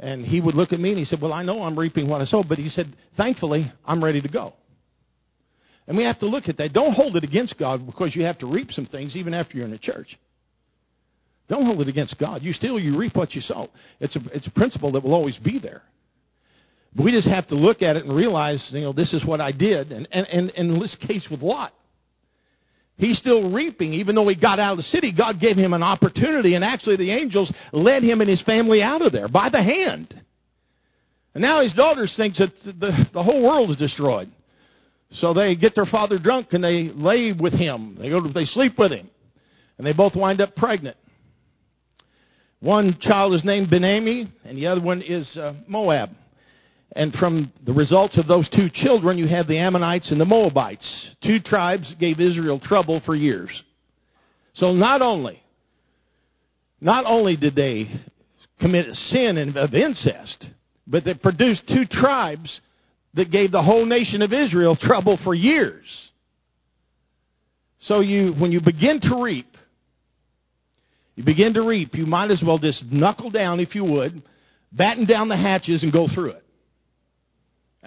And 0.00 0.24
he 0.24 0.40
would 0.40 0.54
look 0.54 0.72
at 0.72 0.78
me 0.78 0.90
and 0.90 0.98
he 0.98 1.04
said, 1.04 1.20
Well, 1.20 1.32
I 1.32 1.42
know 1.42 1.62
I'm 1.62 1.78
reaping 1.78 2.08
what 2.08 2.20
I 2.20 2.24
sow, 2.24 2.44
but 2.48 2.58
he 2.58 2.68
said, 2.68 2.94
Thankfully, 3.16 3.72
I'm 3.84 4.02
ready 4.02 4.20
to 4.20 4.28
go. 4.28 4.52
And 5.88 5.96
we 5.96 6.04
have 6.04 6.18
to 6.20 6.26
look 6.26 6.48
at 6.48 6.56
that. 6.58 6.72
Don't 6.72 6.92
hold 6.92 7.16
it 7.16 7.24
against 7.24 7.58
God 7.58 7.84
because 7.84 8.14
you 8.14 8.22
have 8.24 8.38
to 8.38 8.46
reap 8.46 8.70
some 8.70 8.86
things 8.86 9.16
even 9.16 9.34
after 9.34 9.56
you're 9.56 9.64
in 9.64 9.72
the 9.72 9.78
church. 9.78 10.16
Don't 11.48 11.64
hold 11.64 11.80
it 11.80 11.88
against 11.88 12.18
God. 12.18 12.42
You 12.42 12.52
still 12.52 12.78
you 12.78 12.96
reap 12.98 13.16
what 13.16 13.34
you 13.34 13.40
sow. 13.40 13.70
It's 13.98 14.14
a 14.14 14.20
it's 14.32 14.46
a 14.46 14.50
principle 14.50 14.92
that 14.92 15.02
will 15.02 15.14
always 15.14 15.38
be 15.38 15.58
there. 15.58 15.82
But 16.98 17.04
we 17.04 17.12
just 17.12 17.28
have 17.28 17.46
to 17.46 17.54
look 17.54 17.80
at 17.80 17.94
it 17.94 18.04
and 18.04 18.16
realize, 18.16 18.68
you 18.72 18.80
know, 18.80 18.92
this 18.92 19.14
is 19.14 19.24
what 19.24 19.40
I 19.40 19.52
did. 19.52 19.92
And 19.92 20.08
and, 20.10 20.26
and, 20.26 20.50
in 20.50 20.80
this 20.80 20.96
case 21.06 21.28
with 21.30 21.42
Lot, 21.42 21.72
he's 22.96 23.16
still 23.18 23.52
reaping, 23.52 23.94
even 23.94 24.16
though 24.16 24.26
he 24.26 24.34
got 24.34 24.58
out 24.58 24.72
of 24.72 24.78
the 24.78 24.82
city. 24.82 25.14
God 25.16 25.38
gave 25.40 25.56
him 25.56 25.74
an 25.74 25.84
opportunity, 25.84 26.56
and 26.56 26.64
actually 26.64 26.96
the 26.96 27.12
angels 27.12 27.54
led 27.72 28.02
him 28.02 28.20
and 28.20 28.28
his 28.28 28.42
family 28.42 28.82
out 28.82 29.00
of 29.00 29.12
there 29.12 29.28
by 29.28 29.48
the 29.48 29.62
hand. 29.62 30.12
And 31.34 31.42
now 31.42 31.62
his 31.62 31.72
daughters 31.72 32.12
think 32.16 32.34
that 32.38 32.50
the, 32.64 33.06
the 33.12 33.22
whole 33.22 33.44
world 33.44 33.70
is 33.70 33.76
destroyed. 33.76 34.28
So 35.12 35.32
they 35.32 35.54
get 35.54 35.76
their 35.76 35.86
father 35.86 36.18
drunk 36.18 36.48
and 36.50 36.64
they 36.64 36.90
lay 36.92 37.32
with 37.32 37.52
him. 37.52 37.96
They 37.96 38.10
go 38.10 38.20
to, 38.20 38.28
they 38.32 38.44
sleep 38.44 38.72
with 38.76 38.90
him. 38.90 39.08
And 39.78 39.86
they 39.86 39.92
both 39.92 40.16
wind 40.16 40.40
up 40.40 40.56
pregnant. 40.56 40.96
One 42.58 42.98
child 43.00 43.34
is 43.34 43.44
named 43.44 43.68
Benami, 43.68 44.28
and 44.42 44.58
the 44.58 44.66
other 44.66 44.82
one 44.82 45.00
is 45.00 45.36
uh, 45.36 45.54
Moab. 45.68 46.10
And 46.96 47.12
from 47.14 47.52
the 47.66 47.72
results 47.72 48.18
of 48.18 48.26
those 48.26 48.48
two 48.48 48.68
children, 48.72 49.18
you 49.18 49.28
have 49.28 49.46
the 49.46 49.58
Ammonites 49.58 50.10
and 50.10 50.20
the 50.20 50.24
Moabites. 50.24 51.14
Two 51.22 51.38
tribes 51.38 51.94
gave 52.00 52.18
Israel 52.18 52.58
trouble 52.58 53.02
for 53.04 53.14
years. 53.14 53.50
So 54.54 54.72
not 54.72 55.02
only, 55.02 55.42
not 56.80 57.04
only 57.06 57.36
did 57.36 57.54
they 57.54 57.88
commit 58.60 58.88
a 58.88 58.94
sin 58.94 59.54
of 59.56 59.74
incest, 59.74 60.46
but 60.86 61.04
they 61.04 61.14
produced 61.14 61.68
two 61.68 61.84
tribes 61.84 62.60
that 63.14 63.30
gave 63.30 63.52
the 63.52 63.62
whole 63.62 63.84
nation 63.84 64.22
of 64.22 64.32
Israel 64.32 64.76
trouble 64.80 65.18
for 65.22 65.34
years. 65.34 65.84
So 67.80 68.00
you, 68.00 68.32
when 68.38 68.50
you 68.50 68.60
begin 68.60 69.00
to 69.02 69.22
reap, 69.22 69.46
you 71.14 71.24
begin 71.24 71.54
to 71.54 71.62
reap, 71.62 71.94
you 71.94 72.06
might 72.06 72.30
as 72.30 72.42
well 72.44 72.58
just 72.58 72.84
knuckle 72.90 73.30
down, 73.30 73.60
if 73.60 73.74
you 73.74 73.84
would, 73.84 74.22
batten 74.72 75.06
down 75.06 75.28
the 75.28 75.36
hatches 75.36 75.82
and 75.82 75.92
go 75.92 76.06
through 76.12 76.30
it. 76.30 76.44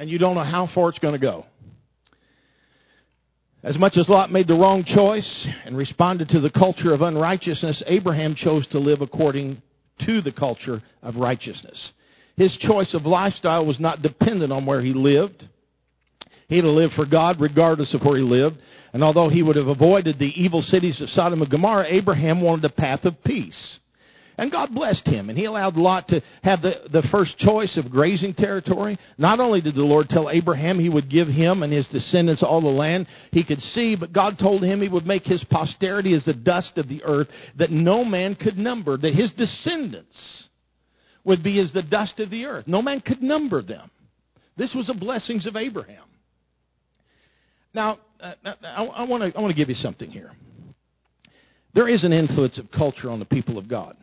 And 0.02 0.10
you 0.10 0.18
don't 0.18 0.34
know 0.34 0.44
how 0.44 0.68
far 0.74 0.90
it's 0.90 0.98
going 0.98 1.14
to 1.14 1.20
go. 1.20 1.46
As 3.62 3.78
much 3.78 3.98
as 3.98 4.10
Lot 4.10 4.32
made 4.32 4.48
the 4.48 4.56
wrong 4.56 4.84
choice 4.84 5.48
and 5.64 5.78
responded 5.78 6.28
to 6.30 6.40
the 6.40 6.50
culture 6.50 6.92
of 6.92 7.04
unrighteousness, 7.04 7.84
Abraham 7.86 8.34
chose 8.34 8.66
to 8.70 8.80
live 8.80 9.02
according 9.02 9.62
to 10.08 10.22
the 10.22 10.32
culture 10.32 10.82
of 11.04 11.18
righteousness. 11.18 11.92
His 12.36 12.58
choice 12.58 12.96
of 12.96 13.04
lifestyle 13.04 13.64
was 13.64 13.80
not 13.80 14.02
dependent 14.02 14.52
on 14.52 14.66
where 14.66 14.82
he 14.82 14.92
lived. 14.92 15.48
He 16.48 16.56
had 16.56 16.64
to 16.64 16.72
live 16.72 16.90
for 16.96 17.06
God 17.06 17.36
regardless 17.40 17.94
of 17.94 18.02
where 18.02 18.18
he 18.18 18.24
lived. 18.24 18.58
And 18.94 19.04
although 19.04 19.30
he 19.30 19.44
would 19.44 19.56
have 19.56 19.68
avoided 19.68 20.18
the 20.18 20.34
evil 20.34 20.64
cities 20.64 21.00
of 21.00 21.10
Sodom 21.10 21.44
and 21.44 21.52
Gomorrah, 21.52 21.86
Abraham 21.88 22.42
wanted 22.42 22.66
a 22.66 22.74
path 22.74 23.06
of 23.06 23.24
peace. 23.24 23.80
And 24.42 24.52
God 24.52 24.74
blessed 24.74 25.08
him, 25.08 25.30
and 25.30 25.38
he 25.38 25.46
allowed 25.46 25.76
Lot 25.76 26.08
to 26.08 26.20
have 26.42 26.64
the, 26.64 26.90
the 26.92 27.08
first 27.12 27.38
choice 27.38 27.78
of 27.78 27.92
grazing 27.92 28.34
territory. 28.34 28.98
Not 29.20 29.40
only 29.40 29.62
did 29.62 29.76
the 29.76 29.84
Lord 29.84 30.10
tell 30.10 30.32
Abraham 30.32 30.80
he 30.80 30.90
would 30.90 31.12
give 31.12 31.28
him 31.28 31.62
and 31.62 31.72
his 31.72 31.88
descendants 31.90 32.42
all 32.42 32.60
the 32.60 32.68
land 32.68 33.06
he 33.32 33.46
could 33.46 33.62
see, 33.62 33.96
but 33.96 34.14
God 34.14 34.40
told 34.40 34.64
him 34.64 34.82
he 34.82 34.90
would 34.90 35.06
make 35.06 35.26
his 35.26 35.46
posterity 35.52 36.16
as 36.16 36.26
the 36.26 36.34
dust 36.34 36.80
of 36.80 36.90
the 36.90 37.04
earth 37.04 37.28
that 37.60 37.70
no 37.70 38.04
man 38.04 38.34
could 38.34 38.58
number, 38.58 38.98
that 38.98 39.14
his 39.14 39.32
descendants 39.34 40.48
would 41.24 41.44
be 41.44 41.60
as 41.60 41.72
the 41.72 41.84
dust 41.84 42.20
of 42.20 42.32
the 42.32 42.46
earth. 42.46 42.66
No 42.66 42.82
man 42.82 43.00
could 43.00 43.22
number 43.22 43.62
them. 43.62 43.92
This 44.58 44.74
was 44.74 44.88
the 44.88 44.96
blessings 44.96 45.46
of 45.46 45.56
Abraham. 45.56 46.06
Now, 47.76 48.00
uh, 48.20 48.34
I, 48.64 48.86
I 48.86 49.04
want 49.08 49.22
to 49.22 49.38
I 49.38 49.40
want 49.40 49.52
to 49.52 49.56
give 49.56 49.70
you 49.70 49.76
something 49.76 50.10
here. 50.10 50.32
There 51.76 51.88
is 51.88 52.04
an 52.04 52.12
influence 52.12 52.58
of 52.58 52.72
culture 52.72 53.12
on 53.12 53.20
the 53.20 53.26
people 53.26 53.60
of 53.60 53.70
God. 53.70 53.96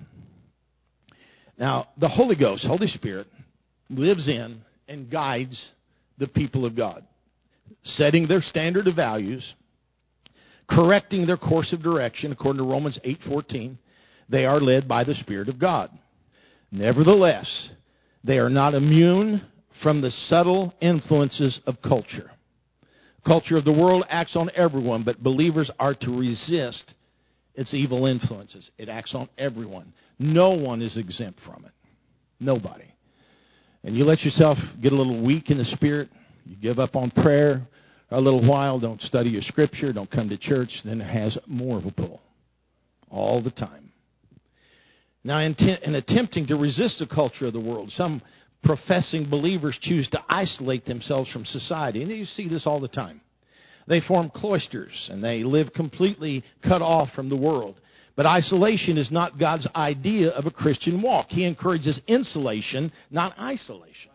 Now, 1.59 1.89
the 1.99 2.09
Holy 2.09 2.37
Ghost, 2.37 2.65
Holy 2.65 2.87
Spirit, 2.87 3.27
lives 3.91 4.29
in 4.29 4.61
and 4.87 5.11
guides 5.11 5.73
the 6.19 6.29
people 6.29 6.65
of 6.65 6.77
God, 6.77 7.05
setting 7.83 8.27
their 8.27 8.41
standard 8.41 8.87
of 8.87 8.97
values, 8.97 9.55
correcting 10.71 11.27
their 11.27 11.37
course 11.37 11.73
of 11.73 11.83
direction 11.83 12.33
according 12.33 12.63
to 12.63 12.71
Romans 12.71 12.99
8:14. 13.05 13.77
They 14.29 14.45
are 14.45 14.61
led 14.61 14.87
by 14.87 15.05
the 15.05 15.15
Spirit 15.15 15.49
of 15.49 15.59
God. 15.59 15.91
Nevertheless, 16.71 17.71
they 18.23 18.39
are 18.39 18.51
not 18.51 18.75
immune 18.75 19.41
from 19.83 20.01
the 20.01 20.11
subtle 20.11 20.75
influences 20.81 21.61
of 21.67 21.81
culture. 21.83 22.31
Culture 23.25 23.57
of 23.57 23.65
the 23.65 23.73
world 23.73 24.05
acts 24.09 24.37
on 24.37 24.51
everyone, 24.55 25.03
but 25.03 25.23
believers 25.23 25.71
are 25.79 25.95
to 25.95 26.19
resist 26.19 26.95
its 27.59 27.75
evil 27.75 28.07
influences. 28.07 28.71
It 28.79 28.89
acts 28.89 29.17
on 29.17 29.29
everyone. 29.37 29.93
No 30.21 30.51
one 30.51 30.81
is 30.81 30.97
exempt 30.97 31.41
from 31.45 31.65
it. 31.65 31.73
Nobody. 32.39 32.85
And 33.83 33.97
you 33.97 34.05
let 34.05 34.21
yourself 34.21 34.59
get 34.81 34.93
a 34.93 34.95
little 34.95 35.27
weak 35.27 35.51
in 35.51 35.59
the 35.59 35.65
spirit, 35.65 36.09
you 36.45 36.55
give 36.55 36.79
up 36.79 36.95
on 36.95 37.11
prayer 37.11 37.67
a 38.11 38.21
little 38.21 38.49
while, 38.49 38.79
don't 38.79 39.03
study 39.03 39.31
your 39.31 39.43
scripture, 39.43 39.93
don't 39.93 40.11
come 40.11 40.29
to 40.29 40.39
church, 40.39 40.71
then 40.85 41.01
it 41.01 41.13
has 41.13 41.37
more 41.49 41.79
of 41.79 41.85
a 41.85 41.91
pull. 41.91 42.23
All 43.11 43.43
the 43.43 43.51
time. 43.51 43.91
Now, 45.25 45.41
in, 45.41 45.57
in 45.83 45.97
attempting 45.97 46.47
to 46.47 46.57
resist 46.57 47.01
the 47.01 47.13
culture 47.13 47.47
of 47.47 47.55
the 47.55 47.61
world, 47.61 47.91
some 47.91 48.23
professing 48.63 49.29
believers 49.29 49.77
choose 49.83 50.09
to 50.11 50.23
isolate 50.29 50.87
themselves 50.87 51.31
from 51.33 51.45
society. 51.45 52.03
And 52.03 52.11
you 52.13 52.25
see 52.25 52.49
this 52.49 52.67
all 52.67 52.81
the 52.81 52.89
time. 52.89 53.21
They 53.89 54.01
form 54.01 54.31
cloisters 54.35 55.09
and 55.11 55.25
they 55.25 55.43
live 55.43 55.73
completely 55.75 56.45
cut 56.63 56.83
off 56.83 57.09
from 57.15 57.29
the 57.29 57.37
world. 57.37 57.81
But 58.17 58.27
isolation 58.27 58.99
is 58.99 59.11
not 59.11 59.39
God's 59.39 59.67
idea 59.75 60.31
of 60.31 60.45
a 60.45 60.51
Christian 60.51 61.01
walk. 61.01 61.27
He 61.29 61.45
encourages 61.45 62.01
insulation, 62.07 62.93
not 63.11 63.39
isolation. 63.39 64.11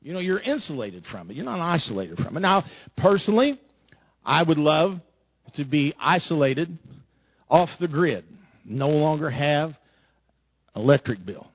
You 0.00 0.14
know, 0.14 0.18
you're 0.18 0.40
insulated 0.40 1.04
from 1.12 1.30
it. 1.30 1.36
You're 1.36 1.44
not 1.44 1.60
isolated 1.60 2.18
from 2.18 2.36
it. 2.36 2.40
Now, 2.40 2.64
personally, 2.96 3.60
I 4.24 4.42
would 4.42 4.58
love 4.58 4.98
to 5.54 5.64
be 5.64 5.94
isolated 6.00 6.76
off 7.48 7.68
the 7.78 7.86
grid, 7.86 8.24
no 8.64 8.88
longer 8.88 9.30
have 9.30 9.72
electric 10.74 11.24
bill. 11.24 11.46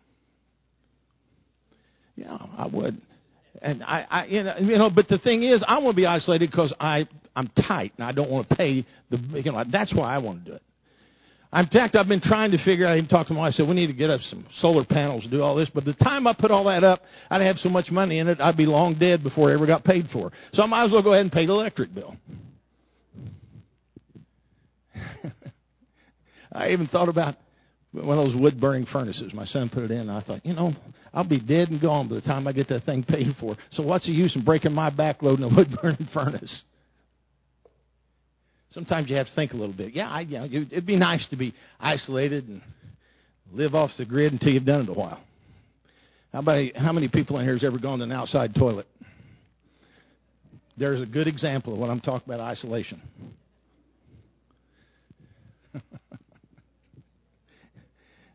Yeah, 2.15 2.38
I 2.57 2.67
would. 2.71 3.01
And 3.62 3.84
I, 3.84 4.05
I 4.10 4.26
you, 4.26 4.43
know, 4.43 4.55
you 4.60 4.78
know, 4.78 4.89
but 4.93 5.08
the 5.08 5.18
thing 5.18 5.43
is, 5.43 5.64
I 5.68 5.80
want 5.80 5.95
to 5.95 5.95
be 5.95 6.05
isolated 6.05 6.51
because 6.51 6.74
I, 6.80 7.08
I'm 7.36 7.49
tight 7.68 7.93
and 7.97 8.05
I 8.05 8.12
don't 8.12 8.30
want 8.30 8.49
to 8.49 8.55
pay 8.55 8.86
the, 9.10 9.18
you 9.43 9.51
know, 9.51 9.64
that's 9.72 9.93
why 9.93 10.14
I 10.14 10.18
want 10.20 10.43
to 10.45 10.51
do 10.51 10.55
it. 10.55 10.62
In 11.53 11.68
fact, 11.68 11.95
I've 11.95 12.10
been 12.10 12.20
trying 12.22 12.51
to 12.51 12.64
figure 12.64 12.86
out, 12.86 12.93
I 12.93 12.97
even 12.97 13.10
talked 13.10 13.30
to 13.30 13.34
my 13.34 13.39
wife, 13.39 13.53
I 13.53 13.58
said, 13.58 13.68
we 13.70 13.74
need 13.74 13.88
to 13.88 13.93
get 13.93 14.10
up 14.10 14.20
some 14.22 14.45
solar 14.60 14.84
panels 14.84 15.24
to 15.24 15.30
do 15.30 15.41
all 15.41 15.55
this. 15.55 15.70
But 15.74 15.86
the 15.86 15.93
time 15.93 16.28
I 16.28 16.36
put 16.38 16.51
all 16.51 16.66
that 16.66 16.84
up, 16.84 17.01
I'd 17.30 17.41
have 17.41 17.58
so 17.58 17.70
much 17.70 17.89
money 17.89 18.20
in 18.20 18.28
it, 18.28 18.41
I'd 18.41 18.58
be 18.58 18.66
long 18.66 18.99
dead 18.99 19.24
before 19.24 19.49
I 19.49 19.53
ever 19.53 19.66
got 19.66 19.86
paid 19.86 20.08
for. 20.12 20.32
So 20.53 20.62
I 20.62 20.66
might 20.66 20.86
as 20.86 20.91
well 20.91 21.01
go 21.01 21.14
ahead 21.14 21.24
and 21.24 21.32
pay 21.32 21.45
the 21.45 21.53
electric 21.53 21.95
bill. 21.95 22.18
I 26.51 26.72
even 26.72 26.88
thought 26.88 27.08
about 27.08 27.36
one 27.91 28.17
of 28.17 28.25
those 28.25 28.39
wood 28.39 28.59
burning 28.59 28.85
furnaces. 28.91 29.33
My 29.33 29.45
son 29.45 29.69
put 29.69 29.83
it 29.83 29.91
in, 29.91 30.01
and 30.01 30.11
I 30.11 30.21
thought, 30.21 30.45
you 30.45 30.53
know, 30.53 30.73
I'll 31.13 31.27
be 31.27 31.39
dead 31.39 31.69
and 31.69 31.81
gone 31.81 32.09
by 32.09 32.15
the 32.15 32.21
time 32.21 32.47
I 32.47 32.51
get 32.51 32.67
that 32.69 32.83
thing 32.83 33.03
paid 33.03 33.35
for. 33.39 33.55
So 33.71 33.83
what's 33.83 34.05
the 34.05 34.11
use 34.11 34.35
in 34.35 34.43
breaking 34.43 34.73
my 34.73 34.89
back 34.89 35.21
loading 35.21 35.45
a 35.45 35.55
wood 35.55 35.75
burning 35.81 36.07
furnace? 36.13 36.61
Sometimes 38.69 39.09
you 39.09 39.15
have 39.15 39.27
to 39.27 39.35
think 39.35 39.53
a 39.53 39.57
little 39.57 39.75
bit. 39.75 39.93
Yeah, 39.93 40.09
I, 40.09 40.21
you 40.21 40.38
know, 40.38 40.45
it'd 40.45 40.85
be 40.85 40.97
nice 40.97 41.25
to 41.29 41.38
be 41.38 41.53
isolated 41.79 42.47
and 42.47 42.61
live 43.51 43.73
off 43.73 43.91
the 43.97 44.05
grid 44.05 44.33
until 44.33 44.51
you've 44.51 44.65
done 44.65 44.81
it 44.81 44.89
a 44.89 44.93
while. 44.93 45.23
How 46.33 46.39
about 46.39 46.75
how 46.75 46.91
many 46.91 47.07
people 47.07 47.39
in 47.39 47.45
here 47.45 47.53
has 47.53 47.63
ever 47.63 47.79
gone 47.79 47.99
to 47.99 48.03
an 48.03 48.11
outside 48.11 48.53
toilet? 48.53 48.88
There's 50.77 51.01
a 51.01 51.05
good 51.05 51.27
example 51.27 51.73
of 51.73 51.79
what 51.79 51.89
I'm 51.89 52.01
talking 52.01 52.31
about 52.31 52.41
isolation. 52.41 53.01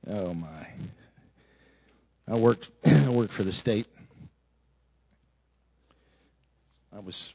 Oh 0.09 0.35
my! 0.35 0.67
I 2.29 2.39
worked. 2.39 2.67
I 2.85 3.11
worked 3.15 3.35
for 3.35 3.45
the 3.45 3.53
state. 3.53 3.87
I 6.93 7.01
was. 7.01 7.31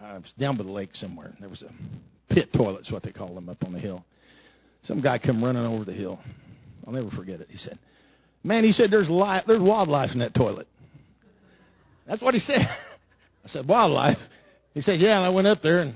I 0.00 0.14
was 0.14 0.32
down 0.38 0.56
by 0.56 0.64
the 0.64 0.70
lake 0.70 0.90
somewhere. 0.94 1.32
There 1.40 1.48
was 1.48 1.62
a 1.62 2.32
pit 2.32 2.50
toilet, 2.54 2.82
is 2.82 2.92
what 2.92 3.02
they 3.02 3.12
call 3.12 3.34
them 3.34 3.48
up 3.48 3.62
on 3.64 3.72
the 3.72 3.78
hill. 3.78 4.04
Some 4.82 5.00
guy 5.00 5.18
come 5.18 5.42
running 5.42 5.64
over 5.64 5.84
the 5.84 5.92
hill. 5.92 6.20
I'll 6.86 6.92
never 6.92 7.10
forget 7.10 7.40
it. 7.40 7.48
He 7.50 7.56
said, 7.56 7.78
"Man," 8.42 8.64
he 8.64 8.72
said, 8.72 8.90
"There's 8.90 9.08
life. 9.08 9.44
There's 9.46 9.62
wildlife 9.62 10.10
in 10.12 10.18
that 10.20 10.34
toilet." 10.34 10.68
That's 12.06 12.22
what 12.22 12.34
he 12.34 12.40
said. 12.40 12.60
I 13.44 13.48
said, 13.48 13.66
"Wildlife." 13.66 14.18
He 14.72 14.80
said, 14.80 15.00
"Yeah." 15.00 15.16
And 15.16 15.26
I 15.26 15.30
went 15.30 15.46
up 15.46 15.62
there 15.62 15.80
and 15.80 15.94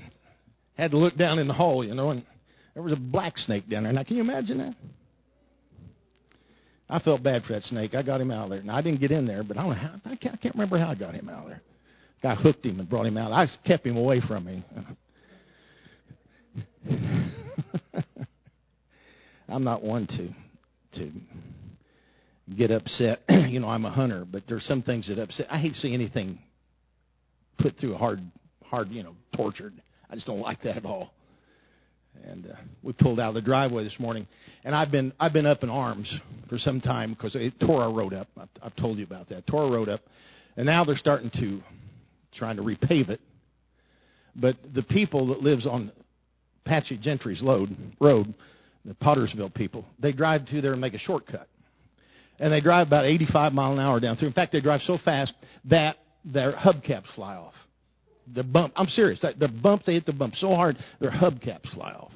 had 0.77 0.91
to 0.91 0.97
look 0.97 1.15
down 1.15 1.39
in 1.39 1.47
the 1.47 1.53
hole, 1.53 1.85
you 1.85 1.93
know, 1.93 2.09
and 2.09 2.25
there 2.73 2.83
was 2.83 2.93
a 2.93 2.99
black 2.99 3.37
snake 3.37 3.69
down 3.69 3.83
there. 3.83 3.93
Now, 3.93 4.03
can 4.03 4.15
you 4.15 4.23
imagine 4.23 4.57
that? 4.59 4.75
I 6.89 6.99
felt 6.99 7.21
bad 7.21 7.43
for 7.43 7.53
that 7.53 7.63
snake. 7.63 7.93
I 7.93 8.01
got 8.01 8.19
him 8.19 8.31
out 8.31 8.45
of 8.45 8.49
there. 8.49 8.63
Now 8.63 8.75
I 8.75 8.81
didn't 8.81 8.99
get 8.99 9.11
in 9.11 9.27
there, 9.27 9.43
but 9.43 9.57
I 9.57 9.61
don't 9.61 9.69
know 9.71 9.75
how. 9.75 9.93
I 10.05 10.15
can't, 10.15 10.33
I 10.33 10.37
can't 10.37 10.55
remember 10.55 10.79
how 10.79 10.89
I 10.89 10.95
got 10.95 11.13
him 11.13 11.29
out 11.29 11.43
of 11.43 11.49
there. 11.49 11.61
Guy 12.21 12.35
hooked 12.35 12.65
him 12.65 12.79
and 12.79 12.89
brought 12.89 13.05
him 13.05 13.17
out. 13.17 13.31
I 13.31 13.45
kept 13.65 13.85
him 13.85 13.95
away 13.95 14.21
from 14.27 14.45
me. 14.45 14.65
I'm 19.47 19.63
not 19.63 19.83
one 19.83 20.07
to 20.07 20.29
to 20.99 21.11
get 22.57 22.71
upset. 22.71 23.19
you 23.29 23.59
know, 23.59 23.67
I'm 23.69 23.85
a 23.85 23.91
hunter, 23.91 24.25
but 24.29 24.43
there's 24.47 24.65
some 24.65 24.81
things 24.81 25.07
that 25.07 25.19
upset. 25.19 25.47
I 25.49 25.59
hate 25.59 25.73
to 25.73 25.79
see 25.79 25.93
anything 25.93 26.39
put 27.59 27.77
through 27.77 27.93
a 27.93 27.97
hard, 27.97 28.19
hard, 28.63 28.89
you 28.89 29.03
know, 29.03 29.15
tortured. 29.35 29.73
I 30.09 30.15
just 30.15 30.25
don't 30.25 30.39
like 30.39 30.61
that 30.63 30.77
at 30.77 30.85
all. 30.85 31.11
And 32.23 32.45
uh, 32.47 32.55
we 32.83 32.93
pulled 32.93 33.19
out 33.19 33.29
of 33.29 33.35
the 33.35 33.41
driveway 33.41 33.83
this 33.83 33.95
morning, 33.99 34.27
and 34.63 34.75
I've 34.75 34.91
been 34.91 35.13
I've 35.19 35.33
been 35.33 35.45
up 35.45 35.63
in 35.63 35.69
arms 35.69 36.13
for 36.49 36.57
some 36.57 36.81
time 36.81 37.13
because 37.13 37.35
it 37.35 37.53
tore 37.59 37.81
our 37.81 37.93
road 37.93 38.13
up. 38.13 38.27
I've, 38.37 38.49
I've 38.61 38.75
told 38.75 38.97
you 38.97 39.05
about 39.05 39.29
that. 39.29 39.47
Tore 39.47 39.63
our 39.63 39.71
road 39.71 39.89
up, 39.89 40.01
and 40.57 40.65
now 40.65 40.83
they're 40.83 40.95
starting 40.95 41.31
to 41.35 41.61
trying 42.35 42.57
to 42.57 42.61
repave 42.61 43.09
it. 43.09 43.21
But 44.35 44.57
the 44.73 44.83
people 44.83 45.27
that 45.27 45.41
lives 45.41 45.65
on 45.65 45.91
Patchy 46.65 46.97
Gentry's 46.97 47.41
load, 47.41 47.69
road, 47.99 48.33
the 48.85 48.93
Pottersville 48.93 49.53
people, 49.53 49.85
they 49.99 50.11
drive 50.11 50.45
to 50.47 50.61
there 50.61 50.73
and 50.73 50.81
make 50.81 50.93
a 50.93 50.99
shortcut. 50.99 51.47
And 52.39 52.53
they 52.53 52.61
drive 52.61 52.87
about 52.87 53.05
85 53.05 53.53
mile 53.53 53.73
an 53.73 53.79
hour 53.79 53.99
down 53.99 54.15
through. 54.15 54.29
In 54.29 54.33
fact, 54.33 54.53
they 54.53 54.61
drive 54.61 54.81
so 54.81 54.97
fast 55.03 55.33
that 55.65 55.97
their 56.23 56.53
hubcaps 56.53 57.13
fly 57.15 57.35
off. 57.35 57.53
The 58.33 58.43
bump, 58.43 58.73
I'm 58.75 58.87
serious. 58.87 59.19
The 59.21 59.47
bump, 59.61 59.83
they 59.85 59.93
hit 59.93 60.05
the 60.05 60.13
bump 60.13 60.35
so 60.35 60.49
hard, 60.49 60.77
their 60.99 61.11
hubcaps 61.11 61.73
fly 61.73 61.91
off. 61.91 62.13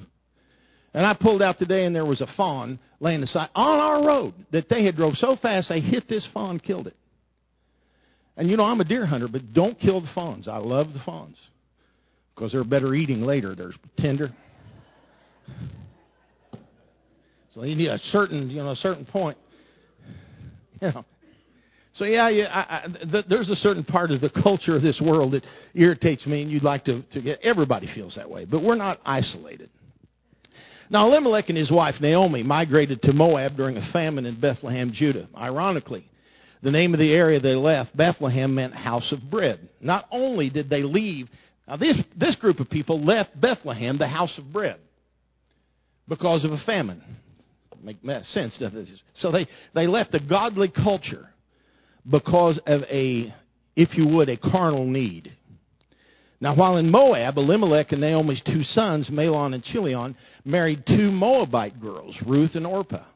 And 0.92 1.04
I 1.04 1.16
pulled 1.18 1.42
out 1.42 1.58
today, 1.58 1.86
and 1.86 1.94
there 1.94 2.06
was 2.06 2.20
a 2.20 2.28
fawn 2.36 2.78
laying 3.00 3.22
aside 3.22 3.48
on 3.54 3.80
our 3.80 4.06
road 4.06 4.34
that 4.52 4.68
they 4.68 4.84
had 4.84 4.94
drove 4.94 5.14
so 5.16 5.36
fast 5.40 5.68
they 5.68 5.80
hit 5.80 6.08
this 6.08 6.26
fawn, 6.32 6.60
killed 6.60 6.86
it. 6.86 6.96
And 8.36 8.48
you 8.48 8.56
know 8.56 8.64
I'm 8.64 8.80
a 8.80 8.84
deer 8.84 9.06
hunter, 9.06 9.28
but 9.30 9.52
don't 9.52 9.78
kill 9.78 10.00
the 10.00 10.10
fawns. 10.14 10.48
I 10.48 10.58
love 10.58 10.92
the 10.92 11.00
fawns 11.04 11.36
because 12.34 12.52
they're 12.52 12.64
better 12.64 12.94
eating 12.94 13.22
later. 13.22 13.54
They're 13.54 13.72
tender. 13.98 14.28
So 17.52 17.62
you 17.62 17.76
need 17.76 17.88
a 17.88 17.98
certain, 17.98 18.50
you 18.50 18.56
know, 18.56 18.70
a 18.70 18.76
certain 18.76 19.04
point. 19.04 19.38
You 20.82 20.88
know. 20.88 21.04
So 21.94 22.04
yeah, 22.04 22.28
yeah. 22.28 22.44
I, 22.46 22.76
I, 22.76 23.10
th- 23.10 23.26
there's 23.28 23.50
a 23.50 23.56
certain 23.56 23.84
part 23.84 24.10
of 24.10 24.20
the 24.20 24.30
culture 24.42 24.76
of 24.76 24.82
this 24.82 25.00
world 25.04 25.32
that 25.32 25.44
irritates 25.74 26.26
me, 26.26 26.42
and 26.42 26.50
you'd 26.50 26.64
like 26.64 26.84
to, 26.84 27.02
to 27.02 27.22
get. 27.22 27.40
Everybody 27.42 27.88
feels 27.94 28.16
that 28.16 28.28
way, 28.28 28.44
but 28.44 28.62
we're 28.62 28.74
not 28.74 29.00
isolated. 29.04 29.70
Now 30.90 31.06
Elimelech 31.06 31.48
and 31.48 31.56
his 31.56 31.70
wife 31.70 31.94
Naomi 32.00 32.42
migrated 32.42 33.00
to 33.02 33.12
Moab 33.12 33.56
during 33.56 33.76
a 33.76 33.92
famine 33.92 34.26
in 34.26 34.40
Bethlehem, 34.40 34.90
Judah. 34.92 35.28
Ironically, 35.36 36.04
the 36.62 36.70
name 36.70 36.94
of 36.94 37.00
the 37.00 37.12
area 37.12 37.40
they 37.40 37.54
left, 37.54 37.96
Bethlehem, 37.96 38.54
meant 38.54 38.74
house 38.74 39.12
of 39.12 39.30
bread. 39.30 39.68
Not 39.80 40.06
only 40.10 40.50
did 40.50 40.68
they 40.68 40.82
leave, 40.82 41.28
now 41.68 41.76
this 41.76 41.96
this 42.18 42.36
group 42.36 42.58
of 42.58 42.68
people 42.68 43.00
left 43.00 43.40
Bethlehem, 43.40 43.98
the 43.98 44.08
house 44.08 44.36
of 44.36 44.52
bread, 44.52 44.80
because 46.08 46.44
of 46.44 46.50
a 46.50 46.58
famine. 46.66 47.02
Make 47.82 47.98
sense? 48.24 48.62
So 49.16 49.30
they, 49.30 49.46
they 49.74 49.86
left 49.86 50.14
a 50.14 50.20
godly 50.20 50.72
culture 50.74 51.28
because 52.10 52.58
of 52.66 52.82
a, 52.82 53.34
if 53.76 53.96
you 53.96 54.06
would, 54.08 54.28
a 54.28 54.36
carnal 54.36 54.86
need. 54.86 55.32
Now, 56.40 56.54
while 56.54 56.76
in 56.76 56.90
Moab, 56.90 57.38
Elimelech 57.38 57.92
and 57.92 58.00
Naomi's 58.00 58.42
two 58.44 58.62
sons, 58.62 59.08
Mahlon 59.10 59.54
and 59.54 59.62
Chilion, 59.62 60.14
married 60.44 60.84
two 60.86 61.10
Moabite 61.10 61.80
girls, 61.80 62.16
Ruth 62.26 62.54
and 62.54 62.66
Orpah. 62.66 63.06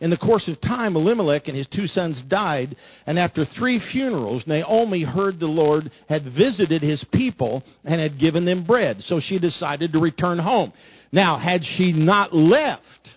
In 0.00 0.10
the 0.10 0.16
course 0.16 0.48
of 0.48 0.60
time, 0.60 0.96
Elimelech 0.96 1.46
and 1.46 1.56
his 1.56 1.68
two 1.68 1.86
sons 1.86 2.20
died, 2.26 2.74
and 3.06 3.16
after 3.16 3.44
three 3.44 3.80
funerals, 3.92 4.42
Naomi 4.48 5.04
heard 5.04 5.38
the 5.38 5.46
Lord 5.46 5.92
had 6.08 6.24
visited 6.24 6.82
his 6.82 7.04
people 7.12 7.62
and 7.84 8.00
had 8.00 8.18
given 8.18 8.44
them 8.44 8.64
bread. 8.64 9.00
So 9.02 9.20
she 9.20 9.38
decided 9.38 9.92
to 9.92 10.00
return 10.00 10.40
home. 10.40 10.72
Now, 11.12 11.38
had 11.38 11.62
she 11.76 11.92
not 11.92 12.34
left 12.34 13.10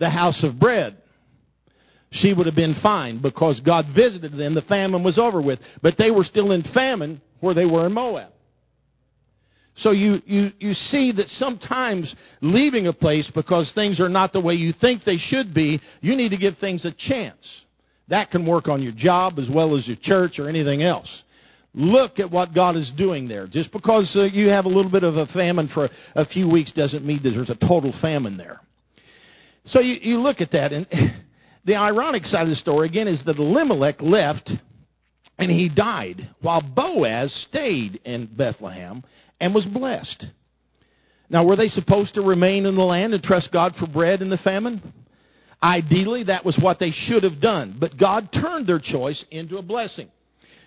the 0.00 0.10
house 0.10 0.42
of 0.42 0.58
bread, 0.58 0.96
she 2.12 2.34
would 2.34 2.46
have 2.46 2.54
been 2.54 2.76
fine 2.82 3.20
because 3.20 3.60
God 3.60 3.86
visited 3.94 4.32
them. 4.32 4.54
The 4.54 4.62
famine 4.62 5.02
was 5.02 5.18
over 5.18 5.42
with. 5.42 5.58
But 5.82 5.94
they 5.98 6.10
were 6.10 6.24
still 6.24 6.52
in 6.52 6.62
famine 6.74 7.20
where 7.40 7.54
they 7.54 7.64
were 7.64 7.86
in 7.86 7.92
Moab. 7.92 8.30
So 9.76 9.90
you, 9.90 10.20
you, 10.26 10.50
you 10.58 10.74
see 10.74 11.12
that 11.12 11.28
sometimes 11.28 12.14
leaving 12.42 12.86
a 12.86 12.92
place 12.92 13.30
because 13.34 13.72
things 13.74 14.00
are 14.00 14.10
not 14.10 14.34
the 14.34 14.40
way 14.40 14.54
you 14.54 14.74
think 14.78 15.02
they 15.04 15.16
should 15.16 15.54
be, 15.54 15.80
you 16.02 16.14
need 16.14 16.28
to 16.28 16.36
give 16.36 16.58
things 16.58 16.84
a 16.84 16.92
chance. 16.92 17.62
That 18.08 18.30
can 18.30 18.46
work 18.46 18.68
on 18.68 18.82
your 18.82 18.92
job 18.92 19.38
as 19.38 19.48
well 19.52 19.76
as 19.76 19.88
your 19.88 19.96
church 20.02 20.38
or 20.38 20.48
anything 20.48 20.82
else. 20.82 21.08
Look 21.72 22.18
at 22.18 22.30
what 22.30 22.54
God 22.54 22.76
is 22.76 22.92
doing 22.98 23.26
there. 23.26 23.46
Just 23.46 23.72
because 23.72 24.14
uh, 24.14 24.24
you 24.24 24.48
have 24.50 24.66
a 24.66 24.68
little 24.68 24.90
bit 24.90 25.04
of 25.04 25.16
a 25.16 25.24
famine 25.28 25.70
for 25.72 25.88
a 26.14 26.26
few 26.26 26.46
weeks 26.50 26.72
doesn't 26.72 27.06
mean 27.06 27.22
that 27.22 27.30
there's 27.30 27.48
a 27.48 27.66
total 27.66 27.94
famine 28.02 28.36
there. 28.36 28.60
So 29.64 29.80
you, 29.80 29.94
you 30.02 30.18
look 30.18 30.42
at 30.42 30.50
that, 30.52 30.72
and 30.72 30.86
the 31.64 31.76
ironic 31.76 32.24
side 32.24 32.42
of 32.42 32.48
the 32.48 32.56
story, 32.56 32.88
again, 32.88 33.08
is 33.08 33.24
that 33.24 33.38
Elimelech 33.38 34.00
left 34.00 34.50
and 35.38 35.50
he 35.50 35.68
died 35.68 36.28
while 36.40 36.62
Boaz 36.62 37.32
stayed 37.48 38.00
in 38.04 38.26
Bethlehem 38.36 39.02
and 39.40 39.54
was 39.54 39.66
blessed. 39.66 40.26
Now, 41.30 41.46
were 41.46 41.56
they 41.56 41.68
supposed 41.68 42.14
to 42.14 42.22
remain 42.22 42.66
in 42.66 42.76
the 42.76 42.82
land 42.82 43.14
and 43.14 43.22
trust 43.22 43.50
God 43.52 43.74
for 43.76 43.86
bread 43.86 44.20
in 44.22 44.28
the 44.28 44.38
famine? 44.38 44.82
Ideally, 45.62 46.24
that 46.24 46.44
was 46.44 46.58
what 46.60 46.78
they 46.78 46.90
should 46.90 47.22
have 47.22 47.40
done, 47.40 47.76
but 47.80 47.96
God 47.96 48.28
turned 48.32 48.66
their 48.66 48.80
choice 48.80 49.24
into 49.30 49.56
a 49.56 49.62
blessing. 49.62 50.10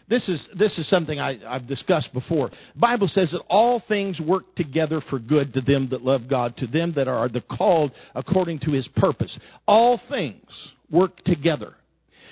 This 0.08 0.30
is, 0.30 0.48
this 0.58 0.78
is 0.78 0.88
something 0.88 1.20
I, 1.20 1.40
I've 1.48 1.68
discussed 1.68 2.14
before. 2.14 2.50
The 2.50 2.80
Bible 2.80 3.08
says 3.08 3.32
that 3.32 3.42
all 3.50 3.82
things 3.88 4.20
work 4.20 4.44
together 4.56 5.02
for 5.10 5.18
good 5.18 5.54
to 5.54 5.62
them 5.62 5.90
that 5.90 6.04
love 6.04 6.30
God, 6.30 6.56
to 6.58 6.68
them 6.68 6.94
that 6.96 7.08
are 7.08 7.28
the 7.28 7.42
called 7.42 7.92
according 8.14 8.60
to 8.60 8.72
his 8.72 8.88
purpose. 8.96 9.38
All 9.68 10.00
things 10.10 10.46
work 10.92 11.18
together. 11.26 11.74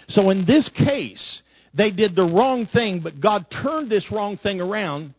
So 0.10 0.30
in 0.30 0.46
this 0.46 0.70
case, 0.78 1.42
they 1.74 1.90
did 1.90 2.16
the 2.16 2.24
wrong 2.24 2.68
thing, 2.72 3.02
but 3.04 3.20
God 3.20 3.46
turned 3.64 3.90
this 3.90 4.08
wrong 4.12 4.38
thing 4.38 4.62
around 4.62 5.14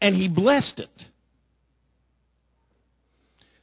and 0.00 0.14
He 0.14 0.28
blessed 0.28 0.80
it. 0.80 1.04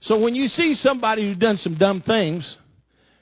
So 0.02 0.20
when 0.20 0.36
you 0.36 0.48
see 0.48 0.74
somebody 0.76 1.28
who's 1.28 1.38
done 1.38 1.58
some 1.58 1.78
dumb 1.78 2.02
things 2.06 2.58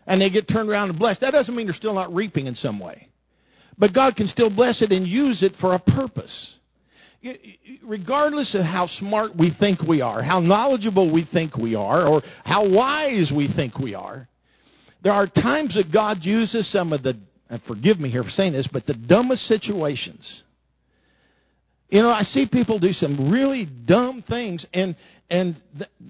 and 0.05 0.21
they 0.21 0.29
get 0.29 0.47
turned 0.47 0.69
around 0.69 0.89
and 0.89 0.99
blessed, 0.99 1.21
that 1.21 1.31
doesn't 1.31 1.55
mean 1.55 1.67
they're 1.67 1.75
still 1.75 1.93
not 1.93 2.13
reaping 2.13 2.47
in 2.47 2.55
some 2.55 2.79
way. 2.79 3.07
But 3.77 3.93
God 3.93 4.15
can 4.15 4.27
still 4.27 4.49
bless 4.49 4.81
it 4.81 4.91
and 4.91 5.07
use 5.07 5.43
it 5.43 5.53
for 5.59 5.73
a 5.73 5.79
purpose. 5.79 6.55
Regardless 7.83 8.53
of 8.53 8.63
how 8.63 8.87
smart 8.99 9.35
we 9.37 9.55
think 9.59 9.81
we 9.81 10.01
are, 10.01 10.21
how 10.21 10.39
knowledgeable 10.39 11.11
we 11.11 11.25
think 11.31 11.55
we 11.57 11.73
are, 11.73 12.05
or 12.05 12.21
how 12.43 12.69
wise 12.69 13.31
we 13.35 13.47
think 13.55 13.79
we 13.79 13.95
are, 13.95 14.27
there 15.03 15.13
are 15.13 15.27
times 15.27 15.75
that 15.75 15.91
God 15.91 16.17
uses 16.21 16.71
some 16.71 16.93
of 16.93 17.03
the, 17.03 17.17
forgive 17.67 17.99
me 17.99 18.09
here 18.09 18.23
for 18.23 18.29
saying 18.29 18.53
this, 18.53 18.67
but 18.71 18.85
the 18.85 18.93
dumbest 18.93 19.43
situations. 19.43 20.43
You 21.89 22.01
know, 22.01 22.09
I 22.09 22.23
see 22.23 22.47
people 22.51 22.79
do 22.79 22.91
some 22.91 23.31
really 23.31 23.67
dumb 23.85 24.23
things, 24.27 24.65
and 24.73 24.95
and 25.29 25.61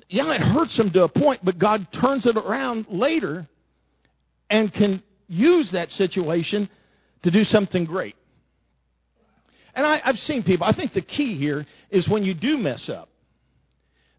yeah, 0.08 0.34
it 0.34 0.42
hurts 0.42 0.78
them 0.78 0.92
to 0.92 1.04
a 1.04 1.10
point, 1.10 1.42
but 1.44 1.60
God 1.60 1.86
turns 2.00 2.26
it 2.26 2.38
around 2.38 2.86
later, 2.90 3.48
and 4.50 4.72
can 4.72 5.04
use 5.28 5.72
that 5.74 5.90
situation 5.90 6.70
to 7.24 7.32
do 7.32 7.44
something 7.44 7.86
great. 7.86 8.16
And 9.76 9.86
I, 9.86 10.02
I've 10.06 10.18
seen 10.18 10.44
people. 10.44 10.66
I 10.66 10.76
think 10.76 10.94
the 10.94 11.02
key 11.02 11.38
here 11.38 11.66
is 11.90 12.08
when 12.08 12.24
you 12.24 12.34
do 12.34 12.58
mess 12.58 12.90
up. 12.94 13.10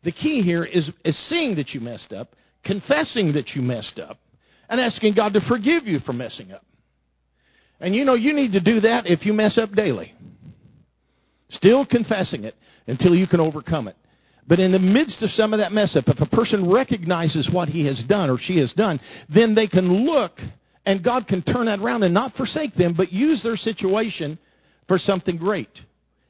The 0.03 0.13
key 0.13 0.43
here 0.43 0.65
is, 0.65 0.91
is 1.05 1.19
seeing 1.29 1.57
that 1.57 1.71
you 1.71 1.81
messed 1.81 2.13
up, 2.13 2.35
confessing 2.65 3.33
that 3.35 3.51
you 3.51 3.63
messed 3.63 3.99
up, 3.99 4.19
and 4.69 4.81
asking 4.81 5.15
God 5.15 5.33
to 5.35 5.41
forgive 5.49 5.87
you 5.87 6.01
for 6.01 6.13
messing 6.13 6.53
up. 6.53 6.65
And 7.81 7.95
you 7.95 8.05
know, 8.05 8.15
you 8.15 8.35
need 8.35 8.53
to 8.53 8.61
do 8.61 8.81
that 8.81 9.07
if 9.07 9.25
you 9.25 9.33
mess 9.33 9.59
up 9.59 9.73
daily. 9.73 10.15
Still 11.51 11.87
confessing 11.87 12.45
it 12.45 12.55
until 12.87 13.15
you 13.15 13.27
can 13.27 13.41
overcome 13.41 13.89
it. 13.89 13.97
But 14.47 14.61
in 14.61 14.73
the 14.73 14.79
midst 14.79 15.23
of 15.23 15.31
some 15.31 15.55
of 15.55 15.59
that 15.61 15.73
mess 15.73 15.97
up, 15.97 16.05
if 16.07 16.21
a 16.21 16.37
person 16.37 16.71
recognizes 16.71 17.49
what 17.51 17.69
he 17.69 17.87
has 17.87 18.03
done 18.09 18.29
or 18.29 18.39
she 18.39 18.59
has 18.59 18.73
done, 18.75 19.01
then 19.33 19.55
they 19.55 19.67
can 19.67 20.05
look 20.05 20.33
and 20.87 21.03
God 21.03 21.27
can 21.27 21.43
turn 21.43 21.67
that 21.67 21.81
around 21.81 22.03
and 22.03 22.13
not 22.13 22.35
forsake 22.35 22.75
them, 22.75 22.95
but 22.97 23.13
use 23.13 23.43
their 23.43 23.57
situation 23.57 24.39
for 24.87 24.99
something 24.99 25.37
great. 25.37 25.71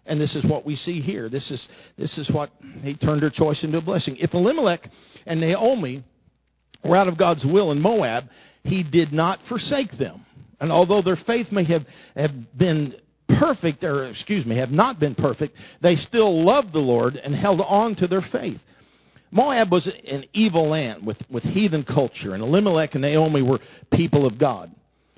And 0.06 0.20
this 0.20 0.36
is 0.36 0.44
what 0.44 0.66
we 0.66 0.76
see 0.76 1.00
here. 1.00 1.28
This 1.28 1.50
is, 1.50 1.66
this 1.96 2.18
is 2.18 2.30
what 2.30 2.50
he 2.82 2.94
turned 2.94 3.22
their 3.22 3.30
choice 3.30 3.64
into 3.64 3.78
a 3.78 3.82
blessing. 3.82 4.16
If 4.18 4.34
Elimelech 4.34 4.86
and 5.26 5.40
Naomi 5.40 6.04
were 6.84 6.96
out 6.96 7.08
of 7.08 7.18
God's 7.18 7.44
will 7.44 7.72
in 7.72 7.80
Moab, 7.80 8.24
he 8.62 8.82
did 8.82 9.12
not 9.12 9.40
forsake 9.48 9.92
them. 9.98 10.24
And 10.60 10.70
although 10.70 11.02
their 11.02 11.18
faith 11.26 11.48
may 11.50 11.64
have, 11.64 11.82
have 12.14 12.30
been 12.56 12.94
perfect, 13.40 13.82
or 13.82 14.06
excuse 14.06 14.46
me, 14.46 14.56
have 14.58 14.70
not 14.70 15.00
been 15.00 15.14
perfect, 15.14 15.54
they 15.82 15.96
still 15.96 16.44
loved 16.44 16.72
the 16.72 16.78
Lord 16.78 17.16
and 17.16 17.34
held 17.34 17.60
on 17.60 17.96
to 17.96 18.06
their 18.06 18.22
faith. 18.30 18.60
Moab 19.34 19.72
was 19.72 19.90
an 20.06 20.24
evil 20.32 20.68
land 20.70 21.04
with, 21.04 21.16
with 21.28 21.42
heathen 21.42 21.82
culture, 21.84 22.34
and 22.34 22.42
Elimelech 22.42 22.94
and 22.94 23.02
Naomi 23.02 23.42
were 23.42 23.58
people 23.92 24.26
of 24.26 24.38
God. 24.38 24.70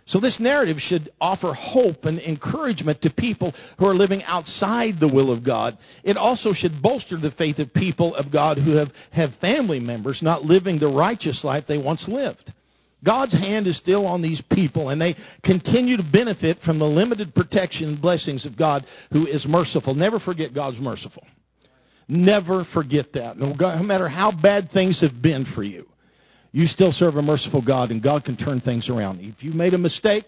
So 0.06 0.20
this 0.20 0.40
narrative 0.40 0.78
should 0.78 1.10
offer 1.20 1.52
hope 1.52 2.04
and 2.04 2.18
encouragement 2.20 3.02
to 3.02 3.10
people 3.10 3.52
who 3.78 3.84
are 3.86 3.94
living 3.94 4.22
outside 4.22 4.94
the 5.00 5.12
will 5.12 5.30
of 5.30 5.44
God. 5.44 5.76
It 6.02 6.16
also 6.16 6.52
should 6.54 6.80
bolster 6.80 7.18
the 7.18 7.32
faith 7.32 7.58
of 7.58 7.74
people 7.74 8.14
of 8.14 8.32
God 8.32 8.56
who 8.56 8.76
have, 8.76 8.88
have 9.12 9.30
family 9.40 9.80
members 9.80 10.20
not 10.22 10.44
living 10.44 10.78
the 10.78 10.88
righteous 10.88 11.42
life 11.44 11.64
they 11.68 11.76
once 11.76 12.06
lived. 12.08 12.52
God's 13.04 13.34
hand 13.34 13.66
is 13.66 13.76
still 13.76 14.06
on 14.06 14.22
these 14.22 14.42
people, 14.50 14.88
and 14.88 15.00
they 15.00 15.14
continue 15.44 15.98
to 15.98 16.10
benefit 16.10 16.56
from 16.64 16.78
the 16.78 16.86
limited 16.86 17.34
protection 17.34 17.88
and 17.88 18.00
blessings 18.00 18.46
of 18.46 18.56
God 18.56 18.82
who 19.12 19.26
is 19.26 19.44
merciful. 19.46 19.94
Never 19.94 20.18
forget 20.18 20.54
God's 20.54 20.78
merciful. 20.78 21.22
Never 22.08 22.64
forget 22.72 23.12
that. 23.14 23.36
No 23.36 23.54
matter 23.82 24.08
how 24.08 24.30
bad 24.30 24.70
things 24.72 25.00
have 25.00 25.20
been 25.22 25.44
for 25.54 25.62
you, 25.62 25.86
you 26.52 26.66
still 26.66 26.92
serve 26.92 27.16
a 27.16 27.22
merciful 27.22 27.62
God, 27.64 27.90
and 27.90 28.02
God 28.02 28.24
can 28.24 28.36
turn 28.36 28.60
things 28.60 28.88
around. 28.88 29.20
If 29.20 29.42
you 29.42 29.52
made 29.52 29.74
a 29.74 29.78
mistake, 29.78 30.24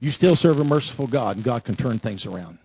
you 0.00 0.10
still 0.10 0.36
serve 0.36 0.58
a 0.58 0.64
merciful 0.64 1.08
God, 1.10 1.36
and 1.36 1.44
God 1.44 1.64
can 1.64 1.76
turn 1.76 1.98
things 1.98 2.26
around. 2.26 2.58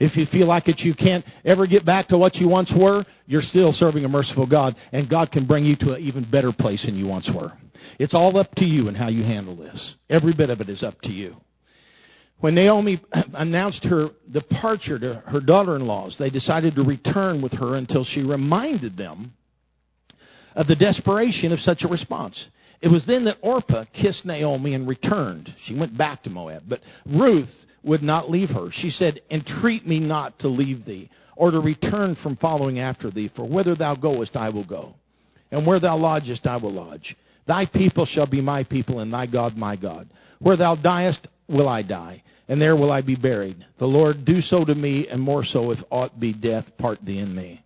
If 0.00 0.16
you 0.16 0.24
feel 0.32 0.46
like 0.46 0.66
it, 0.66 0.80
you 0.80 0.94
can't 0.94 1.24
ever 1.44 1.66
get 1.66 1.84
back 1.84 2.08
to 2.08 2.16
what 2.16 2.36
you 2.36 2.48
once 2.48 2.72
were, 2.74 3.04
you're 3.26 3.42
still 3.42 3.72
serving 3.72 4.04
a 4.04 4.08
merciful 4.08 4.46
God, 4.46 4.74
and 4.92 5.10
God 5.10 5.30
can 5.30 5.46
bring 5.46 5.64
you 5.64 5.76
to 5.76 5.92
an 5.92 6.00
even 6.00 6.28
better 6.28 6.52
place 6.52 6.84
than 6.86 6.96
you 6.96 7.06
once 7.06 7.30
were. 7.32 7.52
It's 7.98 8.14
all 8.14 8.36
up 8.38 8.54
to 8.56 8.64
you 8.64 8.88
and 8.88 8.96
how 8.96 9.08
you 9.08 9.22
handle 9.22 9.54
this. 9.54 9.94
Every 10.08 10.32
bit 10.32 10.48
of 10.48 10.62
it 10.62 10.70
is 10.70 10.82
up 10.82 10.98
to 11.02 11.10
you. 11.10 11.36
When 12.40 12.54
Naomi 12.54 13.00
announced 13.34 13.84
her 13.84 14.08
departure 14.30 14.98
to 14.98 15.22
her 15.26 15.40
daughter 15.40 15.76
in 15.76 15.86
laws, 15.86 16.16
they 16.18 16.30
decided 16.30 16.74
to 16.74 16.82
return 16.82 17.42
with 17.42 17.52
her 17.52 17.76
until 17.76 18.04
she 18.04 18.22
reminded 18.22 18.96
them 18.96 19.32
of 20.54 20.66
the 20.66 20.76
desperation 20.76 21.52
of 21.52 21.60
such 21.60 21.82
a 21.82 21.88
response. 21.88 22.46
It 22.80 22.88
was 22.88 23.04
then 23.06 23.24
that 23.26 23.38
Orpah 23.42 23.84
kissed 23.92 24.24
Naomi 24.24 24.74
and 24.74 24.88
returned. 24.88 25.54
She 25.66 25.78
went 25.78 25.96
back 25.96 26.22
to 26.22 26.30
Moab. 26.30 26.64
But 26.68 26.80
Ruth 27.06 27.50
would 27.84 28.02
not 28.02 28.30
leave 28.30 28.48
her. 28.50 28.68
She 28.72 28.90
said, 28.90 29.20
Entreat 29.30 29.86
me 29.86 30.00
not 30.00 30.38
to 30.40 30.48
leave 30.48 30.84
thee, 30.84 31.10
or 31.36 31.50
to 31.50 31.60
return 31.60 32.16
from 32.22 32.36
following 32.36 32.78
after 32.78 33.10
thee, 33.10 33.30
for 33.36 33.46
whither 33.46 33.74
thou 33.74 33.94
goest 33.94 34.36
I 34.36 34.48
will 34.48 34.66
go, 34.66 34.94
and 35.50 35.66
where 35.66 35.80
thou 35.80 35.96
lodgest 35.96 36.46
I 36.46 36.56
will 36.56 36.72
lodge. 36.72 37.16
Thy 37.46 37.66
people 37.66 38.06
shall 38.06 38.26
be 38.26 38.40
my 38.40 38.64
people, 38.64 39.00
and 39.00 39.12
thy 39.12 39.26
God 39.26 39.56
my 39.56 39.76
God. 39.76 40.08
Where 40.38 40.56
thou 40.56 40.76
diest 40.76 41.26
will 41.50 41.68
I 41.68 41.82
die, 41.82 42.22
and 42.48 42.60
there 42.60 42.76
will 42.76 42.92
I 42.92 43.02
be 43.02 43.16
buried. 43.16 43.56
The 43.78 43.86
Lord 43.86 44.24
do 44.24 44.40
so 44.40 44.64
to 44.64 44.74
me, 44.74 45.08
and 45.08 45.20
more 45.20 45.44
so 45.44 45.70
if 45.70 45.78
aught 45.90 46.18
be 46.18 46.32
death 46.32 46.64
part 46.78 46.98
thee 47.04 47.18
in 47.18 47.34
me. 47.34 47.62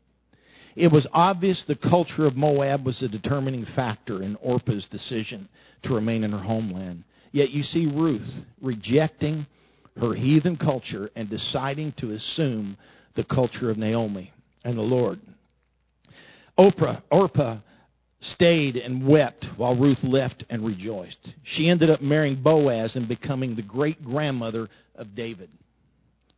It 0.76 0.90
was 0.90 1.06
obvious 1.12 1.64
the 1.66 1.76
culture 1.76 2.26
of 2.26 2.36
Moab 2.36 2.84
was 2.84 3.00
a 3.02 3.08
determining 3.08 3.64
factor 3.76 4.22
in 4.22 4.36
Orpah's 4.36 4.86
decision 4.90 5.48
to 5.84 5.94
remain 5.94 6.24
in 6.24 6.32
her 6.32 6.42
homeland. 6.42 7.04
Yet 7.30 7.50
you 7.50 7.62
see 7.62 7.86
Ruth 7.86 8.28
rejecting 8.60 9.46
her 10.00 10.14
heathen 10.14 10.56
culture 10.56 11.10
and 11.14 11.30
deciding 11.30 11.92
to 11.98 12.10
assume 12.10 12.76
the 13.14 13.24
culture 13.24 13.70
of 13.70 13.76
Naomi 13.76 14.32
and 14.64 14.76
the 14.76 14.82
Lord. 14.82 15.20
Oprah, 16.58 17.02
Orpah 17.10 17.58
stayed 18.32 18.76
and 18.76 19.06
wept 19.06 19.46
while 19.56 19.76
Ruth 19.76 20.02
left 20.02 20.44
and 20.48 20.64
rejoiced. 20.64 21.30
She 21.44 21.68
ended 21.68 21.90
up 21.90 22.00
marrying 22.00 22.42
Boaz 22.42 22.96
and 22.96 23.08
becoming 23.08 23.54
the 23.54 23.62
great 23.62 24.02
grandmother 24.04 24.68
of 24.94 25.14
David. 25.14 25.50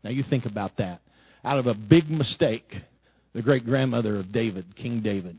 Now 0.03 0.11
you 0.11 0.23
think 0.29 0.47
about 0.47 0.77
that. 0.79 1.01
Out 1.45 1.59
of 1.59 1.67
a 1.67 1.75
big 1.75 2.09
mistake, 2.11 2.75
the 3.35 3.43
great 3.43 3.65
grandmother 3.65 4.19
of 4.19 4.33
David, 4.33 4.65
King 4.77 5.01
David, 5.03 5.39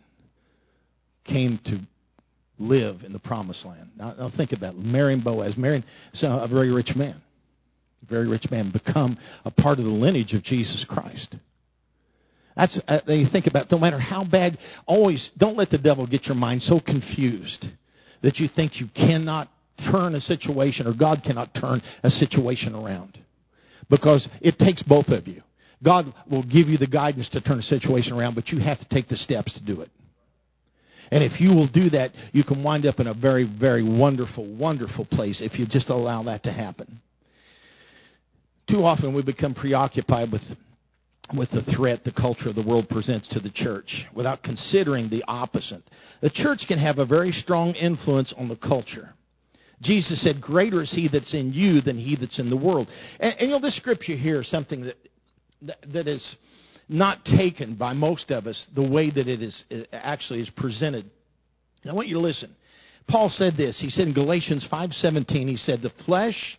came 1.25 1.59
to 1.65 1.79
live 2.59 3.01
in 3.03 3.13
the 3.13 3.19
promised 3.19 3.65
land. 3.65 3.89
Now, 3.97 4.13
now 4.17 4.29
think 4.35 4.51
about 4.51 4.75
it. 4.75 4.79
Marrying 4.79 5.21
Boaz, 5.21 5.55
marrying 5.57 5.83
a 6.21 6.47
very 6.47 6.71
rich 6.71 6.91
man. 6.95 7.21
A 8.03 8.05
very 8.05 8.27
rich 8.27 8.45
man, 8.49 8.71
become 8.71 9.17
a 9.43 9.51
part 9.51 9.79
of 9.79 9.85
the 9.85 9.91
lineage 9.91 10.33
of 10.33 10.43
Jesus 10.43 10.85
Christ. 10.87 11.35
That's 12.57 12.79
uh, 12.87 12.99
you 13.07 13.27
think 13.31 13.45
about. 13.45 13.71
No 13.71 13.77
matter 13.77 13.99
how 13.99 14.25
bad, 14.25 14.57
always 14.87 15.29
don't 15.37 15.55
let 15.55 15.69
the 15.69 15.77
devil 15.77 16.07
get 16.07 16.25
your 16.25 16.35
mind 16.35 16.63
so 16.63 16.79
confused 16.79 17.67
that 18.23 18.37
you 18.37 18.49
think 18.53 18.81
you 18.81 18.87
cannot 18.95 19.47
turn 19.91 20.15
a 20.15 20.19
situation 20.19 20.87
or 20.87 20.93
God 20.93 21.21
cannot 21.23 21.53
turn 21.53 21.81
a 22.01 22.09
situation 22.09 22.73
around, 22.73 23.19
because 23.91 24.27
it 24.41 24.57
takes 24.57 24.81
both 24.81 25.09
of 25.09 25.27
you. 25.27 25.43
God 25.83 26.11
will 26.29 26.41
give 26.41 26.67
you 26.67 26.79
the 26.79 26.87
guidance 26.87 27.29
to 27.29 27.41
turn 27.41 27.59
a 27.59 27.63
situation 27.63 28.13
around, 28.13 28.33
but 28.33 28.47
you 28.47 28.59
have 28.59 28.79
to 28.79 28.87
take 28.89 29.07
the 29.07 29.15
steps 29.15 29.53
to 29.53 29.63
do 29.63 29.81
it. 29.81 29.91
And 31.11 31.23
if 31.23 31.39
you 31.39 31.49
will 31.49 31.67
do 31.67 31.91
that, 31.91 32.11
you 32.33 32.43
can 32.43 32.63
wind 32.63 32.87
up 32.87 32.99
in 32.99 33.05
a 33.05 33.13
very, 33.13 33.47
very 33.47 33.83
wonderful, 33.83 34.45
wonderful 34.57 35.05
place 35.05 35.41
if 35.41 35.59
you 35.59 35.67
just 35.67 35.89
allow 35.89 36.23
that 36.23 36.43
to 36.43 36.51
happen. 36.51 36.99
Too 38.67 38.83
often 38.83 39.13
we 39.13 39.21
become 39.21 39.53
preoccupied 39.53 40.31
with 40.31 40.41
with 41.35 41.49
the 41.51 41.63
threat 41.75 42.03
the 42.03 42.11
culture 42.11 42.49
of 42.49 42.55
the 42.55 42.65
world 42.65 42.87
presents 42.89 43.27
to 43.29 43.39
the 43.39 43.51
church 43.51 44.05
without 44.13 44.43
considering 44.43 45.09
the 45.09 45.23
opposite. 45.27 45.83
The 46.21 46.29
church 46.29 46.61
can 46.67 46.79
have 46.79 46.99
a 46.99 47.05
very 47.05 47.31
strong 47.31 47.73
influence 47.73 48.33
on 48.37 48.47
the 48.47 48.55
culture. 48.55 49.13
Jesus 49.81 50.23
said, 50.23 50.41
Greater 50.41 50.81
is 50.81 50.91
he 50.91 51.07
that's 51.11 51.33
in 51.33 51.53
you 51.53 51.81
than 51.81 51.97
he 51.97 52.15
that's 52.15 52.39
in 52.39 52.49
the 52.49 52.57
world. 52.57 52.87
And, 53.19 53.35
and 53.39 53.49
you 53.49 53.55
know, 53.55 53.61
this 53.61 53.77
scripture 53.77 54.15
here 54.15 54.41
is 54.41 54.49
something 54.49 54.81
that, 54.81 54.95
that, 55.63 55.77
that 55.93 56.07
is 56.07 56.35
not 56.89 57.25
taken 57.25 57.75
by 57.75 57.93
most 57.93 58.31
of 58.31 58.47
us 58.47 58.65
the 58.75 58.89
way 58.89 59.11
that 59.11 59.27
it 59.27 59.41
is 59.41 59.63
it 59.69 59.89
actually 59.91 60.39
is 60.39 60.49
presented. 60.55 61.09
I 61.87 61.93
want 61.93 62.07
you 62.07 62.15
to 62.15 62.21
listen. 62.21 62.55
Paul 63.07 63.29
said 63.29 63.55
this. 63.55 63.79
He 63.79 63.89
said 63.89 64.07
in 64.07 64.13
Galatians 64.13 64.65
5:17, 64.71 65.47
he 65.47 65.57
said, 65.57 65.81
"The 65.81 65.91
flesh 66.05 66.57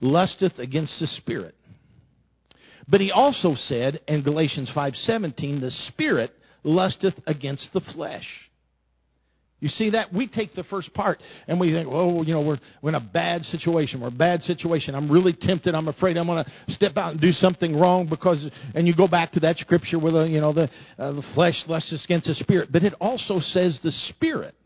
lusteth 0.00 0.58
against 0.58 0.98
the 1.00 1.06
spirit, 1.06 1.54
but 2.88 3.00
he 3.00 3.10
also 3.10 3.54
said 3.54 4.00
in 4.08 4.22
Galatians 4.22 4.70
5:17, 4.74 5.60
the 5.60 5.70
spirit 5.70 6.32
lusteth 6.64 7.14
against 7.26 7.72
the 7.72 7.80
flesh. 7.80 8.26
You 9.62 9.68
see 9.68 9.90
that? 9.90 10.12
We 10.12 10.26
take 10.26 10.54
the 10.54 10.64
first 10.64 10.92
part 10.92 11.20
and 11.46 11.60
we 11.60 11.72
think, 11.72 11.86
oh, 11.88 12.24
you 12.24 12.34
know, 12.34 12.40
we're, 12.40 12.58
we're 12.82 12.88
in 12.88 12.96
a 12.96 13.00
bad 13.00 13.44
situation. 13.44 14.00
We're 14.00 14.08
a 14.08 14.10
bad 14.10 14.42
situation. 14.42 14.96
I'm 14.96 15.08
really 15.08 15.36
tempted. 15.38 15.72
I'm 15.72 15.86
afraid 15.86 16.16
I'm 16.16 16.26
going 16.26 16.44
to 16.44 16.72
step 16.72 16.96
out 16.96 17.12
and 17.12 17.20
do 17.20 17.30
something 17.30 17.78
wrong 17.78 18.08
because, 18.08 18.44
and 18.74 18.88
you 18.88 18.96
go 18.96 19.06
back 19.06 19.30
to 19.32 19.40
that 19.40 19.58
scripture 19.58 20.00
where 20.00 20.10
the, 20.10 20.24
you 20.24 20.40
know, 20.40 20.52
the, 20.52 20.68
uh, 20.98 21.12
the 21.12 21.22
flesh 21.36 21.54
lusts 21.68 22.04
against 22.04 22.26
the 22.26 22.34
spirit. 22.34 22.70
But 22.72 22.82
it 22.82 22.92
also 23.00 23.38
says 23.38 23.78
the 23.84 23.92
spirit, 23.92 24.56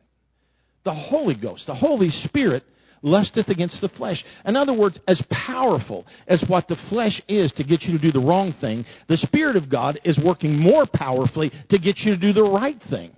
the 0.86 0.94
Holy 0.94 1.34
Ghost, 1.34 1.66
the 1.66 1.74
Holy 1.74 2.08
Spirit 2.08 2.64
lusteth 3.02 3.48
against 3.48 3.80
the 3.80 3.88
flesh. 3.90 4.24
In 4.44 4.56
other 4.56 4.72
words, 4.72 4.98
as 5.06 5.22
powerful 5.30 6.06
as 6.26 6.44
what 6.48 6.68
the 6.68 6.76
flesh 6.88 7.20
is 7.28 7.52
to 7.52 7.64
get 7.64 7.82
you 7.82 7.96
to 7.96 8.02
do 8.02 8.12
the 8.12 8.24
wrong 8.26 8.54
thing, 8.60 8.84
the 9.08 9.16
Spirit 9.16 9.56
of 9.56 9.70
God 9.70 9.98
is 10.04 10.18
working 10.24 10.58
more 10.58 10.86
powerfully 10.92 11.50
to 11.70 11.78
get 11.78 11.98
you 11.98 12.14
to 12.14 12.20
do 12.20 12.32
the 12.32 12.42
right 12.42 12.80
thing. 12.90 13.12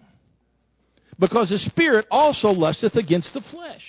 Because 1.18 1.50
the 1.50 1.58
Spirit 1.58 2.06
also 2.10 2.48
lusteth 2.48 2.94
against 2.94 3.34
the 3.34 3.40
flesh. 3.50 3.82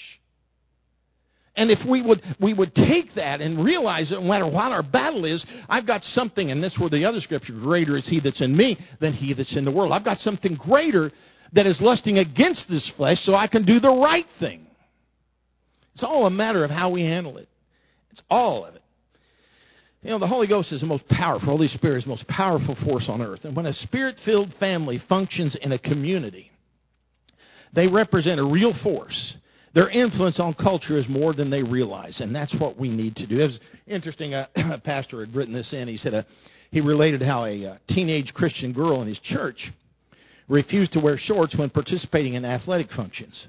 And 1.55 1.71
if 1.71 1.79
we 1.87 2.01
would 2.01 2.21
we 2.39 2.53
would 2.53 2.73
take 2.73 3.13
that 3.15 3.41
and 3.41 3.63
realize 3.63 4.09
that 4.09 4.21
no 4.21 4.27
matter 4.27 4.45
what 4.45 4.71
our 4.71 4.81
battle 4.81 5.25
is, 5.25 5.45
I've 5.67 5.85
got 5.85 6.03
something, 6.03 6.51
and 6.51 6.63
this 6.63 6.77
where 6.79 6.89
the 6.89 7.03
other 7.03 7.19
scripture, 7.19 7.51
greater 7.51 7.97
is 7.97 8.07
he 8.07 8.21
that's 8.21 8.39
in 8.39 8.55
me 8.55 8.77
than 9.01 9.11
he 9.11 9.33
that's 9.33 9.55
in 9.57 9.65
the 9.65 9.71
world. 9.71 9.91
I've 9.91 10.05
got 10.05 10.19
something 10.19 10.55
greater 10.55 11.11
that 11.53 11.65
is 11.65 11.81
lusting 11.81 12.19
against 12.19 12.69
this 12.69 12.89
flesh 12.95 13.17
so 13.23 13.35
I 13.35 13.47
can 13.47 13.65
do 13.65 13.79
the 13.81 13.91
right 13.91 14.25
thing. 14.39 14.67
It's 15.93 16.03
all 16.03 16.25
a 16.25 16.31
matter 16.31 16.63
of 16.63 16.71
how 16.71 16.91
we 16.91 17.01
handle 17.01 17.37
it. 17.37 17.49
It's 18.11 18.21
all 18.29 18.65
of 18.65 18.75
it. 18.75 18.81
You 20.01 20.11
know, 20.11 20.19
the 20.19 20.27
Holy 20.27 20.47
Ghost 20.47 20.71
is 20.71 20.79
the 20.79 20.87
most 20.87 21.07
powerful, 21.09 21.49
Holy 21.49 21.67
Spirit 21.67 21.97
is 21.97 22.03
the 22.05 22.09
most 22.09 22.27
powerful 22.27 22.77
force 22.85 23.07
on 23.09 23.21
earth. 23.21 23.43
And 23.43 23.55
when 23.55 23.65
a 23.65 23.73
spirit 23.73 24.15
filled 24.23 24.53
family 24.59 25.01
functions 25.09 25.57
in 25.61 25.73
a 25.73 25.79
community, 25.79 26.51
they 27.73 27.87
represent 27.87 28.39
a 28.39 28.45
real 28.45 28.73
force. 28.81 29.35
Their 29.75 29.89
influence 29.89 30.39
on 30.39 30.53
culture 30.55 30.97
is 30.97 31.07
more 31.09 31.33
than 31.33 31.49
they 31.49 31.63
realize, 31.63 32.21
and 32.21 32.33
that's 32.33 32.55
what 32.59 32.77
we 32.77 32.89
need 32.89 33.15
to 33.17 33.27
do. 33.27 33.39
It 33.39 33.43
was 33.43 33.59
interesting. 33.87 34.33
Uh, 34.33 34.47
a 34.55 34.79
pastor 34.79 35.19
had 35.19 35.35
written 35.35 35.53
this 35.53 35.73
in. 35.73 35.87
He 35.87 35.97
said 35.97 36.13
uh, 36.13 36.23
he 36.71 36.79
related 36.81 37.21
how 37.21 37.45
a 37.45 37.65
uh, 37.65 37.77
teenage 37.89 38.33
Christian 38.33 38.73
girl 38.73 39.01
in 39.01 39.07
his 39.07 39.19
church 39.19 39.69
refused 40.47 40.93
to 40.93 40.99
wear 40.99 41.17
shorts 41.17 41.55
when 41.55 41.69
participating 41.69 42.33
in 42.33 42.45
athletic 42.45 42.89
functions. 42.91 43.47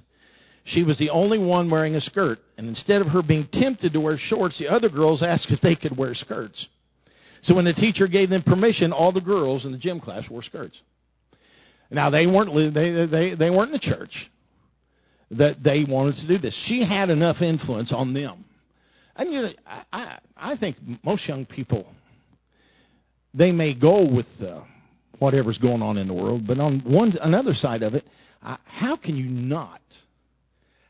She 0.65 0.83
was 0.83 0.99
the 0.99 1.11
only 1.11 1.39
one 1.39 1.71
wearing 1.71 1.95
a 1.95 2.01
skirt. 2.01 2.39
And 2.57 2.69
instead 2.69 3.01
of 3.01 3.09
her 3.09 3.23
being 3.23 3.49
tempted 3.53 3.93
to 3.93 4.01
wear 4.01 4.17
shorts, 4.19 4.59
the 4.59 4.69
other 4.69 4.89
girls 4.89 5.23
asked 5.23 5.51
if 5.51 5.61
they 5.61 5.75
could 5.75 5.97
wear 5.97 6.15
skirts. 6.15 6.67
So 7.43 7.55
when 7.55 7.65
the 7.65 7.73
teacher 7.73 8.07
gave 8.07 8.31
them 8.31 8.43
permission, 8.43 8.93
all 8.93 9.13
the 9.13 9.21
girls 9.21 9.65
in 9.65 9.73
the 9.73 9.79
gym 9.79 10.01
class 10.01 10.29
wore 10.29 10.43
skirts. 10.43 10.79
Now 11.91 12.11
they 12.11 12.27
weren't 12.27 12.75
they 12.75 13.07
they 13.07 13.35
they 13.35 13.51
weren't 13.51 13.73
in 13.73 13.73
the 13.73 13.79
church 13.79 14.31
that 15.33 15.63
they 15.63 15.85
wanted 15.89 16.17
to 16.17 16.29
do 16.29 16.39
this. 16.39 16.55
She 16.67 16.85
had 16.85 17.11
enough 17.11 17.41
influence 17.41 17.93
on 17.93 18.15
them. 18.15 18.45
And 19.17 19.33
you 19.33 19.43
know, 19.43 19.51
I 19.93 20.19
I 20.37 20.57
think 20.57 20.77
most 21.03 21.27
young 21.27 21.47
people 21.47 21.87
they 23.35 23.53
may 23.53 23.75
go 23.75 24.03
with 24.03 24.27
uh, 24.41 24.63
whatever's 25.19 25.59
going 25.59 25.83
on 25.83 25.99
in 25.99 26.09
the 26.09 26.15
world. 26.15 26.47
But 26.47 26.59
on 26.59 26.81
one 26.81 27.13
another 27.21 27.55
side 27.55 27.83
of 27.83 27.95
it, 27.95 28.05
how 28.41 28.97
can 28.97 29.17
you 29.17 29.27
not? 29.27 29.81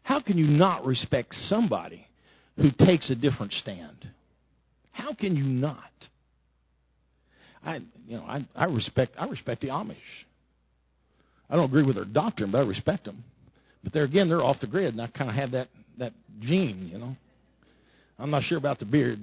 How 0.03 0.21
can 0.21 0.39
you 0.39 0.47
not 0.47 0.85
respect 0.85 1.35
somebody 1.35 2.07
who 2.57 2.71
takes 2.79 3.11
a 3.11 3.15
different 3.15 3.53
stand? 3.53 4.09
How 4.93 5.15
can 5.15 5.37
you 5.37 5.45
not? 5.45 5.79
I, 7.63 7.77
you 8.07 8.17
know, 8.17 8.23
I, 8.23 8.47
I 8.55 8.65
respect 8.67 9.13
I 9.19 9.27
respect 9.27 9.61
the 9.61 9.69
Amish. 9.69 9.97
I 11.49 11.57
don't 11.57 11.67
agree 11.67 11.85
with 11.85 11.97
their 11.97 12.05
doctrine, 12.05 12.51
but 12.51 12.59
I 12.59 12.67
respect 12.67 13.05
them. 13.05 13.23
But 13.83 13.93
there 13.93 14.05
again, 14.05 14.29
they're 14.29 14.43
off 14.43 14.61
the 14.61 14.67
grid, 14.67 14.95
and 14.95 15.03
I 15.03 15.09
kind 15.09 15.31
of 15.31 15.37
have 15.37 15.51
that 15.53 15.69
that 15.99 16.13
gene, 16.41 16.89
you 16.91 16.99
know. 16.99 17.15
I'm 18.19 18.31
not 18.31 18.43
sure 18.43 18.59
about 18.59 18.79
the 18.79 18.85
beard. 18.85 19.19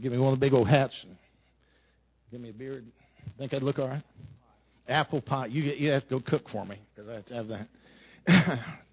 Give 0.00 0.12
me 0.12 0.18
one 0.18 0.34
of 0.34 0.40
the 0.40 0.46
big 0.46 0.52
old 0.52 0.68
hats. 0.68 0.94
And 1.02 1.16
give 2.30 2.40
me 2.40 2.50
a 2.50 2.52
beard. 2.52 2.84
Think 3.38 3.54
I'd 3.54 3.62
look 3.62 3.78
all 3.78 3.88
right? 3.88 4.02
Apple 4.88 5.20
pie. 5.20 5.46
You 5.46 5.62
you 5.62 5.90
have 5.90 6.02
to 6.04 6.08
go 6.08 6.20
cook 6.20 6.48
for 6.50 6.64
me 6.64 6.78
because 6.94 7.08
I 7.08 7.14
have 7.14 7.26
to 7.26 7.34
have 7.34 7.48
that. 7.48 8.58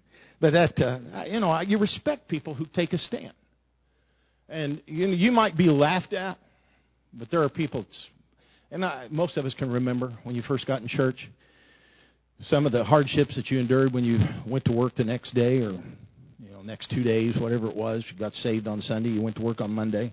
but 0.44 0.52
that 0.52 0.78
uh, 0.78 1.24
you 1.24 1.40
know, 1.40 1.58
you 1.62 1.78
respect 1.78 2.28
people 2.28 2.52
who 2.52 2.66
take 2.74 2.92
a 2.92 2.98
stand. 2.98 3.32
And 4.46 4.82
you 4.84 5.06
you 5.06 5.32
might 5.32 5.56
be 5.56 5.70
laughed 5.70 6.12
at, 6.12 6.36
but 7.14 7.30
there 7.30 7.42
are 7.42 7.48
people. 7.48 7.86
And 8.70 8.84
I, 8.84 9.08
most 9.10 9.38
of 9.38 9.46
us 9.46 9.54
can 9.54 9.72
remember 9.72 10.12
when 10.22 10.34
you 10.34 10.42
first 10.42 10.66
got 10.66 10.82
in 10.82 10.88
church 10.88 11.30
some 12.42 12.66
of 12.66 12.72
the 12.72 12.84
hardships 12.84 13.34
that 13.36 13.50
you 13.50 13.58
endured 13.58 13.94
when 13.94 14.04
you 14.04 14.18
went 14.46 14.66
to 14.66 14.72
work 14.72 14.94
the 14.96 15.04
next 15.04 15.34
day 15.34 15.60
or 15.60 15.70
you 16.38 16.50
know 16.50 16.60
next 16.60 16.90
two 16.90 17.02
days, 17.02 17.34
whatever 17.40 17.70
it 17.70 17.74
was. 17.74 18.04
You 18.12 18.18
got 18.18 18.34
saved 18.34 18.68
on 18.68 18.82
Sunday, 18.82 19.08
you 19.08 19.22
went 19.22 19.36
to 19.36 19.42
work 19.42 19.62
on 19.62 19.70
Monday, 19.70 20.12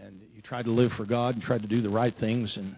and 0.00 0.20
you 0.32 0.42
tried 0.42 0.66
to 0.66 0.70
live 0.70 0.92
for 0.96 1.06
God 1.06 1.34
and 1.34 1.42
tried 1.42 1.62
to 1.62 1.68
do 1.68 1.80
the 1.80 1.90
right 1.90 2.14
things. 2.20 2.56
And 2.56 2.76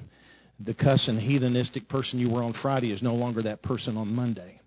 the 0.59 0.73
cussing 0.73 1.17
heathenistic 1.17 1.87
person 1.91 2.19
you 2.19 2.31
were 2.31 2.43
on 2.43 2.55
Friday 2.63 2.93
is 2.93 3.03
no 3.03 3.15
longer 3.15 3.43
that 3.43 3.61
person 3.61 3.99
on 3.99 4.09
Monday. 4.15 4.62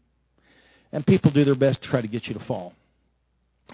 And 0.91 1.05
people 1.05 1.31
do 1.31 1.43
their 1.43 1.55
best 1.55 1.83
to 1.83 1.89
try 1.89 2.01
to 2.01 2.07
get 2.07 2.25
you 2.25 2.33
to 2.33 2.45
fall. 2.45 2.73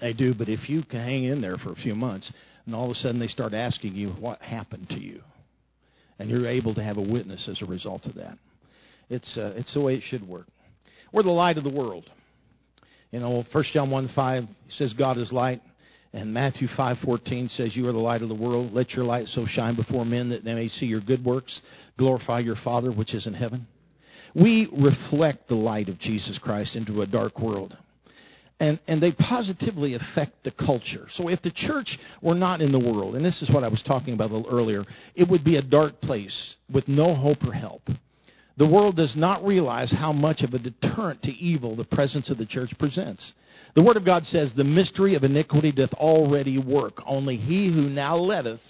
They 0.00 0.12
do, 0.12 0.34
but 0.34 0.48
if 0.48 0.68
you 0.68 0.82
can 0.82 1.00
hang 1.00 1.24
in 1.24 1.40
there 1.40 1.56
for 1.56 1.72
a 1.72 1.76
few 1.76 1.94
months, 1.94 2.32
and 2.66 2.74
all 2.74 2.86
of 2.86 2.90
a 2.92 2.94
sudden 2.94 3.20
they 3.20 3.28
start 3.28 3.52
asking 3.52 3.94
you 3.94 4.10
what 4.12 4.40
happened 4.40 4.88
to 4.90 4.98
you, 4.98 5.20
and 6.18 6.30
you're 6.30 6.48
able 6.48 6.74
to 6.74 6.82
have 6.82 6.96
a 6.96 7.02
witness 7.02 7.48
as 7.48 7.60
a 7.60 7.66
result 7.66 8.06
of 8.06 8.14
that. 8.14 8.38
It's 9.10 9.36
uh, 9.36 9.52
it's 9.56 9.74
the 9.74 9.80
way 9.80 9.94
it 9.94 10.02
should 10.02 10.26
work. 10.26 10.46
We're 11.12 11.22
the 11.22 11.30
light 11.30 11.58
of 11.58 11.64
the 11.64 11.70
world. 11.70 12.08
You 13.10 13.20
know, 13.20 13.44
1 13.52 13.64
John 13.74 13.90
1 13.90 14.08
5 14.14 14.44
says 14.70 14.94
God 14.94 15.18
is 15.18 15.30
light. 15.32 15.60
And 16.14 16.32
Matthew 16.32 16.68
5:14 16.68 17.48
says, 17.48 17.74
"You 17.74 17.88
are 17.88 17.92
the 17.92 17.98
light 17.98 18.20
of 18.20 18.28
the 18.28 18.34
world. 18.34 18.74
Let 18.74 18.92
your 18.92 19.04
light 19.04 19.28
so 19.28 19.46
shine 19.46 19.74
before 19.74 20.04
men 20.04 20.28
that 20.28 20.44
they 20.44 20.54
may 20.54 20.68
see 20.68 20.84
your 20.84 21.00
good 21.00 21.24
works, 21.24 21.60
glorify 21.96 22.40
your 22.40 22.56
Father 22.56 22.92
which 22.92 23.14
is 23.14 23.26
in 23.26 23.32
heaven." 23.32 23.66
We 24.34 24.68
reflect 24.72 25.48
the 25.48 25.54
light 25.54 25.88
of 25.88 25.98
Jesus 25.98 26.38
Christ 26.38 26.76
into 26.76 27.02
a 27.02 27.06
dark 27.06 27.38
world. 27.40 27.76
And, 28.60 28.78
and 28.86 29.02
they 29.02 29.12
positively 29.12 29.94
affect 29.94 30.44
the 30.44 30.52
culture. 30.52 31.06
So 31.14 31.28
if 31.28 31.42
the 31.42 31.50
church 31.50 31.98
were 32.22 32.36
not 32.36 32.60
in 32.60 32.70
the 32.70 32.78
world, 32.78 33.16
and 33.16 33.24
this 33.24 33.42
is 33.42 33.50
what 33.50 33.64
I 33.64 33.68
was 33.68 33.82
talking 33.82 34.14
about 34.14 34.30
a 34.30 34.36
little 34.36 34.56
earlier, 34.56 34.84
it 35.16 35.28
would 35.28 35.42
be 35.42 35.56
a 35.56 35.62
dark 35.62 36.00
place 36.00 36.54
with 36.72 36.86
no 36.86 37.14
hope 37.14 37.44
or 37.44 37.52
help. 37.52 37.82
The 38.58 38.68
world 38.68 38.96
does 38.96 39.16
not 39.16 39.44
realize 39.44 39.90
how 39.90 40.12
much 40.12 40.42
of 40.42 40.54
a 40.54 40.58
deterrent 40.58 41.22
to 41.22 41.32
evil 41.32 41.74
the 41.74 41.84
presence 41.84 42.30
of 42.30 42.38
the 42.38 42.46
church 42.46 42.70
presents. 42.78 43.32
The 43.74 43.82
Word 43.82 43.96
of 43.96 44.04
God 44.04 44.24
says, 44.26 44.52
The 44.54 44.64
mystery 44.64 45.14
of 45.14 45.24
iniquity 45.24 45.72
doth 45.72 45.92
already 45.94 46.58
work. 46.58 46.98
Only 47.06 47.36
he 47.36 47.68
who 47.68 47.88
now 47.88 48.16
letteth, 48.16 48.60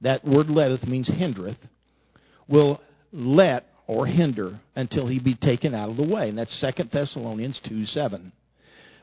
that 0.00 0.24
word 0.24 0.50
letteth 0.50 0.86
means 0.86 1.08
hindereth, 1.08 1.56
will 2.48 2.80
let 3.12 3.66
or 3.86 4.06
hinder 4.06 4.58
until 4.76 5.06
he 5.06 5.18
be 5.18 5.34
taken 5.34 5.74
out 5.74 5.90
of 5.90 5.96
the 5.96 6.08
way. 6.08 6.28
And 6.28 6.38
that's 6.38 6.64
2 6.76 6.84
Thessalonians 6.92 7.60
2 7.68 7.86
7. 7.86 8.32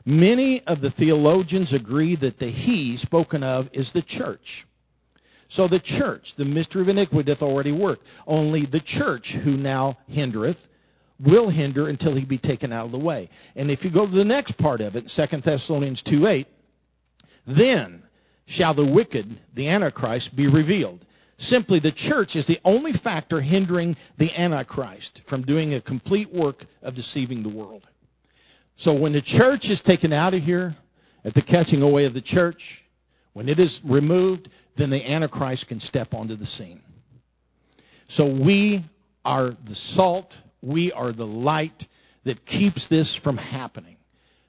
Many 0.04 0.62
of 0.66 0.80
the 0.80 0.90
theologians 0.90 1.72
agree 1.72 2.16
that 2.16 2.38
the 2.38 2.50
he 2.50 2.96
spoken 2.96 3.42
of 3.42 3.66
is 3.72 3.90
the 3.92 4.02
church. 4.02 4.66
So 5.50 5.68
the 5.68 5.80
church, 5.80 6.22
the 6.38 6.44
mystery 6.44 6.82
of 6.82 6.88
iniquity 6.88 7.30
doth 7.30 7.42
already 7.42 7.72
work. 7.72 8.00
Only 8.26 8.66
the 8.66 8.80
church 8.80 9.32
who 9.44 9.52
now 9.52 9.98
hindereth 10.08 10.56
will 11.24 11.50
hinder 11.50 11.88
until 11.88 12.16
he 12.16 12.24
be 12.24 12.38
taken 12.38 12.72
out 12.72 12.86
of 12.86 12.92
the 12.92 12.98
way. 12.98 13.28
And 13.54 13.70
if 13.70 13.84
you 13.84 13.92
go 13.92 14.06
to 14.06 14.12
the 14.12 14.24
next 14.24 14.56
part 14.58 14.80
of 14.80 14.96
it, 14.96 15.10
2 15.14 15.40
Thessalonians 15.44 16.02
2 16.08 16.26
8, 16.26 16.46
then 17.46 18.02
shall 18.46 18.74
the 18.74 18.90
wicked, 18.92 19.38
the 19.54 19.68
Antichrist, 19.68 20.34
be 20.34 20.48
revealed. 20.48 21.04
Simply, 21.46 21.80
the 21.80 21.92
church 21.92 22.36
is 22.36 22.46
the 22.46 22.60
only 22.64 22.92
factor 23.02 23.40
hindering 23.40 23.96
the 24.18 24.30
Antichrist 24.38 25.22
from 25.28 25.42
doing 25.42 25.74
a 25.74 25.80
complete 25.80 26.32
work 26.32 26.64
of 26.82 26.94
deceiving 26.94 27.42
the 27.42 27.54
world. 27.54 27.86
So 28.78 28.98
when 28.98 29.12
the 29.12 29.22
church 29.22 29.62
is 29.64 29.82
taken 29.84 30.12
out 30.12 30.34
of 30.34 30.42
here, 30.42 30.76
at 31.24 31.34
the 31.34 31.42
catching 31.42 31.82
away 31.82 32.04
of 32.04 32.14
the 32.14 32.22
church, 32.22 32.60
when 33.32 33.48
it 33.48 33.58
is 33.58 33.80
removed, 33.84 34.50
then 34.76 34.90
the 34.90 35.04
Antichrist 35.04 35.66
can 35.68 35.80
step 35.80 36.14
onto 36.14 36.36
the 36.36 36.46
scene. 36.46 36.80
So 38.10 38.26
we 38.26 38.84
are 39.24 39.50
the 39.50 39.74
salt, 39.94 40.32
we 40.62 40.92
are 40.92 41.12
the 41.12 41.26
light 41.26 41.84
that 42.24 42.44
keeps 42.46 42.88
this 42.88 43.18
from 43.24 43.36
happening. 43.36 43.96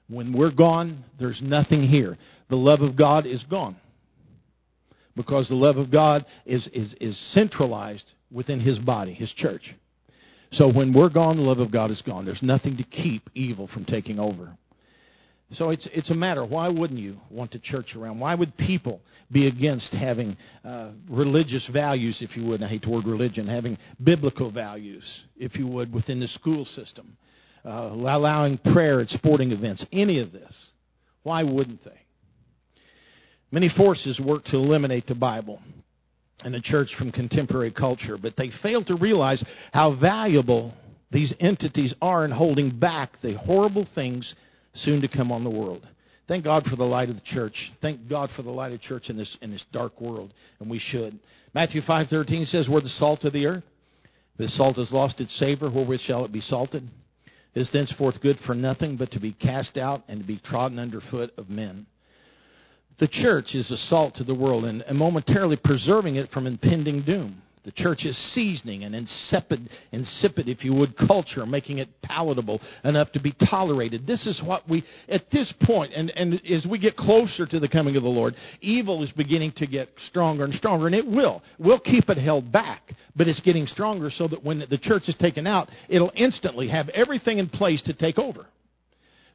When 0.08 0.36
we're 0.36 0.54
gone, 0.54 1.04
there's 1.18 1.40
nothing 1.42 1.82
here. 1.82 2.16
The 2.50 2.56
love 2.56 2.82
of 2.82 2.96
God 2.96 3.26
is 3.26 3.42
gone. 3.44 3.76
Because 5.16 5.48
the 5.48 5.54
love 5.54 5.76
of 5.76 5.90
God 5.90 6.26
is, 6.44 6.68
is, 6.72 6.94
is 7.00 7.18
centralized 7.32 8.12
within 8.32 8.60
His 8.60 8.78
body, 8.78 9.14
His 9.14 9.32
church. 9.32 9.74
So 10.52 10.72
when 10.72 10.92
we're 10.92 11.10
gone, 11.10 11.36
the 11.36 11.42
love 11.42 11.58
of 11.58 11.72
God 11.72 11.90
is 11.90 12.02
gone. 12.02 12.24
There's 12.24 12.42
nothing 12.42 12.76
to 12.76 12.84
keep 12.84 13.28
evil 13.34 13.68
from 13.72 13.84
taking 13.84 14.18
over. 14.18 14.56
So 15.52 15.70
it's, 15.70 15.88
it's 15.92 16.10
a 16.10 16.14
matter. 16.14 16.44
Why 16.44 16.68
wouldn't 16.68 16.98
you 16.98 17.18
want 17.30 17.52
to 17.52 17.58
church 17.58 17.94
around? 17.96 18.18
Why 18.18 18.34
would 18.34 18.56
people 18.56 19.00
be 19.30 19.46
against 19.46 19.92
having 19.92 20.36
uh, 20.64 20.92
religious 21.08 21.68
values, 21.72 22.18
if 22.22 22.36
you 22.36 22.46
would? 22.48 22.62
I 22.62 22.68
hate 22.68 22.82
the 22.82 22.90
word 22.90 23.06
religion, 23.06 23.46
having 23.46 23.78
biblical 24.02 24.50
values, 24.50 25.04
if 25.36 25.56
you 25.56 25.66
would, 25.68 25.92
within 25.92 26.18
the 26.18 26.28
school 26.28 26.64
system, 26.64 27.16
uh, 27.64 27.90
allowing 27.92 28.58
prayer 28.58 29.00
at 29.00 29.08
sporting 29.08 29.52
events, 29.52 29.84
any 29.92 30.18
of 30.18 30.32
this. 30.32 30.70
Why 31.22 31.42
wouldn't 31.42 31.84
they? 31.84 32.00
Many 33.50 33.68
forces 33.68 34.20
work 34.20 34.44
to 34.46 34.56
eliminate 34.56 35.06
the 35.06 35.14
Bible 35.14 35.60
and 36.42 36.52
the 36.52 36.60
church 36.60 36.88
from 36.98 37.12
contemporary 37.12 37.70
culture, 37.70 38.18
but 38.20 38.36
they 38.36 38.50
fail 38.62 38.84
to 38.84 38.96
realize 38.96 39.42
how 39.72 39.94
valuable 39.94 40.74
these 41.10 41.32
entities 41.38 41.94
are 42.02 42.24
in 42.24 42.30
holding 42.32 42.76
back 42.78 43.12
the 43.22 43.38
horrible 43.38 43.86
things 43.94 44.34
soon 44.72 45.00
to 45.00 45.08
come 45.08 45.30
on 45.30 45.44
the 45.44 45.50
world. 45.50 45.86
Thank 46.26 46.44
God 46.44 46.64
for 46.64 46.74
the 46.74 46.84
light 46.84 47.10
of 47.10 47.14
the 47.14 47.22
church. 47.24 47.54
Thank 47.80 48.08
God 48.08 48.30
for 48.34 48.42
the 48.42 48.50
light 48.50 48.72
of 48.72 48.80
church 48.80 49.10
in 49.10 49.16
this 49.16 49.36
in 49.42 49.50
this 49.50 49.64
dark 49.72 50.00
world, 50.00 50.32
and 50.58 50.70
we 50.70 50.78
should. 50.78 51.18
Matthew 51.54 51.82
five 51.82 52.08
thirteen 52.08 52.46
says, 52.46 52.68
"We're 52.68 52.80
the 52.80 52.88
salt 52.88 53.24
of 53.24 53.32
the 53.34 53.46
earth. 53.46 53.64
The 54.36 54.48
salt 54.48 54.76
has 54.76 54.90
lost 54.90 55.20
its 55.20 55.38
savor, 55.38 55.70
wherewith 55.70 56.00
shall 56.00 56.24
it 56.24 56.32
be 56.32 56.40
salted? 56.40 56.88
It 57.54 57.60
is 57.60 57.70
thenceforth 57.70 58.20
good 58.20 58.38
for 58.40 58.54
nothing 58.54 58.96
but 58.96 59.12
to 59.12 59.20
be 59.20 59.32
cast 59.32 59.76
out 59.76 60.02
and 60.08 60.18
to 60.20 60.26
be 60.26 60.38
trodden 60.38 60.78
under 60.78 61.00
foot 61.00 61.32
of 61.36 61.50
men." 61.50 61.86
The 62.98 63.08
church 63.08 63.54
is 63.54 63.70
a 63.70 63.76
salt 63.76 64.14
to 64.16 64.24
the 64.24 64.34
world 64.34 64.64
and, 64.64 64.82
and 64.82 64.96
momentarily 64.96 65.56
preserving 65.62 66.16
it 66.16 66.30
from 66.30 66.46
impending 66.46 67.02
doom. 67.02 67.42
The 67.64 67.72
church 67.72 68.04
is 68.04 68.16
seasoning 68.34 68.84
an 68.84 68.94
insipid, 68.94 69.70
insipid, 69.90 70.48
if 70.48 70.64
you 70.64 70.74
would, 70.74 70.94
culture, 70.98 71.46
making 71.46 71.78
it 71.78 71.88
palatable 72.02 72.60
enough 72.84 73.10
to 73.12 73.20
be 73.20 73.34
tolerated. 73.48 74.06
This 74.06 74.26
is 74.26 74.40
what 74.44 74.68
we, 74.68 74.84
at 75.08 75.30
this 75.30 75.52
point, 75.62 75.94
and, 75.94 76.10
and 76.10 76.34
as 76.44 76.66
we 76.70 76.78
get 76.78 76.94
closer 76.94 77.46
to 77.46 77.58
the 77.58 77.68
coming 77.68 77.96
of 77.96 78.02
the 78.02 78.08
Lord, 78.08 78.34
evil 78.60 79.02
is 79.02 79.10
beginning 79.12 79.52
to 79.56 79.66
get 79.66 79.88
stronger 80.08 80.44
and 80.44 80.52
stronger, 80.52 80.86
and 80.86 80.94
it 80.94 81.06
will. 81.06 81.42
We'll 81.58 81.80
keep 81.80 82.10
it 82.10 82.18
held 82.18 82.52
back, 82.52 82.82
but 83.16 83.28
it's 83.28 83.40
getting 83.40 83.66
stronger 83.66 84.10
so 84.10 84.28
that 84.28 84.44
when 84.44 84.58
the 84.58 84.78
church 84.78 85.04
is 85.08 85.16
taken 85.16 85.46
out, 85.46 85.70
it'll 85.88 86.12
instantly 86.14 86.68
have 86.68 86.90
everything 86.90 87.38
in 87.38 87.48
place 87.48 87.82
to 87.84 87.94
take 87.94 88.18
over. 88.18 88.46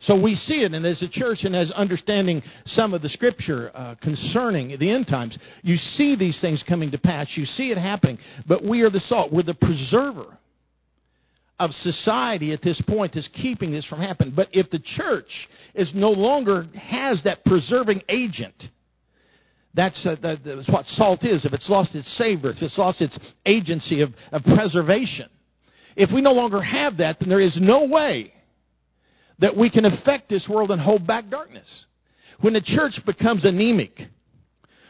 So 0.01 0.19
we 0.19 0.35
see 0.35 0.61
it, 0.63 0.73
and 0.73 0.85
as 0.85 1.01
a 1.01 1.09
church 1.09 1.39
and 1.43 1.53
as 1.53 1.71
understanding 1.71 2.41
some 2.65 2.93
of 2.93 3.01
the 3.01 3.09
scripture 3.09 3.69
uh, 3.73 3.95
concerning 4.01 4.77
the 4.79 4.89
end 4.89 5.07
times, 5.07 5.37
you 5.61 5.75
see 5.75 6.15
these 6.15 6.39
things 6.39 6.63
coming 6.67 6.89
to 6.91 6.97
pass. 6.97 7.27
You 7.35 7.43
see 7.43 7.71
it 7.71 7.77
happening. 7.77 8.17
But 8.47 8.63
we 8.63 8.81
are 8.81 8.89
the 8.89 9.01
salt. 9.01 9.33
We're 9.33 9.43
the 9.43 9.53
preserver 9.53 10.37
of 11.59 11.71
society 11.71 12.53
at 12.53 12.61
this 12.61 12.81
point 12.87 13.11
that's 13.13 13.27
keeping 13.27 13.71
this 13.71 13.85
from 13.85 13.99
happening. 13.99 14.33
But 14.33 14.47
if 14.53 14.69
the 14.69 14.79
church 14.79 15.49
is 15.75 15.91
no 15.93 16.11
longer 16.11 16.67
has 16.75 17.21
that 17.25 17.43
preserving 17.43 18.01
agent, 18.07 18.55
that's, 19.73 20.05
uh, 20.05 20.15
that's 20.21 20.69
what 20.69 20.85
salt 20.85 21.25
is. 21.25 21.45
If 21.45 21.51
it's 21.51 21.69
lost 21.69 21.93
its 21.95 22.07
savor, 22.17 22.51
if 22.51 22.61
it's 22.61 22.77
lost 22.77 23.01
its 23.01 23.19
agency 23.45 24.01
of, 24.01 24.11
of 24.31 24.43
preservation, 24.43 25.29
if 25.97 26.09
we 26.13 26.21
no 26.21 26.31
longer 26.31 26.61
have 26.61 26.97
that, 26.97 27.17
then 27.19 27.27
there 27.27 27.41
is 27.41 27.57
no 27.59 27.85
way 27.85 28.31
that 29.39 29.55
we 29.55 29.69
can 29.69 29.85
affect 29.85 30.29
this 30.29 30.47
world 30.49 30.71
and 30.71 30.81
hold 30.81 31.07
back 31.07 31.29
darkness. 31.29 31.85
When 32.41 32.53
the 32.53 32.61
church 32.61 32.99
becomes 33.05 33.45
anemic, 33.45 33.99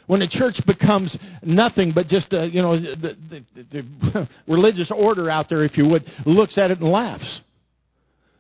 When 0.08 0.22
the 0.22 0.28
church 0.28 0.60
becomes 0.66 1.16
nothing 1.44 1.92
but 1.94 2.08
just 2.08 2.34
a, 2.34 2.48
you 2.48 2.64
know 2.64 2.76
the, 2.80 3.16
the, 3.30 3.44
the 3.72 4.30
religious 4.48 4.92
order 4.92 5.30
out 5.30 5.50
there, 5.50 5.64
if 5.64 5.78
you 5.78 5.88
would, 5.88 6.04
looks 6.26 6.58
at 6.58 6.72
it 6.72 6.80
and 6.80 6.90
laughs. 6.90 7.42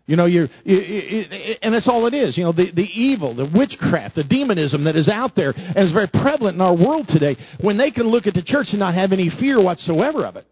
You 0.07 0.15
know, 0.15 0.25
you're, 0.25 0.47
you, 0.63 0.77
you, 0.77 1.23
and 1.61 1.71
that's 1.71 1.87
all 1.87 2.07
it 2.07 2.15
is. 2.15 2.35
You 2.35 2.45
know, 2.45 2.51
the, 2.51 2.71
the 2.73 2.81
evil, 2.81 3.35
the 3.35 3.47
witchcraft, 3.55 4.15
the 4.15 4.23
demonism 4.23 4.83
that 4.85 4.95
is 4.95 5.07
out 5.07 5.35
there 5.35 5.53
and 5.55 5.77
is 5.77 5.91
very 5.91 6.07
prevalent 6.07 6.55
in 6.55 6.61
our 6.61 6.75
world 6.75 7.05
today, 7.07 7.37
when 7.61 7.77
they 7.77 7.91
can 7.91 8.07
look 8.07 8.25
at 8.25 8.33
the 8.33 8.41
church 8.41 8.69
and 8.71 8.79
not 8.79 8.95
have 8.95 9.11
any 9.11 9.29
fear 9.39 9.63
whatsoever 9.63 10.25
of 10.25 10.35
it, 10.37 10.47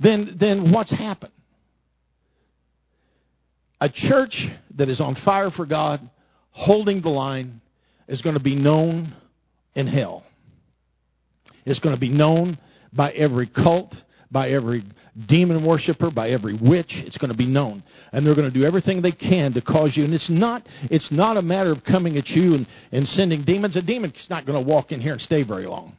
then, 0.00 0.38
then 0.40 0.72
what's 0.72 0.90
happened? 0.90 1.34
A 3.80 3.90
church 3.90 4.34
that 4.76 4.88
is 4.88 5.00
on 5.00 5.16
fire 5.24 5.50
for 5.50 5.66
God, 5.66 6.00
holding 6.50 7.02
the 7.02 7.10
line, 7.10 7.60
is 8.08 8.22
going 8.22 8.36
to 8.36 8.42
be 8.42 8.54
known 8.54 9.14
in 9.74 9.86
hell. 9.86 10.24
It's 11.64 11.80
going 11.80 11.94
to 11.94 12.00
be 12.00 12.08
known 12.08 12.58
by 12.92 13.12
every 13.12 13.48
cult, 13.48 13.94
by 14.30 14.50
every 14.50 14.84
demon 15.28 15.66
worshiper, 15.66 16.10
by 16.10 16.30
every 16.30 16.54
witch. 16.54 16.90
It's 16.90 17.18
going 17.18 17.30
to 17.30 17.36
be 17.36 17.46
known. 17.46 17.82
And 18.12 18.24
they're 18.24 18.34
going 18.34 18.50
to 18.50 18.58
do 18.58 18.64
everything 18.64 19.02
they 19.02 19.12
can 19.12 19.52
to 19.54 19.60
cause 19.60 19.96
you. 19.96 20.04
And 20.04 20.14
it's 20.14 20.30
not, 20.30 20.62
it's 20.84 21.10
not 21.10 21.36
a 21.36 21.42
matter 21.42 21.72
of 21.72 21.84
coming 21.84 22.16
at 22.16 22.28
you 22.28 22.54
and, 22.54 22.66
and 22.92 23.06
sending 23.08 23.44
demons. 23.44 23.76
A 23.76 23.82
demon's 23.82 24.26
not 24.30 24.46
going 24.46 24.62
to 24.62 24.66
walk 24.66 24.92
in 24.92 25.00
here 25.00 25.12
and 25.12 25.20
stay 25.20 25.42
very 25.42 25.66
long. 25.66 25.96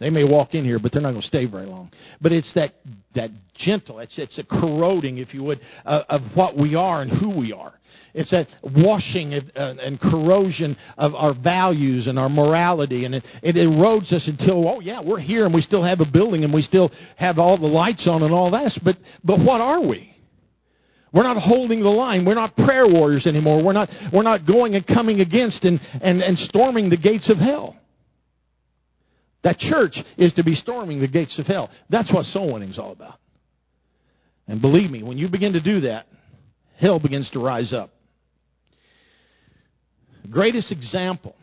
They 0.00 0.10
may 0.10 0.24
walk 0.24 0.54
in 0.54 0.64
here, 0.64 0.78
but 0.78 0.92
they're 0.92 1.02
not 1.02 1.10
going 1.10 1.22
to 1.22 1.26
stay 1.26 1.46
very 1.46 1.66
long. 1.66 1.90
But 2.20 2.32
it's 2.32 2.52
that, 2.54 2.74
that 3.14 3.30
gentle, 3.56 3.98
it's, 3.98 4.16
it's 4.18 4.38
a 4.38 4.44
corroding, 4.44 5.18
if 5.18 5.34
you 5.34 5.42
would, 5.42 5.60
uh, 5.84 6.04
of 6.08 6.20
what 6.34 6.56
we 6.56 6.76
are 6.76 7.02
and 7.02 7.10
who 7.10 7.36
we 7.36 7.52
are. 7.52 7.74
It's 8.14 8.30
that 8.30 8.46
washing 8.62 9.34
and, 9.34 9.52
uh, 9.56 9.74
and 9.80 10.00
corrosion 10.00 10.76
of 10.96 11.14
our 11.14 11.34
values 11.34 12.06
and 12.06 12.18
our 12.18 12.28
morality, 12.28 13.04
and 13.04 13.14
it, 13.14 13.24
it 13.42 13.56
erodes 13.56 14.12
us 14.12 14.28
until, 14.28 14.68
oh 14.68 14.80
yeah, 14.80 15.00
we're 15.04 15.20
here 15.20 15.44
and 15.44 15.54
we 15.54 15.60
still 15.60 15.84
have 15.84 16.00
a 16.00 16.10
building 16.10 16.44
and 16.44 16.52
we 16.52 16.62
still 16.62 16.90
have 17.16 17.38
all 17.38 17.58
the 17.58 17.66
lights 17.66 18.06
on 18.08 18.22
and 18.22 18.32
all 18.32 18.50
that. 18.52 18.72
But, 18.84 18.96
but 19.24 19.38
what 19.40 19.60
are 19.60 19.80
we? 19.80 20.14
We're 21.12 21.22
not 21.22 21.40
holding 21.40 21.80
the 21.80 21.88
line. 21.88 22.24
We're 22.24 22.34
not 22.34 22.54
prayer 22.54 22.86
warriors 22.86 23.26
anymore. 23.26 23.64
We're 23.64 23.72
not, 23.72 23.88
we're 24.12 24.22
not 24.22 24.46
going 24.46 24.74
and 24.74 24.86
coming 24.86 25.20
against 25.20 25.64
and, 25.64 25.80
and, 26.02 26.20
and 26.20 26.36
storming 26.38 26.90
the 26.90 26.98
gates 26.98 27.30
of 27.30 27.38
hell. 27.38 27.77
That 29.48 29.58
church 29.58 29.96
is 30.18 30.34
to 30.34 30.44
be 30.44 30.54
storming 30.54 31.00
the 31.00 31.08
gates 31.08 31.38
of 31.38 31.46
hell. 31.46 31.70
That's 31.88 32.12
what 32.12 32.26
soul 32.26 32.52
winning 32.52 32.68
is 32.68 32.78
all 32.78 32.92
about. 32.92 33.14
And 34.46 34.60
believe 34.60 34.90
me, 34.90 35.02
when 35.02 35.16
you 35.16 35.30
begin 35.30 35.54
to 35.54 35.62
do 35.62 35.80
that, 35.80 36.06
hell 36.78 37.00
begins 37.00 37.30
to 37.30 37.38
rise 37.38 37.72
up. 37.72 37.88
The 40.20 40.28
greatest 40.28 40.70
example 40.70 41.34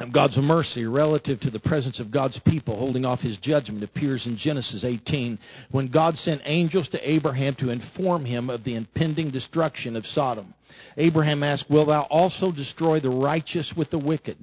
of 0.00 0.12
God's 0.12 0.38
mercy 0.38 0.86
relative 0.86 1.38
to 1.42 1.50
the 1.52 1.60
presence 1.60 2.00
of 2.00 2.10
God's 2.10 2.40
people 2.46 2.76
holding 2.76 3.04
off 3.04 3.20
his 3.20 3.36
judgment 3.36 3.84
appears 3.84 4.26
in 4.26 4.36
Genesis 4.36 4.84
18 4.84 5.38
when 5.70 5.88
God 5.88 6.16
sent 6.16 6.42
angels 6.44 6.88
to 6.88 7.08
Abraham 7.08 7.54
to 7.60 7.70
inform 7.70 8.24
him 8.24 8.50
of 8.50 8.64
the 8.64 8.74
impending 8.74 9.30
destruction 9.30 9.94
of 9.94 10.04
Sodom. 10.04 10.52
Abraham 10.96 11.44
asked, 11.44 11.70
Will 11.70 11.86
thou 11.86 12.08
also 12.10 12.50
destroy 12.50 12.98
the 12.98 13.08
righteous 13.08 13.72
with 13.76 13.88
the 13.90 14.00
wicked? 14.00 14.36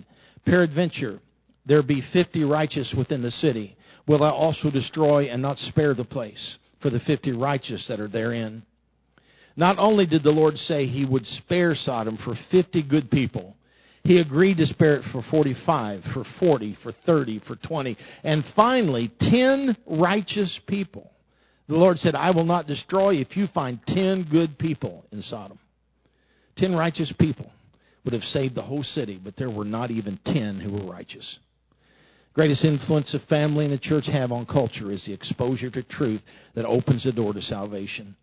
Peradventure, 0.45 1.19
there 1.67 1.83
be 1.83 2.01
fifty 2.13 2.43
righteous 2.43 2.93
within 2.97 3.21
the 3.21 3.31
city, 3.31 3.75
will 4.07 4.23
I 4.23 4.29
also 4.29 4.71
destroy 4.71 5.25
and 5.25 5.41
not 5.41 5.57
spare 5.57 5.93
the 5.93 6.05
place 6.05 6.57
for 6.81 6.89
the 6.89 6.99
fifty 7.01 7.31
righteous 7.31 7.85
that 7.87 7.99
are 7.99 8.07
therein? 8.07 8.63
Not 9.55 9.77
only 9.79 10.05
did 10.05 10.23
the 10.23 10.31
Lord 10.31 10.55
say 10.57 10.85
he 10.85 11.05
would 11.05 11.25
spare 11.25 11.75
Sodom 11.75 12.17
for 12.23 12.35
fifty 12.51 12.81
good 12.83 13.09
people, 13.11 13.55
he 14.03 14.19
agreed 14.19 14.57
to 14.57 14.65
spare 14.65 14.95
it 14.95 15.03
for 15.11 15.21
45, 15.29 16.01
for 16.13 16.23
40, 16.39 16.77
for 16.81 16.93
30, 17.05 17.41
for 17.45 17.57
20, 17.57 17.97
and 18.23 18.41
finally 18.55 19.11
10 19.19 19.75
righteous 19.85 20.57
people. 20.65 21.11
The 21.67 21.75
Lord 21.75 21.97
said, 21.97 22.15
I 22.15 22.31
will 22.31 22.45
not 22.45 22.67
destroy 22.67 23.15
if 23.15 23.35
you 23.35 23.47
find 23.53 23.79
10 23.87 24.27
good 24.31 24.57
people 24.57 25.03
in 25.11 25.21
Sodom. 25.21 25.59
10 26.55 26.73
righteous 26.73 27.13
people 27.19 27.51
would 28.05 28.13
have 28.13 28.23
saved 28.23 28.55
the 28.55 28.61
whole 28.61 28.83
city, 28.83 29.19
but 29.21 29.35
there 29.35 29.51
were 29.51 29.65
not 29.65 29.91
even 29.91 30.17
10 30.25 30.61
who 30.61 30.71
were 30.71 30.89
righteous. 30.89 31.39
Greatest 32.37 32.65
influence 32.65 33.15
of 33.15 33.21
family 33.23 33.65
and 33.65 33.73
the 33.73 33.79
church 33.79 34.05
have 34.05 34.31
on 34.31 34.45
culture 34.45 34.91
is 34.91 35.03
the 35.03 35.11
exposure 35.11 35.71
to 35.71 35.81
truth 35.81 36.21
that 36.53 36.67
opens 36.67 37.03
the 37.03 37.11
door 37.11 37.33
to 37.33 37.41
salvation. 37.41 38.15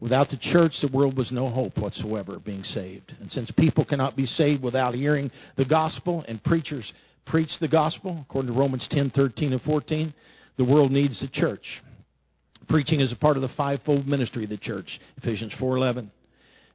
Without 0.00 0.28
the 0.28 0.36
church, 0.36 0.72
the 0.82 0.90
world 0.92 1.16
was 1.16 1.32
no 1.32 1.48
hope 1.48 1.78
whatsoever 1.78 2.36
of 2.36 2.44
being 2.44 2.62
saved. 2.62 3.14
And 3.22 3.30
since 3.30 3.50
people 3.52 3.86
cannot 3.86 4.18
be 4.18 4.26
saved 4.26 4.62
without 4.62 4.92
hearing 4.94 5.30
the 5.56 5.64
gospel, 5.64 6.26
and 6.28 6.44
preachers 6.44 6.92
preach 7.24 7.48
the 7.58 7.66
gospel, 7.66 8.26
according 8.28 8.52
to 8.52 8.58
Romans 8.58 8.86
10, 8.90 9.08
13, 9.08 9.54
and 9.54 9.62
14, 9.62 10.12
the 10.58 10.64
world 10.64 10.92
needs 10.92 11.22
the 11.22 11.28
church. 11.28 11.64
Preaching 12.68 13.00
is 13.00 13.12
a 13.12 13.16
part 13.16 13.36
of 13.36 13.42
the 13.42 13.56
fivefold 13.56 14.06
ministry 14.06 14.44
of 14.44 14.50
the 14.50 14.58
church, 14.58 15.00
Ephesians 15.16 15.54
4.11. 15.58 16.10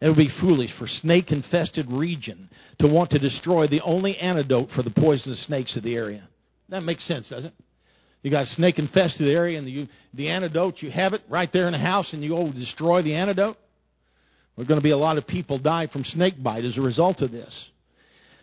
It 0.02 0.08
would 0.08 0.18
be 0.18 0.32
foolish 0.42 0.72
for 0.80 0.88
snake-infested 0.88 1.86
region 1.92 2.50
to 2.80 2.88
want 2.88 3.12
to 3.12 3.20
destroy 3.20 3.68
the 3.68 3.82
only 3.82 4.18
antidote 4.18 4.70
for 4.76 4.82
the 4.82 4.90
poisonous 4.90 5.46
snakes 5.46 5.78
of 5.78 5.84
the 5.84 5.94
area. 5.94 6.28
That 6.70 6.82
makes 6.82 7.08
sense, 7.08 7.30
doesn't 7.30 7.48
it? 7.48 7.54
You 8.22 8.32
got 8.32 8.44
a 8.44 8.48
snake 8.48 8.80
infested 8.80 9.30
area, 9.30 9.58
and 9.58 9.66
the, 9.66 9.88
the 10.14 10.30
antidote, 10.30 10.76
you 10.80 10.92
have 10.92 11.14
it 11.14 11.22
right 11.30 11.50
there 11.54 11.68
in 11.68 11.72
the 11.72 11.80
house, 11.80 12.12
and 12.12 12.22
you 12.22 12.30
go 12.30 12.52
destroy 12.52 13.02
the 13.02 13.16
antidote. 13.16 13.58
There's 14.56 14.68
going 14.68 14.80
to 14.80 14.84
be 14.84 14.92
a 14.92 14.98
lot 14.98 15.18
of 15.18 15.26
people 15.26 15.58
die 15.58 15.88
from 15.88 16.04
snake 16.04 16.42
bite 16.44 16.66
as 16.66 16.78
a 16.78 16.82
result 16.82 17.22
of 17.22 17.32
this. 17.32 17.70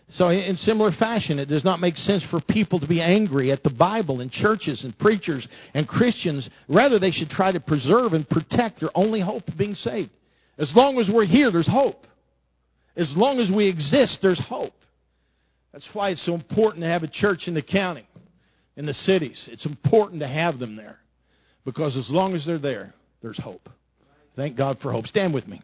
So, 0.08 0.28
in 0.30 0.56
similar 0.56 0.92
fashion, 0.92 1.38
it 1.40 1.46
does 1.46 1.64
not 1.64 1.80
make 1.80 1.96
sense 1.96 2.24
for 2.30 2.40
people 2.40 2.78
to 2.78 2.86
be 2.86 3.02
angry 3.02 3.50
at 3.50 3.64
the 3.64 3.70
Bible 3.70 4.20
and 4.20 4.30
churches 4.30 4.84
and 4.84 4.96
preachers 4.98 5.46
and 5.74 5.86
Christians. 5.86 6.48
Rather, 6.68 7.00
they 7.00 7.10
should 7.10 7.28
try 7.28 7.50
to 7.50 7.58
preserve 7.58 8.12
and 8.12 8.26
protect 8.28 8.80
their 8.80 8.90
only 8.94 9.20
hope 9.20 9.46
of 9.48 9.58
being 9.58 9.74
saved. 9.74 10.10
As 10.58 10.72
long 10.76 10.98
as 10.98 11.10
we're 11.12 11.26
here, 11.26 11.50
there's 11.50 11.68
hope. 11.68 12.06
As 12.96 13.12
long 13.16 13.40
as 13.40 13.50
we 13.54 13.66
exist, 13.66 14.18
there's 14.22 14.40
hope. 14.48 14.72
That's 15.72 15.88
why 15.92 16.10
it's 16.10 16.24
so 16.24 16.34
important 16.34 16.84
to 16.84 16.88
have 16.88 17.02
a 17.02 17.08
church 17.08 17.42
in 17.46 17.54
the 17.54 17.62
county 17.62 18.06
in 18.76 18.86
the 18.86 18.94
cities. 18.94 19.48
It's 19.50 19.66
important 19.66 20.20
to 20.20 20.28
have 20.28 20.58
them 20.58 20.76
there 20.76 20.98
because 21.64 21.96
as 21.96 22.08
long 22.10 22.34
as 22.34 22.44
they're 22.46 22.58
there, 22.58 22.94
there's 23.22 23.40
hope. 23.42 23.68
Thank 24.36 24.56
God 24.56 24.78
for 24.82 24.92
hope. 24.92 25.06
Stand 25.06 25.32
with 25.32 25.46
me. 25.46 25.62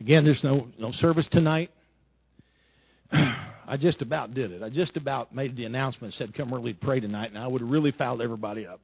Again, 0.00 0.24
there's 0.24 0.44
no, 0.44 0.68
no 0.78 0.92
service 0.92 1.26
tonight. 1.30 1.70
I 3.12 3.76
just 3.80 4.02
about 4.02 4.34
did 4.34 4.52
it. 4.52 4.62
I 4.62 4.68
just 4.68 4.96
about 4.96 5.34
made 5.34 5.56
the 5.56 5.64
announcement, 5.64 6.14
said, 6.14 6.34
come 6.34 6.52
early 6.52 6.74
to 6.74 6.78
pray 6.78 7.00
tonight, 7.00 7.30
and 7.30 7.38
I 7.38 7.46
would 7.46 7.62
have 7.62 7.70
really 7.70 7.92
fouled 7.92 8.20
everybody 8.20 8.66
up. 8.66 8.80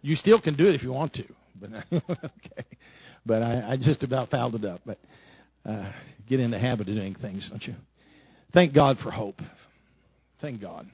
You 0.00 0.16
still 0.16 0.40
can 0.40 0.56
do 0.56 0.66
it 0.66 0.74
if 0.74 0.82
you 0.82 0.92
want 0.92 1.12
to, 1.14 1.24
but 1.60 1.70
okay. 1.92 2.64
But 3.26 3.42
I, 3.42 3.72
I 3.72 3.76
just 3.76 4.02
about 4.02 4.30
fouled 4.30 4.54
it 4.54 4.64
up. 4.64 4.80
But 4.86 4.98
uh, 5.66 5.92
get 6.28 6.40
in 6.40 6.50
the 6.50 6.58
habit 6.58 6.88
of 6.88 6.94
doing 6.94 7.14
things, 7.14 7.46
don't 7.50 7.62
you? 7.64 7.74
Thank 8.54 8.74
God 8.74 8.96
for 9.02 9.10
hope. 9.10 9.36
Thank 10.40 10.60
God. 10.60 10.86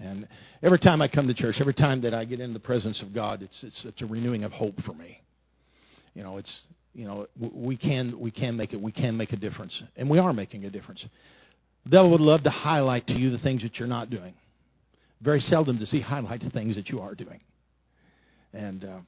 And 0.00 0.28
every 0.62 0.78
time 0.78 1.02
I 1.02 1.08
come 1.08 1.26
to 1.26 1.34
church, 1.34 1.56
every 1.60 1.74
time 1.74 2.02
that 2.02 2.14
I 2.14 2.24
get 2.24 2.40
in 2.40 2.52
the 2.52 2.60
presence 2.60 3.02
of 3.02 3.12
God, 3.12 3.42
it's 3.42 3.58
it's, 3.62 3.84
it's 3.84 4.02
a 4.02 4.06
renewing 4.06 4.44
of 4.44 4.52
hope 4.52 4.80
for 4.82 4.94
me. 4.94 5.20
You 6.14 6.22
know, 6.22 6.38
it's 6.38 6.66
you 6.94 7.04
know 7.04 7.26
we 7.38 7.76
can 7.76 8.18
we 8.18 8.30
can 8.30 8.56
make 8.56 8.72
it 8.72 8.80
we 8.80 8.92
can 8.92 9.16
make 9.16 9.32
a 9.32 9.36
difference, 9.36 9.82
and 9.96 10.08
we 10.08 10.18
are 10.18 10.32
making 10.32 10.64
a 10.64 10.70
difference. 10.70 11.04
The 11.84 11.90
devil 11.90 12.10
would 12.12 12.20
love 12.20 12.44
to 12.44 12.50
highlight 12.50 13.06
to 13.08 13.14
you 13.14 13.30
the 13.30 13.38
things 13.38 13.62
that 13.62 13.76
you're 13.76 13.88
not 13.88 14.10
doing. 14.10 14.34
Very 15.20 15.40
seldom 15.40 15.78
does 15.78 15.90
he 15.90 16.00
highlight 16.00 16.40
the 16.40 16.50
things 16.50 16.76
that 16.76 16.88
you 16.88 17.00
are 17.00 17.14
doing. 17.14 17.40
And 18.52 18.84
uh, 18.84 18.98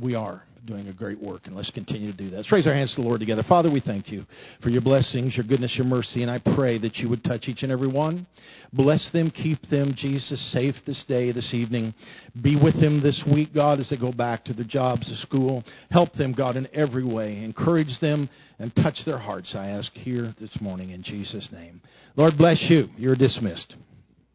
we 0.00 0.14
are 0.14 0.42
doing 0.66 0.88
a 0.88 0.92
great 0.92 1.20
work, 1.20 1.42
and 1.46 1.56
let's 1.56 1.70
continue 1.70 2.12
to 2.12 2.16
do 2.16 2.30
that. 2.30 2.36
Let's 2.36 2.52
raise 2.52 2.66
our 2.66 2.74
hands 2.74 2.94
to 2.94 3.00
the 3.00 3.08
Lord 3.08 3.20
together. 3.20 3.42
Father, 3.48 3.70
we 3.70 3.80
thank 3.80 4.10
you 4.10 4.24
for 4.62 4.68
your 4.68 4.82
blessings, 4.82 5.36
your 5.36 5.46
goodness, 5.46 5.74
your 5.76 5.86
mercy, 5.86 6.22
and 6.22 6.30
I 6.30 6.40
pray 6.54 6.78
that 6.78 6.96
you 6.96 7.08
would 7.08 7.24
touch 7.24 7.48
each 7.48 7.62
and 7.62 7.72
every 7.72 7.88
one. 7.88 8.26
Bless 8.72 9.10
them, 9.12 9.30
keep 9.30 9.58
them, 9.70 9.94
Jesus, 9.96 10.52
safe 10.52 10.74
this 10.86 11.02
day, 11.08 11.32
this 11.32 11.54
evening. 11.54 11.94
Be 12.42 12.56
with 12.62 12.78
them 12.80 13.02
this 13.02 13.22
week, 13.32 13.54
God, 13.54 13.80
as 13.80 13.90
they 13.90 13.96
go 13.96 14.12
back 14.12 14.44
to 14.44 14.52
their 14.52 14.66
jobs, 14.66 15.08
to 15.08 15.16
school. 15.16 15.64
Help 15.90 16.12
them, 16.12 16.34
God, 16.34 16.56
in 16.56 16.68
every 16.74 17.04
way. 17.04 17.42
Encourage 17.42 17.98
them 18.00 18.28
and 18.58 18.74
touch 18.76 18.98
their 19.06 19.18
hearts, 19.18 19.54
I 19.56 19.68
ask 19.68 19.90
here 19.94 20.34
this 20.38 20.56
morning 20.60 20.90
in 20.90 21.02
Jesus' 21.02 21.48
name. 21.50 21.80
Lord, 22.16 22.34
bless 22.36 22.64
you. 22.68 22.88
You're 22.96 23.16
dismissed. 23.16 23.74